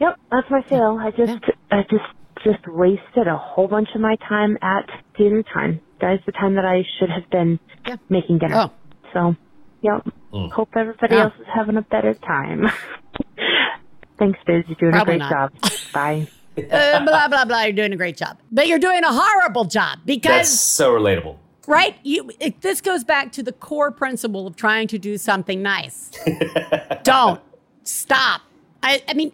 yep, 0.00 0.16
that's 0.30 0.48
my 0.50 0.62
fail. 0.70 0.98
I 1.00 1.10
just, 1.10 1.44
I 1.70 1.82
just, 1.90 2.04
just 2.44 2.66
wasted 2.68 3.26
a 3.26 3.36
whole 3.36 3.66
bunch 3.68 3.88
of 3.94 4.00
my 4.00 4.16
time 4.28 4.56
at 4.62 4.88
dinner 5.16 5.42
time. 5.42 5.80
That 6.00 6.14
is 6.14 6.20
the 6.26 6.32
time 6.32 6.54
that 6.56 6.64
I 6.64 6.84
should 6.98 7.08
have 7.10 7.28
been 7.30 7.58
Yeah. 7.86 7.96
making 8.10 8.38
dinner. 8.38 8.54
Oh. 8.56 8.70
So, 9.12 9.36
yep. 9.80 10.06
Mm. 10.32 10.50
Hope 10.52 10.68
everybody 10.76 11.14
Oh. 11.16 11.20
else 11.22 11.34
is 11.40 11.46
having 11.54 11.76
a 11.76 11.82
better 11.82 12.14
time. 12.14 12.68
Thanks, 14.18 14.38
Biz. 14.46 14.64
You're 14.68 14.76
doing 14.78 14.92
Probably 14.92 15.14
a 15.14 15.18
great 15.18 15.30
not. 15.30 15.52
job. 15.62 15.72
Bye. 15.92 16.26
Uh, 16.56 17.04
blah 17.04 17.26
blah 17.26 17.44
blah. 17.44 17.62
You're 17.62 17.72
doing 17.72 17.92
a 17.92 17.96
great 17.96 18.16
job, 18.16 18.38
but 18.52 18.68
you're 18.68 18.78
doing 18.78 19.02
a 19.02 19.10
horrible 19.12 19.64
job 19.64 19.98
because 20.04 20.30
That's 20.30 20.50
so 20.60 20.92
relatable. 20.92 21.34
right. 21.66 21.96
You 22.04 22.30
it, 22.38 22.60
this 22.60 22.80
goes 22.80 23.02
back 23.02 23.32
to 23.32 23.42
the 23.42 23.50
core 23.50 23.90
principle 23.90 24.46
of 24.46 24.54
trying 24.54 24.86
to 24.86 24.96
do 24.98 25.18
something 25.18 25.62
nice. 25.62 26.12
Don't 27.02 27.40
stop. 27.82 28.42
I, 28.84 29.02
I 29.08 29.14
mean, 29.14 29.32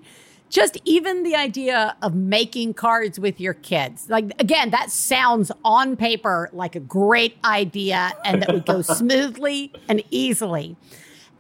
just 0.51 0.77
even 0.85 1.23
the 1.23 1.37
idea 1.37 1.97
of 2.03 2.15
making 2.15 2.75
cards 2.75 3.19
with 3.19 3.41
your 3.41 3.55
kids. 3.55 4.11
Like 4.11 4.33
again, 4.41 4.71
that 4.71 4.91
sounds 4.91 5.51
on 5.65 5.97
paper 5.97 6.51
like 6.53 6.75
a 6.75 6.81
great 6.81 7.39
idea, 7.45 8.13
and 8.25 8.43
that 8.43 8.53
would 8.53 8.67
go 8.67 8.83
smoothly 8.83 9.73
and 9.89 10.03
easily. 10.11 10.77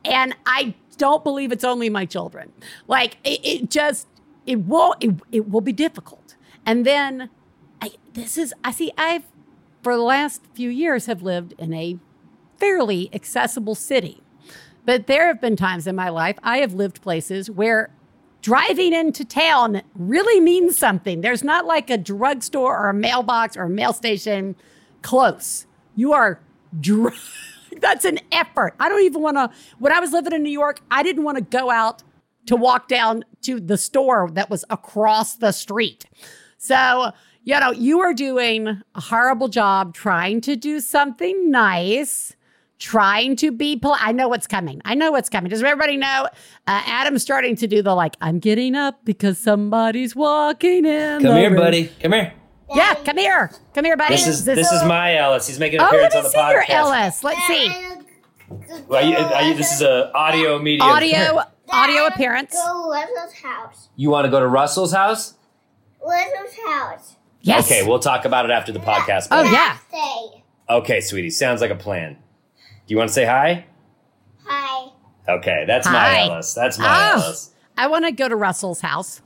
And 0.04 0.34
I 0.46 0.74
don't 0.96 1.24
believe 1.24 1.50
it's 1.50 1.64
only 1.64 1.90
my 1.90 2.06
children. 2.06 2.52
Like 2.86 3.18
it, 3.24 3.40
it 3.44 3.70
just 3.70 4.06
it 4.46 4.60
will 4.66 4.94
it, 5.00 5.16
it 5.32 5.50
will 5.50 5.60
be 5.60 5.72
difficult. 5.72 6.36
And 6.64 6.86
then 6.86 7.30
I 7.82 7.90
this 8.14 8.38
is 8.38 8.54
I 8.62 8.70
see 8.70 8.92
I've 8.96 9.24
for 9.82 9.96
the 9.96 10.02
last 10.02 10.42
few 10.54 10.70
years 10.70 11.06
have 11.06 11.20
lived 11.20 11.54
in 11.58 11.74
a 11.74 11.98
fairly 12.58 13.10
accessible 13.12 13.74
city. 13.74 14.22
But 14.84 15.06
there 15.08 15.26
have 15.26 15.40
been 15.40 15.56
times 15.56 15.86
in 15.88 15.96
my 15.96 16.10
life 16.10 16.38
I 16.44 16.58
have 16.58 16.74
lived 16.74 17.02
places 17.02 17.50
where 17.50 17.90
driving 18.42 18.92
into 18.92 19.24
town 19.24 19.82
really 19.94 20.40
means 20.40 20.76
something. 20.76 21.20
There's 21.20 21.44
not 21.44 21.66
like 21.66 21.90
a 21.90 21.98
drugstore 21.98 22.76
or 22.76 22.88
a 22.88 22.94
mailbox 22.94 23.56
or 23.56 23.64
a 23.64 23.68
mail 23.68 23.92
station 23.92 24.56
close. 25.02 25.66
You 25.94 26.12
are 26.12 26.40
dri- 26.78 27.12
that's 27.80 28.04
an 28.04 28.18
effort. 28.32 28.74
I 28.78 28.88
don't 28.88 29.02
even 29.02 29.22
want 29.22 29.36
to 29.36 29.50
when 29.78 29.92
I 29.92 30.00
was 30.00 30.12
living 30.12 30.32
in 30.32 30.42
New 30.42 30.50
York, 30.50 30.80
I 30.90 31.02
didn't 31.02 31.24
want 31.24 31.38
to 31.38 31.44
go 31.44 31.70
out 31.70 32.02
to 32.46 32.56
walk 32.56 32.88
down 32.88 33.24
to 33.42 33.60
the 33.60 33.76
store 33.76 34.28
that 34.32 34.50
was 34.50 34.64
across 34.70 35.36
the 35.36 35.52
street. 35.52 36.06
So, 36.58 37.12
you 37.44 37.58
know, 37.58 37.70
you 37.70 38.00
are 38.00 38.12
doing 38.12 38.82
a 38.94 39.00
horrible 39.00 39.48
job 39.48 39.94
trying 39.94 40.40
to 40.42 40.56
do 40.56 40.80
something 40.80 41.50
nice, 41.50 42.34
trying 42.80 43.36
to 43.36 43.52
be 43.52 43.76
polite. 43.76 44.00
I 44.02 44.10
know 44.10 44.26
what's 44.28 44.48
coming. 44.48 44.82
I 44.84 44.94
know 44.94 45.12
what's 45.12 45.28
coming. 45.28 45.50
Does 45.50 45.62
everybody 45.62 45.96
know? 45.96 46.24
Uh, 46.66 46.82
Adam's 46.86 47.22
starting 47.22 47.54
to 47.56 47.68
do 47.68 47.82
the 47.82 47.94
like, 47.94 48.16
I'm 48.20 48.40
getting 48.40 48.74
up 48.74 49.04
because 49.04 49.38
somebody's 49.38 50.16
walking 50.16 50.84
in. 50.84 51.22
Come 51.22 51.34
the 51.34 51.38
here, 51.38 51.50
room." 51.50 51.58
buddy. 51.60 51.86
Come 52.02 52.12
here. 52.12 52.32
Yeah, 52.74 52.94
come 53.04 53.16
here. 53.18 53.50
Come 53.74 53.84
here, 53.84 53.96
buddy. 53.96 54.14
This 54.14 54.26
is 54.26 54.44
this 54.44 54.70
is 54.72 54.82
my 54.84 55.16
Ellis. 55.16 55.46
He's 55.46 55.58
making 55.58 55.78
an 55.80 55.84
Oh, 55.84 55.88
appearance 55.88 56.14
let 56.14 56.18
on 56.18 56.22
me 56.24 56.28
the 56.28 56.30
see 56.32 56.38
podcast. 56.38 56.68
your 56.68 56.76
Ellis. 56.76 57.24
Let's 57.24 57.46
see. 57.46 57.72
Well, 58.88 59.04
you- 59.06 59.48
you- 59.48 59.54
this 59.54 59.72
is 59.72 59.82
a 59.82 60.12
audio 60.14 60.58
medium. 60.58 60.88
Audio, 60.88 61.42
audio 61.68 62.06
appearance. 62.06 62.52
Go 62.54 62.84
to 62.84 62.90
Russell's 62.90 63.34
house. 63.42 63.88
You 63.96 64.10
want 64.10 64.24
to 64.24 64.30
go 64.30 64.40
to 64.40 64.46
Russell's 64.46 64.92
house? 64.92 65.34
Russell's 66.04 66.56
house. 66.66 67.16
Yes. 67.42 67.66
Okay, 67.70 67.86
we'll 67.86 67.98
talk 67.98 68.24
about 68.24 68.44
it 68.44 68.50
after 68.50 68.70
the 68.72 68.80
podcast. 68.80 69.28
Oh, 69.30 69.42
yeah. 69.42 69.78
Okay, 70.68 71.00
sweetie. 71.00 71.30
Sounds 71.30 71.60
like 71.60 71.70
a 71.70 71.74
plan. 71.76 72.16
Do 72.90 72.94
you 72.94 72.98
want 72.98 73.10
to 73.10 73.14
say 73.14 73.24
hi? 73.24 73.66
hi. 74.44 74.88
Okay, 75.28 75.62
that's 75.64 75.86
my 75.86 75.92
Hi. 75.92 76.22
Ellis. 76.24 76.54
That's 76.54 76.76
my 76.76 76.86
Oh. 76.88 77.22
Ellis. 77.22 77.50
I 77.78 77.86
want 77.86 78.04
to 78.04 78.10
go 78.10 78.28
to 78.28 78.34
Russell's 78.34 78.80
house. 78.80 79.22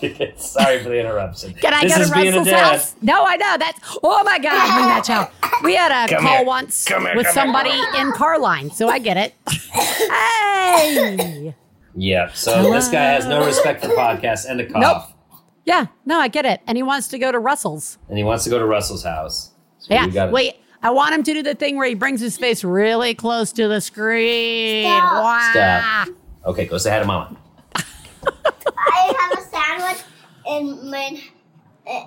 Sorry 0.36 0.82
for 0.82 0.88
the 0.88 0.98
interruption. 0.98 1.54
Can 1.54 1.72
I 1.72 1.82
this 1.82 2.10
go 2.10 2.14
to 2.14 2.20
a 2.20 2.24
Russell's 2.40 2.50
house? 2.50 2.94
No, 3.00 3.24
I 3.24 3.36
know. 3.36 3.56
That's 3.60 3.78
oh 4.02 4.24
my 4.24 4.40
god, 4.40 4.74
bring 4.74 4.86
that 4.88 5.04
child. 5.04 5.28
We 5.62 5.76
had 5.76 5.92
a 5.92 6.12
Come 6.12 6.24
call 6.24 6.38
here. 6.38 6.44
once 6.46 6.84
Come 6.84 7.02
here, 7.02 7.14
with 7.14 7.26
come 7.26 7.34
here. 7.52 7.62
somebody 7.62 7.98
in 8.00 8.10
Carline, 8.10 8.70
so 8.72 8.88
I 8.88 8.98
get 8.98 9.16
it. 9.16 9.34
hey. 9.70 11.54
Yeah. 11.94 12.32
So 12.32 12.72
this 12.72 12.88
guy 12.88 13.04
has 13.04 13.24
no 13.24 13.46
respect 13.46 13.84
for 13.84 13.90
podcasts 13.90 14.50
and 14.50 14.60
a 14.60 14.66
cough. 14.66 15.14
Nope. 15.30 15.40
Yeah, 15.64 15.86
no, 16.06 16.18
I 16.18 16.26
get 16.26 16.44
it. 16.44 16.60
And 16.66 16.76
he 16.76 16.82
wants 16.82 17.06
to 17.06 17.20
go 17.20 17.30
to 17.30 17.38
Russell's. 17.38 17.98
And 18.08 18.18
he 18.18 18.24
wants 18.24 18.42
to 18.44 18.50
go 18.50 18.58
to 18.58 18.66
Russell's 18.66 19.04
house. 19.04 19.52
So 19.78 19.94
Yeah. 19.94 20.08
gotta- 20.08 20.32
Wait, 20.32 20.56
I 20.82 20.90
want 20.90 21.14
him 21.14 21.22
to 21.24 21.32
do 21.34 21.42
the 21.42 21.54
thing 21.54 21.76
where 21.76 21.86
he 21.86 21.94
brings 21.94 22.20
his 22.20 22.38
face 22.38 22.64
really 22.64 23.14
close 23.14 23.52
to 23.52 23.68
the 23.68 23.80
screen. 23.80 24.84
Stop. 24.84 25.12
Wow. 25.22 25.50
Stop. 25.52 26.08
Okay, 26.46 26.66
go 26.66 26.78
say 26.78 26.90
hi 26.90 27.00
to 27.00 27.04
mama. 27.04 27.36
I 27.74 29.14
have 29.18 29.38
a 29.38 29.42
sandwich 29.42 30.02
in 30.46 30.90
my 30.90 31.20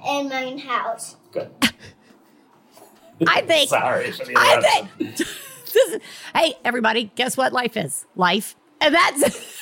in 0.09 0.29
my 0.29 0.57
house. 0.57 1.15
Good. 1.31 1.51
I 3.27 3.41
think. 3.45 3.69
Sorry. 3.69 4.11
I 4.35 4.87
think. 4.97 5.17
this 5.17 5.75
is, 5.75 6.01
hey, 6.35 6.55
everybody, 6.65 7.11
guess 7.15 7.37
what 7.37 7.53
life 7.53 7.77
is? 7.77 8.05
Life. 8.15 8.55
And 8.81 8.93
that's. 8.95 9.53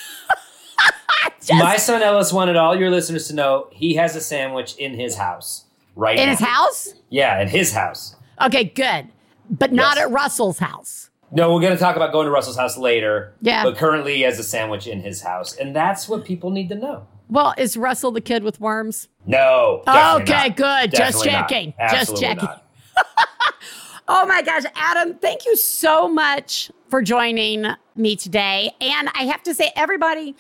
Just 1.44 1.54
My 1.60 1.78
son 1.78 2.04
Ellis 2.04 2.32
wanted 2.32 2.56
all 2.56 2.76
your 2.76 2.92
listeners 2.92 3.28
to 3.28 3.34
know 3.36 3.68
he 3.72 3.96
has 3.96 4.16
a 4.16 4.22
sandwich 4.22 4.76
in 4.76 4.94
his 4.94 5.16
house 5.16 5.66
right 5.96 6.18
in 6.18 6.26
now. 6.26 6.32
his 6.32 6.40
house? 6.40 6.94
Yeah, 7.10 7.42
in 7.42 7.48
his 7.48 7.74
house. 7.74 8.16
Okay, 8.46 8.64
good. 8.66 9.08
But 9.50 9.72
not 9.74 9.98
Yes. 9.98 10.06
at 10.06 10.12
Russell's 10.12 10.60
house. 10.60 11.10
No, 11.32 11.54
we're 11.54 11.62
going 11.62 11.74
to 11.74 11.80
talk 11.80 11.96
about 11.96 12.12
going 12.12 12.26
to 12.26 12.32
Russell's 12.32 12.58
house 12.58 12.78
later. 12.78 13.34
Yeah. 13.42 13.64
But 13.64 13.78
currently 13.78 14.16
he 14.16 14.22
has 14.22 14.38
a 14.40 14.44
sandwich 14.44 14.88
in 14.88 15.02
his 15.02 15.22
house. 15.22 15.56
And 15.56 15.76
that's 15.76 16.10
what 16.10 16.26
people 16.26 16.50
need 16.52 16.70
to 16.70 16.76
know. 16.76 17.08
Well, 17.30 17.54
is 17.58 17.78
Russell 17.78 18.12
the 18.12 18.20
kid 18.22 18.44
with 18.44 18.60
worms? 18.60 19.08
No. 19.26 19.82
Okay, 19.88 20.50
not. 20.50 20.56
good. 20.58 20.92
Just 20.92 21.24
Definitely 21.24 21.32
not. 21.32 21.50
checking. 21.50 21.74
Just 21.92 22.18
checking. 22.22 22.50
Oh 24.14 24.26
my 24.26 24.42
gosh, 24.42 24.64
Adam, 24.76 25.14
thank 25.20 25.46
you 25.46 25.56
so 25.56 26.10
much 26.10 26.70
for 26.90 27.02
joining 27.02 27.66
me 27.96 28.18
today. 28.18 28.72
And 28.82 29.08
I 29.16 29.24
have 29.24 29.42
to 29.44 29.54
say, 29.54 29.72
everybody, 29.74 30.36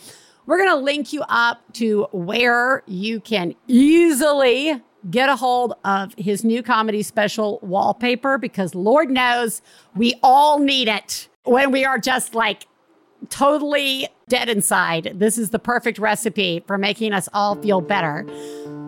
we're 0.45 0.57
going 0.57 0.71
to 0.71 0.75
link 0.75 1.13
you 1.13 1.23
up 1.29 1.61
to 1.73 2.07
where 2.11 2.83
you 2.85 3.21
can 3.21 3.55
easily 3.69 4.81
get 5.09 5.29
a 5.29 5.35
hold 5.35 5.73
of 5.83 6.13
his 6.17 6.43
new 6.43 6.61
comedy 6.61 7.01
special 7.01 7.59
wallpaper 7.61 8.37
because 8.37 8.75
Lord 8.75 9.09
knows 9.09 9.61
we 9.95 10.13
all 10.21 10.59
need 10.59 10.87
it 10.87 11.27
when 11.43 11.71
we 11.71 11.83
are 11.85 11.97
just 11.97 12.35
like 12.35 12.67
totally 13.29 14.07
dead 14.29 14.49
inside. 14.49 15.13
This 15.15 15.37
is 15.37 15.49
the 15.49 15.59
perfect 15.59 15.97
recipe 15.99 16.63
for 16.67 16.77
making 16.77 17.13
us 17.13 17.27
all 17.33 17.55
feel 17.55 17.81
better. 17.81 18.25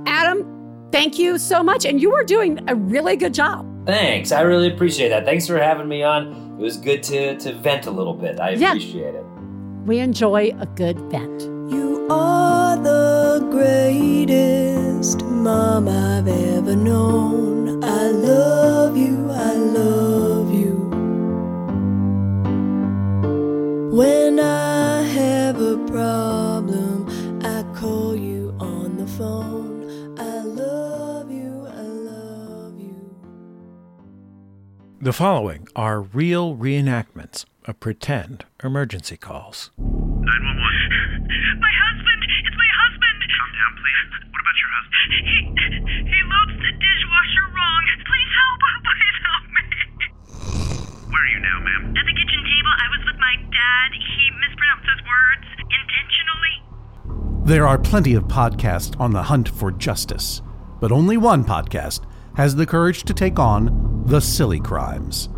Adam, 0.05 0.87
thank 0.91 1.17
you 1.19 1.37
so 1.37 1.63
much. 1.63 1.85
And 1.85 2.01
you 2.01 2.13
are 2.13 2.23
doing 2.23 2.59
a 2.67 2.75
really 2.75 3.15
good 3.15 3.33
job. 3.33 3.67
Thanks. 3.85 4.31
I 4.31 4.41
really 4.41 4.71
appreciate 4.73 5.09
that. 5.09 5.25
Thanks 5.25 5.47
for 5.47 5.57
having 5.57 5.87
me 5.87 6.03
on. 6.03 6.53
It 6.59 6.61
was 6.61 6.77
good 6.77 7.03
to, 7.03 7.37
to 7.37 7.53
vent 7.55 7.85
a 7.87 7.91
little 7.91 8.13
bit. 8.13 8.39
I 8.39 8.51
Yeah. 8.51 8.69
appreciate 8.69 9.15
it. 9.15 9.23
We 9.85 9.99
enjoy 9.99 10.55
a 10.59 10.65
good 10.65 10.97
vent. 11.11 11.49
You 11.73 12.07
are 12.09 12.77
the 12.77 13.47
greatest 13.49 15.23
mom 15.25 15.87
I've 15.87 16.27
ever 16.27 16.75
known. 16.75 17.83
I 17.83 18.09
love 18.09 18.95
you, 18.95 19.31
I 19.31 19.53
love 19.55 20.53
you. 20.53 20.75
When 23.91 24.39
I 24.39 25.01
have 25.01 25.59
a 25.59 25.77
problem, 25.87 27.07
I 27.43 27.63
call 27.75 28.15
you 28.15 28.55
on 28.59 28.97
the 28.97 29.07
phone. 29.07 30.17
I 30.19 30.41
love 30.41 31.31
you, 31.31 31.65
I 31.67 31.81
love 31.81 32.79
you. 32.79 33.15
The 35.01 35.13
following 35.13 35.67
are 35.75 36.01
real 36.01 36.55
reenactments 36.55 37.45
of 37.65 37.79
pretend 37.79 38.45
emergency 38.63 39.17
calls. 39.17 39.71
911. 39.77 40.72
What 44.31 44.41
about 44.41 44.57
your 44.59 44.71
husband? 44.73 45.09
He 45.23 45.37
he 46.09 46.19
loads 46.25 46.55
the 46.59 46.71
dishwasher 46.77 47.45
wrong. 47.53 47.83
Please 48.07 48.31
help! 48.37 48.59
Please 48.89 49.17
help 49.27 49.43
me! 49.53 49.63
Where 51.11 51.21
are 51.21 51.31
you 51.31 51.39
now, 51.39 51.57
ma'am? 51.61 51.93
At 51.97 52.05
the 52.05 52.15
kitchen 52.15 52.41
table. 52.43 52.73
I 52.73 52.87
was 52.89 53.01
with 53.05 53.19
my 53.19 53.33
dad. 53.51 53.89
He 53.93 54.23
mispronounces 54.41 54.99
words 55.05 55.47
intentionally. 55.59 56.55
There 57.45 57.67
are 57.67 57.77
plenty 57.77 58.13
of 58.15 58.25
podcasts 58.25 58.99
on 58.99 59.11
the 59.11 59.23
hunt 59.23 59.49
for 59.49 59.71
justice, 59.71 60.41
but 60.79 60.91
only 60.91 61.17
one 61.17 61.43
podcast 61.43 62.05
has 62.35 62.55
the 62.55 62.65
courage 62.65 63.03
to 63.03 63.13
take 63.13 63.37
on 63.37 64.03
the 64.05 64.21
silly 64.21 64.59
crimes. 64.59 65.29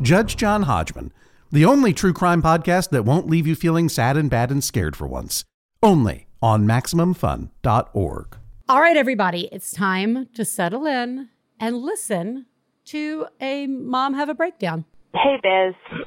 Judge 0.00 0.36
John 0.36 0.62
Hodgman, 0.62 1.12
the 1.50 1.64
only 1.64 1.92
true 1.92 2.12
crime 2.12 2.42
podcast 2.42 2.90
that 2.90 3.04
won't 3.04 3.28
leave 3.28 3.46
you 3.46 3.54
feeling 3.54 3.88
sad 3.88 4.16
and 4.16 4.30
bad 4.30 4.50
and 4.50 4.62
scared 4.62 4.94
for 4.96 5.06
once. 5.06 5.44
Only 5.82 6.27
on 6.42 6.66
MaximumFun.org. 6.66 8.36
All 8.68 8.80
right, 8.80 8.96
everybody, 8.96 9.48
it's 9.50 9.70
time 9.72 10.28
to 10.34 10.44
settle 10.44 10.86
in 10.86 11.30
and 11.58 11.78
listen 11.78 12.46
to 12.86 13.26
a 13.40 13.66
mom 13.66 14.14
have 14.14 14.28
a 14.28 14.34
breakdown. 14.34 14.84
Hey, 15.14 15.36
Biz. 15.42 16.06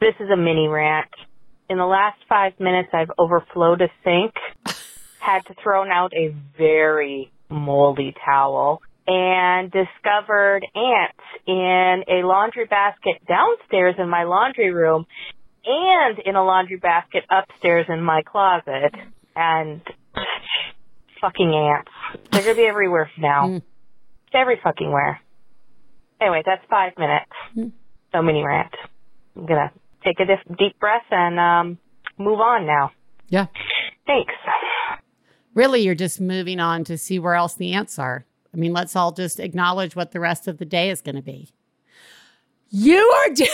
This 0.00 0.14
is 0.20 0.30
a 0.32 0.36
mini 0.36 0.68
rant. 0.68 1.10
In 1.68 1.78
the 1.78 1.84
last 1.84 2.18
five 2.28 2.52
minutes, 2.58 2.88
I've 2.92 3.10
overflowed 3.18 3.82
a 3.82 3.88
sink, 4.04 4.34
had 5.20 5.44
to 5.46 5.54
throw 5.62 5.84
out 5.90 6.12
a 6.14 6.34
very 6.56 7.30
moldy 7.48 8.14
towel, 8.24 8.80
and 9.06 9.70
discovered 9.70 10.64
ants 10.74 11.24
in 11.46 12.04
a 12.08 12.26
laundry 12.26 12.66
basket 12.66 13.22
downstairs 13.26 13.94
in 13.98 14.08
my 14.08 14.24
laundry 14.24 14.72
room 14.72 15.06
and 15.68 16.18
in 16.24 16.34
a 16.34 16.44
laundry 16.44 16.76
basket 16.78 17.24
upstairs 17.30 17.86
in 17.88 18.02
my 18.02 18.22
closet. 18.22 18.94
And 19.36 19.82
fucking 21.20 21.54
ants. 21.54 21.90
They're 22.32 22.42
gonna 22.42 22.54
be 22.54 22.64
everywhere 22.64 23.10
now. 23.18 23.60
Every 24.34 24.58
fucking 24.62 24.90
where. 24.90 25.20
Anyway, 26.20 26.42
that's 26.44 26.62
five 26.68 26.92
minutes. 26.98 27.72
So 28.12 28.22
many 28.22 28.42
rant. 28.42 28.74
I'm 29.36 29.46
gonna 29.46 29.70
take 30.04 30.18
a 30.20 30.24
dif- 30.24 30.56
deep 30.58 30.78
breath 30.80 31.04
and 31.10 31.38
um, 31.38 31.78
move 32.18 32.40
on 32.40 32.66
now. 32.66 32.90
Yeah. 33.28 33.46
Thanks. 34.06 34.34
Really, 35.54 35.82
you're 35.82 35.94
just 35.94 36.20
moving 36.20 36.60
on 36.60 36.84
to 36.84 36.96
see 36.96 37.18
where 37.18 37.34
else 37.34 37.54
the 37.54 37.72
ants 37.74 37.98
are. 37.98 38.24
I 38.54 38.56
mean, 38.56 38.72
let's 38.72 38.96
all 38.96 39.12
just 39.12 39.38
acknowledge 39.40 39.94
what 39.94 40.12
the 40.12 40.20
rest 40.20 40.48
of 40.48 40.58
the 40.58 40.64
day 40.64 40.90
is 40.90 41.00
going 41.02 41.16
to 41.16 41.22
be. 41.22 41.52
You 42.70 42.98
are 42.98 43.30
do- 43.34 43.46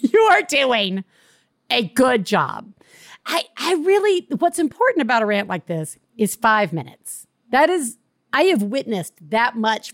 you 0.00 0.20
are 0.30 0.42
doing 0.42 1.04
a 1.70 1.88
good 1.88 2.24
job. 2.26 2.72
I 3.26 3.44
I 3.56 3.74
really 3.74 4.26
what's 4.38 4.58
important 4.58 5.02
about 5.02 5.22
a 5.22 5.26
rant 5.26 5.48
like 5.48 5.66
this 5.66 5.98
is 6.16 6.34
5 6.34 6.72
minutes. 6.72 7.26
That 7.50 7.70
is 7.70 7.98
I 8.32 8.42
have 8.44 8.62
witnessed 8.62 9.14
that 9.30 9.56
much 9.56 9.92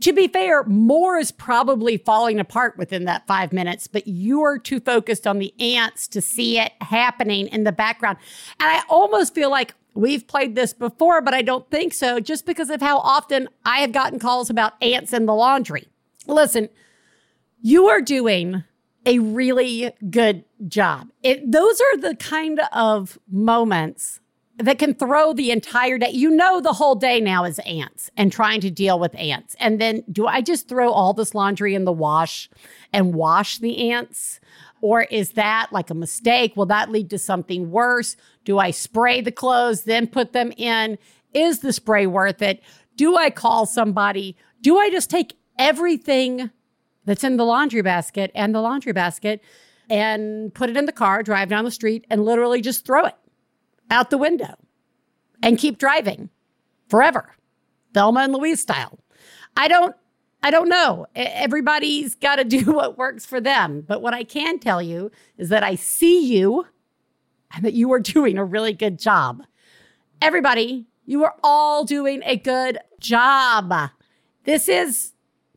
to 0.00 0.12
be 0.12 0.28
fair, 0.28 0.64
more 0.64 1.18
is 1.18 1.30
probably 1.30 1.98
falling 1.98 2.40
apart 2.40 2.78
within 2.78 3.04
that 3.04 3.26
five 3.26 3.52
minutes, 3.52 3.86
but 3.86 4.06
you 4.06 4.42
are 4.42 4.58
too 4.58 4.80
focused 4.80 5.26
on 5.26 5.38
the 5.38 5.52
ants 5.60 6.08
to 6.08 6.22
see 6.22 6.58
it 6.58 6.72
happening 6.80 7.48
in 7.48 7.64
the 7.64 7.72
background. 7.72 8.16
And 8.58 8.70
I 8.70 8.82
almost 8.88 9.34
feel 9.34 9.50
like 9.50 9.74
we've 9.92 10.26
played 10.26 10.54
this 10.54 10.72
before, 10.72 11.20
but 11.20 11.34
I 11.34 11.42
don't 11.42 11.70
think 11.70 11.92
so, 11.92 12.18
just 12.18 12.46
because 12.46 12.70
of 12.70 12.80
how 12.80 12.98
often 12.98 13.48
I 13.64 13.80
have 13.80 13.92
gotten 13.92 14.18
calls 14.18 14.48
about 14.48 14.72
ants 14.82 15.12
in 15.12 15.26
the 15.26 15.34
laundry. 15.34 15.88
Listen, 16.26 16.70
you 17.60 17.88
are 17.88 18.00
doing 18.00 18.64
a 19.06 19.18
really 19.18 19.92
good 20.10 20.44
job. 20.66 21.08
It, 21.22 21.50
those 21.50 21.80
are 21.80 21.98
the 21.98 22.16
kind 22.16 22.60
of 22.72 23.18
moments 23.30 24.20
that 24.58 24.78
can 24.78 24.94
throw 24.94 25.32
the 25.32 25.50
entire 25.50 25.98
day. 25.98 26.10
You 26.10 26.30
know, 26.30 26.60
the 26.60 26.72
whole 26.72 26.94
day 26.94 27.20
now 27.20 27.44
is 27.44 27.58
ants 27.60 28.10
and 28.16 28.30
trying 28.30 28.60
to 28.60 28.70
deal 28.70 28.98
with 28.98 29.14
ants. 29.16 29.56
And 29.58 29.80
then 29.80 30.04
do 30.10 30.26
I 30.26 30.40
just 30.40 30.68
throw 30.68 30.92
all 30.92 31.12
this 31.12 31.34
laundry 31.34 31.74
in 31.74 31.84
the 31.84 31.92
wash 31.92 32.48
and 32.92 33.14
wash 33.14 33.58
the 33.58 33.90
ants? 33.90 34.40
Or 34.80 35.02
is 35.02 35.32
that 35.32 35.72
like 35.72 35.90
a 35.90 35.94
mistake? 35.94 36.56
Will 36.56 36.66
that 36.66 36.90
lead 36.90 37.10
to 37.10 37.18
something 37.18 37.70
worse? 37.70 38.16
Do 38.44 38.58
I 38.58 38.70
spray 38.70 39.20
the 39.20 39.32
clothes, 39.32 39.84
then 39.84 40.06
put 40.06 40.32
them 40.32 40.52
in? 40.56 40.98
Is 41.32 41.60
the 41.60 41.72
spray 41.72 42.06
worth 42.06 42.40
it? 42.42 42.62
Do 42.94 43.16
I 43.16 43.30
call 43.30 43.66
somebody? 43.66 44.36
Do 44.60 44.78
I 44.78 44.90
just 44.90 45.10
take 45.10 45.36
everything 45.58 46.50
that's 47.04 47.24
in 47.24 47.36
the 47.36 47.44
laundry 47.44 47.82
basket 47.82 48.30
and 48.34 48.54
the 48.54 48.60
laundry 48.60 48.92
basket 48.92 49.42
and 49.90 50.52
put 50.54 50.70
it 50.70 50.76
in 50.76 50.86
the 50.86 50.92
car, 50.92 51.22
drive 51.22 51.48
down 51.48 51.64
the 51.64 51.70
street, 51.70 52.06
and 52.10 52.24
literally 52.24 52.60
just 52.60 52.86
throw 52.86 53.04
it 53.04 53.16
out 53.90 54.10
the 54.10 54.18
window 54.18 54.54
and 55.42 55.58
keep 55.58 55.78
driving 55.78 56.30
forever, 56.88 57.34
Thelma 57.92 58.20
and 58.20 58.32
Louise 58.32 58.60
style. 58.60 58.98
I 59.56 59.68
don't, 59.68 59.94
I 60.42 60.50
don't 60.50 60.68
know. 60.68 61.06
Everybody's 61.14 62.14
got 62.14 62.36
to 62.36 62.44
do 62.44 62.72
what 62.72 62.98
works 62.98 63.26
for 63.26 63.40
them. 63.40 63.84
But 63.86 64.02
what 64.02 64.14
I 64.14 64.24
can 64.24 64.58
tell 64.58 64.82
you 64.82 65.10
is 65.36 65.48
that 65.50 65.62
I 65.62 65.74
see 65.74 66.24
you 66.24 66.66
and 67.54 67.64
that 67.64 67.74
you 67.74 67.92
are 67.92 68.00
doing 68.00 68.38
a 68.38 68.44
really 68.44 68.72
good 68.72 68.98
job. 68.98 69.42
Everybody, 70.20 70.86
you 71.04 71.24
are 71.24 71.34
all 71.42 71.84
doing 71.84 72.22
a 72.24 72.36
good 72.36 72.78
job. 72.98 73.90
This 74.44 74.68
is 74.68 75.13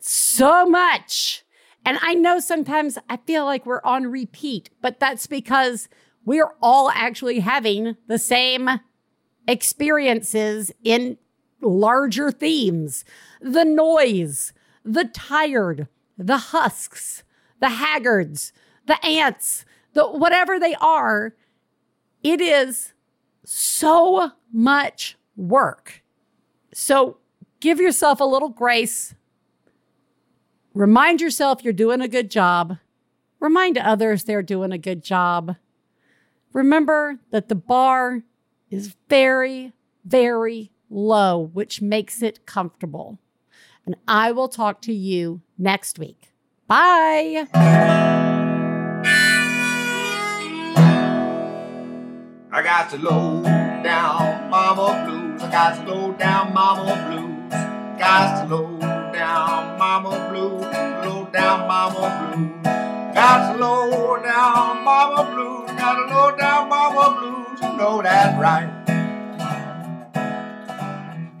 so 0.08 0.64
much. 0.64 1.44
And 1.84 1.98
I 2.00 2.14
know 2.14 2.40
sometimes 2.40 2.96
I 3.10 3.18
feel 3.18 3.44
like 3.44 3.66
we're 3.66 3.82
on 3.84 4.06
repeat, 4.06 4.70
but 4.80 4.98
that's 4.98 5.26
because 5.26 5.88
we're 6.24 6.52
all 6.62 6.90
actually 6.90 7.40
having 7.40 7.96
the 8.06 8.18
same 8.18 8.68
experiences 9.46 10.72
in 10.82 11.18
larger 11.60 12.30
themes 12.30 13.04
the 13.40 13.64
noise, 13.64 14.52
the 14.84 15.04
tired, 15.04 15.88
the 16.16 16.38
husks, 16.38 17.22
the 17.60 17.68
haggards, 17.68 18.52
the 18.86 19.04
ants, 19.04 19.66
the 19.92 20.06
whatever 20.06 20.58
they 20.58 20.74
are. 20.80 21.34
It 22.22 22.40
is 22.40 22.94
so 23.44 24.32
much 24.52 25.18
work. 25.36 26.02
So 26.72 27.18
give 27.60 27.78
yourself 27.78 28.20
a 28.20 28.24
little 28.24 28.48
grace. 28.48 29.14
Remind 30.78 31.20
yourself 31.20 31.64
you're 31.64 31.72
doing 31.72 32.00
a 32.00 32.06
good 32.06 32.30
job. 32.30 32.78
Remind 33.40 33.76
others 33.76 34.22
they're 34.22 34.42
doing 34.42 34.70
a 34.70 34.78
good 34.78 35.02
job. 35.02 35.56
Remember 36.52 37.18
that 37.32 37.48
the 37.48 37.56
bar 37.56 38.22
is 38.70 38.94
very, 39.08 39.72
very 40.04 40.70
low, 40.88 41.50
which 41.52 41.82
makes 41.82 42.22
it 42.22 42.46
comfortable. 42.46 43.18
And 43.86 43.96
I 44.06 44.30
will 44.30 44.46
talk 44.46 44.80
to 44.82 44.92
you 44.92 45.40
next 45.58 45.98
week. 45.98 46.32
Bye. 46.68 47.48
I 52.52 52.62
got 52.62 52.88
to 52.90 52.98
low 52.98 53.42
down 53.42 54.48
mama 54.48 55.04
blues. 55.08 55.42
I 55.42 55.50
got 55.50 55.84
to 55.84 55.92
low 55.92 56.12
down 56.12 56.54
mama 56.54 56.94
blues. 57.10 57.50
Got 57.98 58.46
to 58.46 58.54
low 58.54 58.87
down 59.28 59.78
mama 59.78 60.28
blues. 60.30 60.62
Low 61.04 61.28
down 61.32 61.68
mama 61.68 62.32
blues. 62.32 62.64
Got 63.14 63.60
low 63.60 64.16
down 64.22 64.84
mama 64.84 65.22
blues. 65.34 65.70
Got 65.78 66.10
low 66.10 66.36
down 66.36 66.68
mama. 66.70 67.04
You 67.60 67.76
know 67.76 68.00
that's 68.02 68.40
right. 68.40 68.70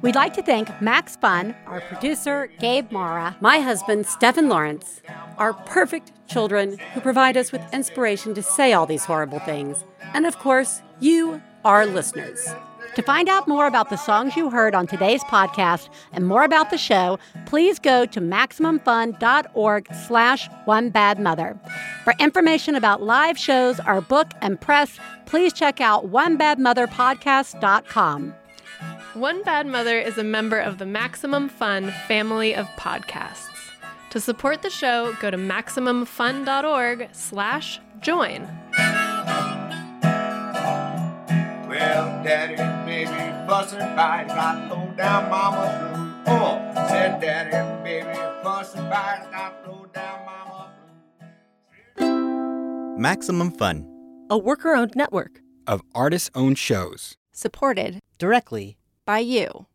We'd 0.02 0.14
like 0.14 0.34
to 0.34 0.42
thank 0.42 0.80
Max 0.82 1.16
Fun, 1.16 1.56
our 1.66 1.80
producer, 1.80 2.50
Gabe 2.60 2.92
Mara, 2.92 3.36
my 3.40 3.60
husband, 3.60 4.06
Stephen 4.06 4.48
Lawrence, 4.48 5.00
our 5.38 5.54
perfect 5.54 6.12
children 6.28 6.78
who 6.94 7.00
provide 7.00 7.36
us 7.36 7.50
with 7.52 7.62
inspiration 7.72 8.32
to 8.34 8.42
say 8.42 8.72
all 8.72 8.86
these 8.86 9.06
horrible 9.06 9.40
things, 9.40 9.84
and 10.14 10.24
of 10.24 10.38
course, 10.38 10.82
you, 11.00 11.42
our 11.64 11.84
listeners. 11.84 12.48
To 12.94 13.02
find 13.02 13.28
out 13.28 13.46
more 13.46 13.66
about 13.66 13.90
the 13.90 13.96
songs 13.96 14.36
you 14.36 14.50
heard 14.50 14.74
on 14.74 14.86
today's 14.86 15.22
podcast 15.24 15.88
and 16.12 16.26
more 16.26 16.42
about 16.42 16.70
the 16.70 16.78
show, 16.78 17.18
please 17.46 17.78
go 17.78 18.06
to 18.06 18.20
MaximumFun.org 18.20 19.88
slash 20.06 20.48
One 20.64 20.90
Bad 20.90 21.20
Mother. 21.20 21.58
For 22.04 22.14
information 22.18 22.74
about 22.74 23.02
live 23.02 23.38
shows, 23.38 23.78
our 23.80 24.00
book, 24.00 24.28
and 24.40 24.60
press, 24.60 24.98
please 25.26 25.52
check 25.52 25.80
out 25.80 26.10
OneBadMotherPodcast.com. 26.10 28.34
One 29.14 29.42
Bad 29.42 29.66
Mother 29.66 29.98
is 29.98 30.18
a 30.18 30.24
member 30.24 30.58
of 30.58 30.78
the 30.78 30.86
Maximum 30.86 31.48
Fun 31.48 31.92
family 32.06 32.54
of 32.54 32.66
podcasts. 32.76 33.46
To 34.10 34.20
support 34.20 34.62
the 34.62 34.70
show, 34.70 35.12
go 35.20 35.30
to 35.30 35.36
MaximumFun.org 35.36 37.08
slash 37.12 37.80
join. 38.00 38.48
Well, 41.68 42.24
daddy 42.24 42.54
and 42.54 42.86
baby 42.86 43.10
fussing 43.46 43.78
fight. 43.78 44.28
Got 44.28 44.70
low 44.70 44.90
down 44.96 45.28
mama 45.30 46.24
blues. 46.24 46.38
Oh, 46.40 46.88
said 46.88 47.20
daddy 47.20 47.54
and 47.54 47.84
baby 47.84 48.18
fussing 48.42 48.80
fight. 48.88 49.28
Got 49.30 49.68
low 49.68 49.86
down 49.92 50.24
mama 50.24 50.72
Maximum 52.98 53.50
Fun 53.50 53.86
a 54.30 54.36
worker 54.38 54.74
owned 54.74 54.92
network 54.96 55.40
of 55.66 55.82
artist 55.94 56.30
owned 56.34 56.58
shows. 56.58 57.16
supported 57.32 58.00
directly 58.18 58.76
by 59.04 59.18
you. 59.20 59.66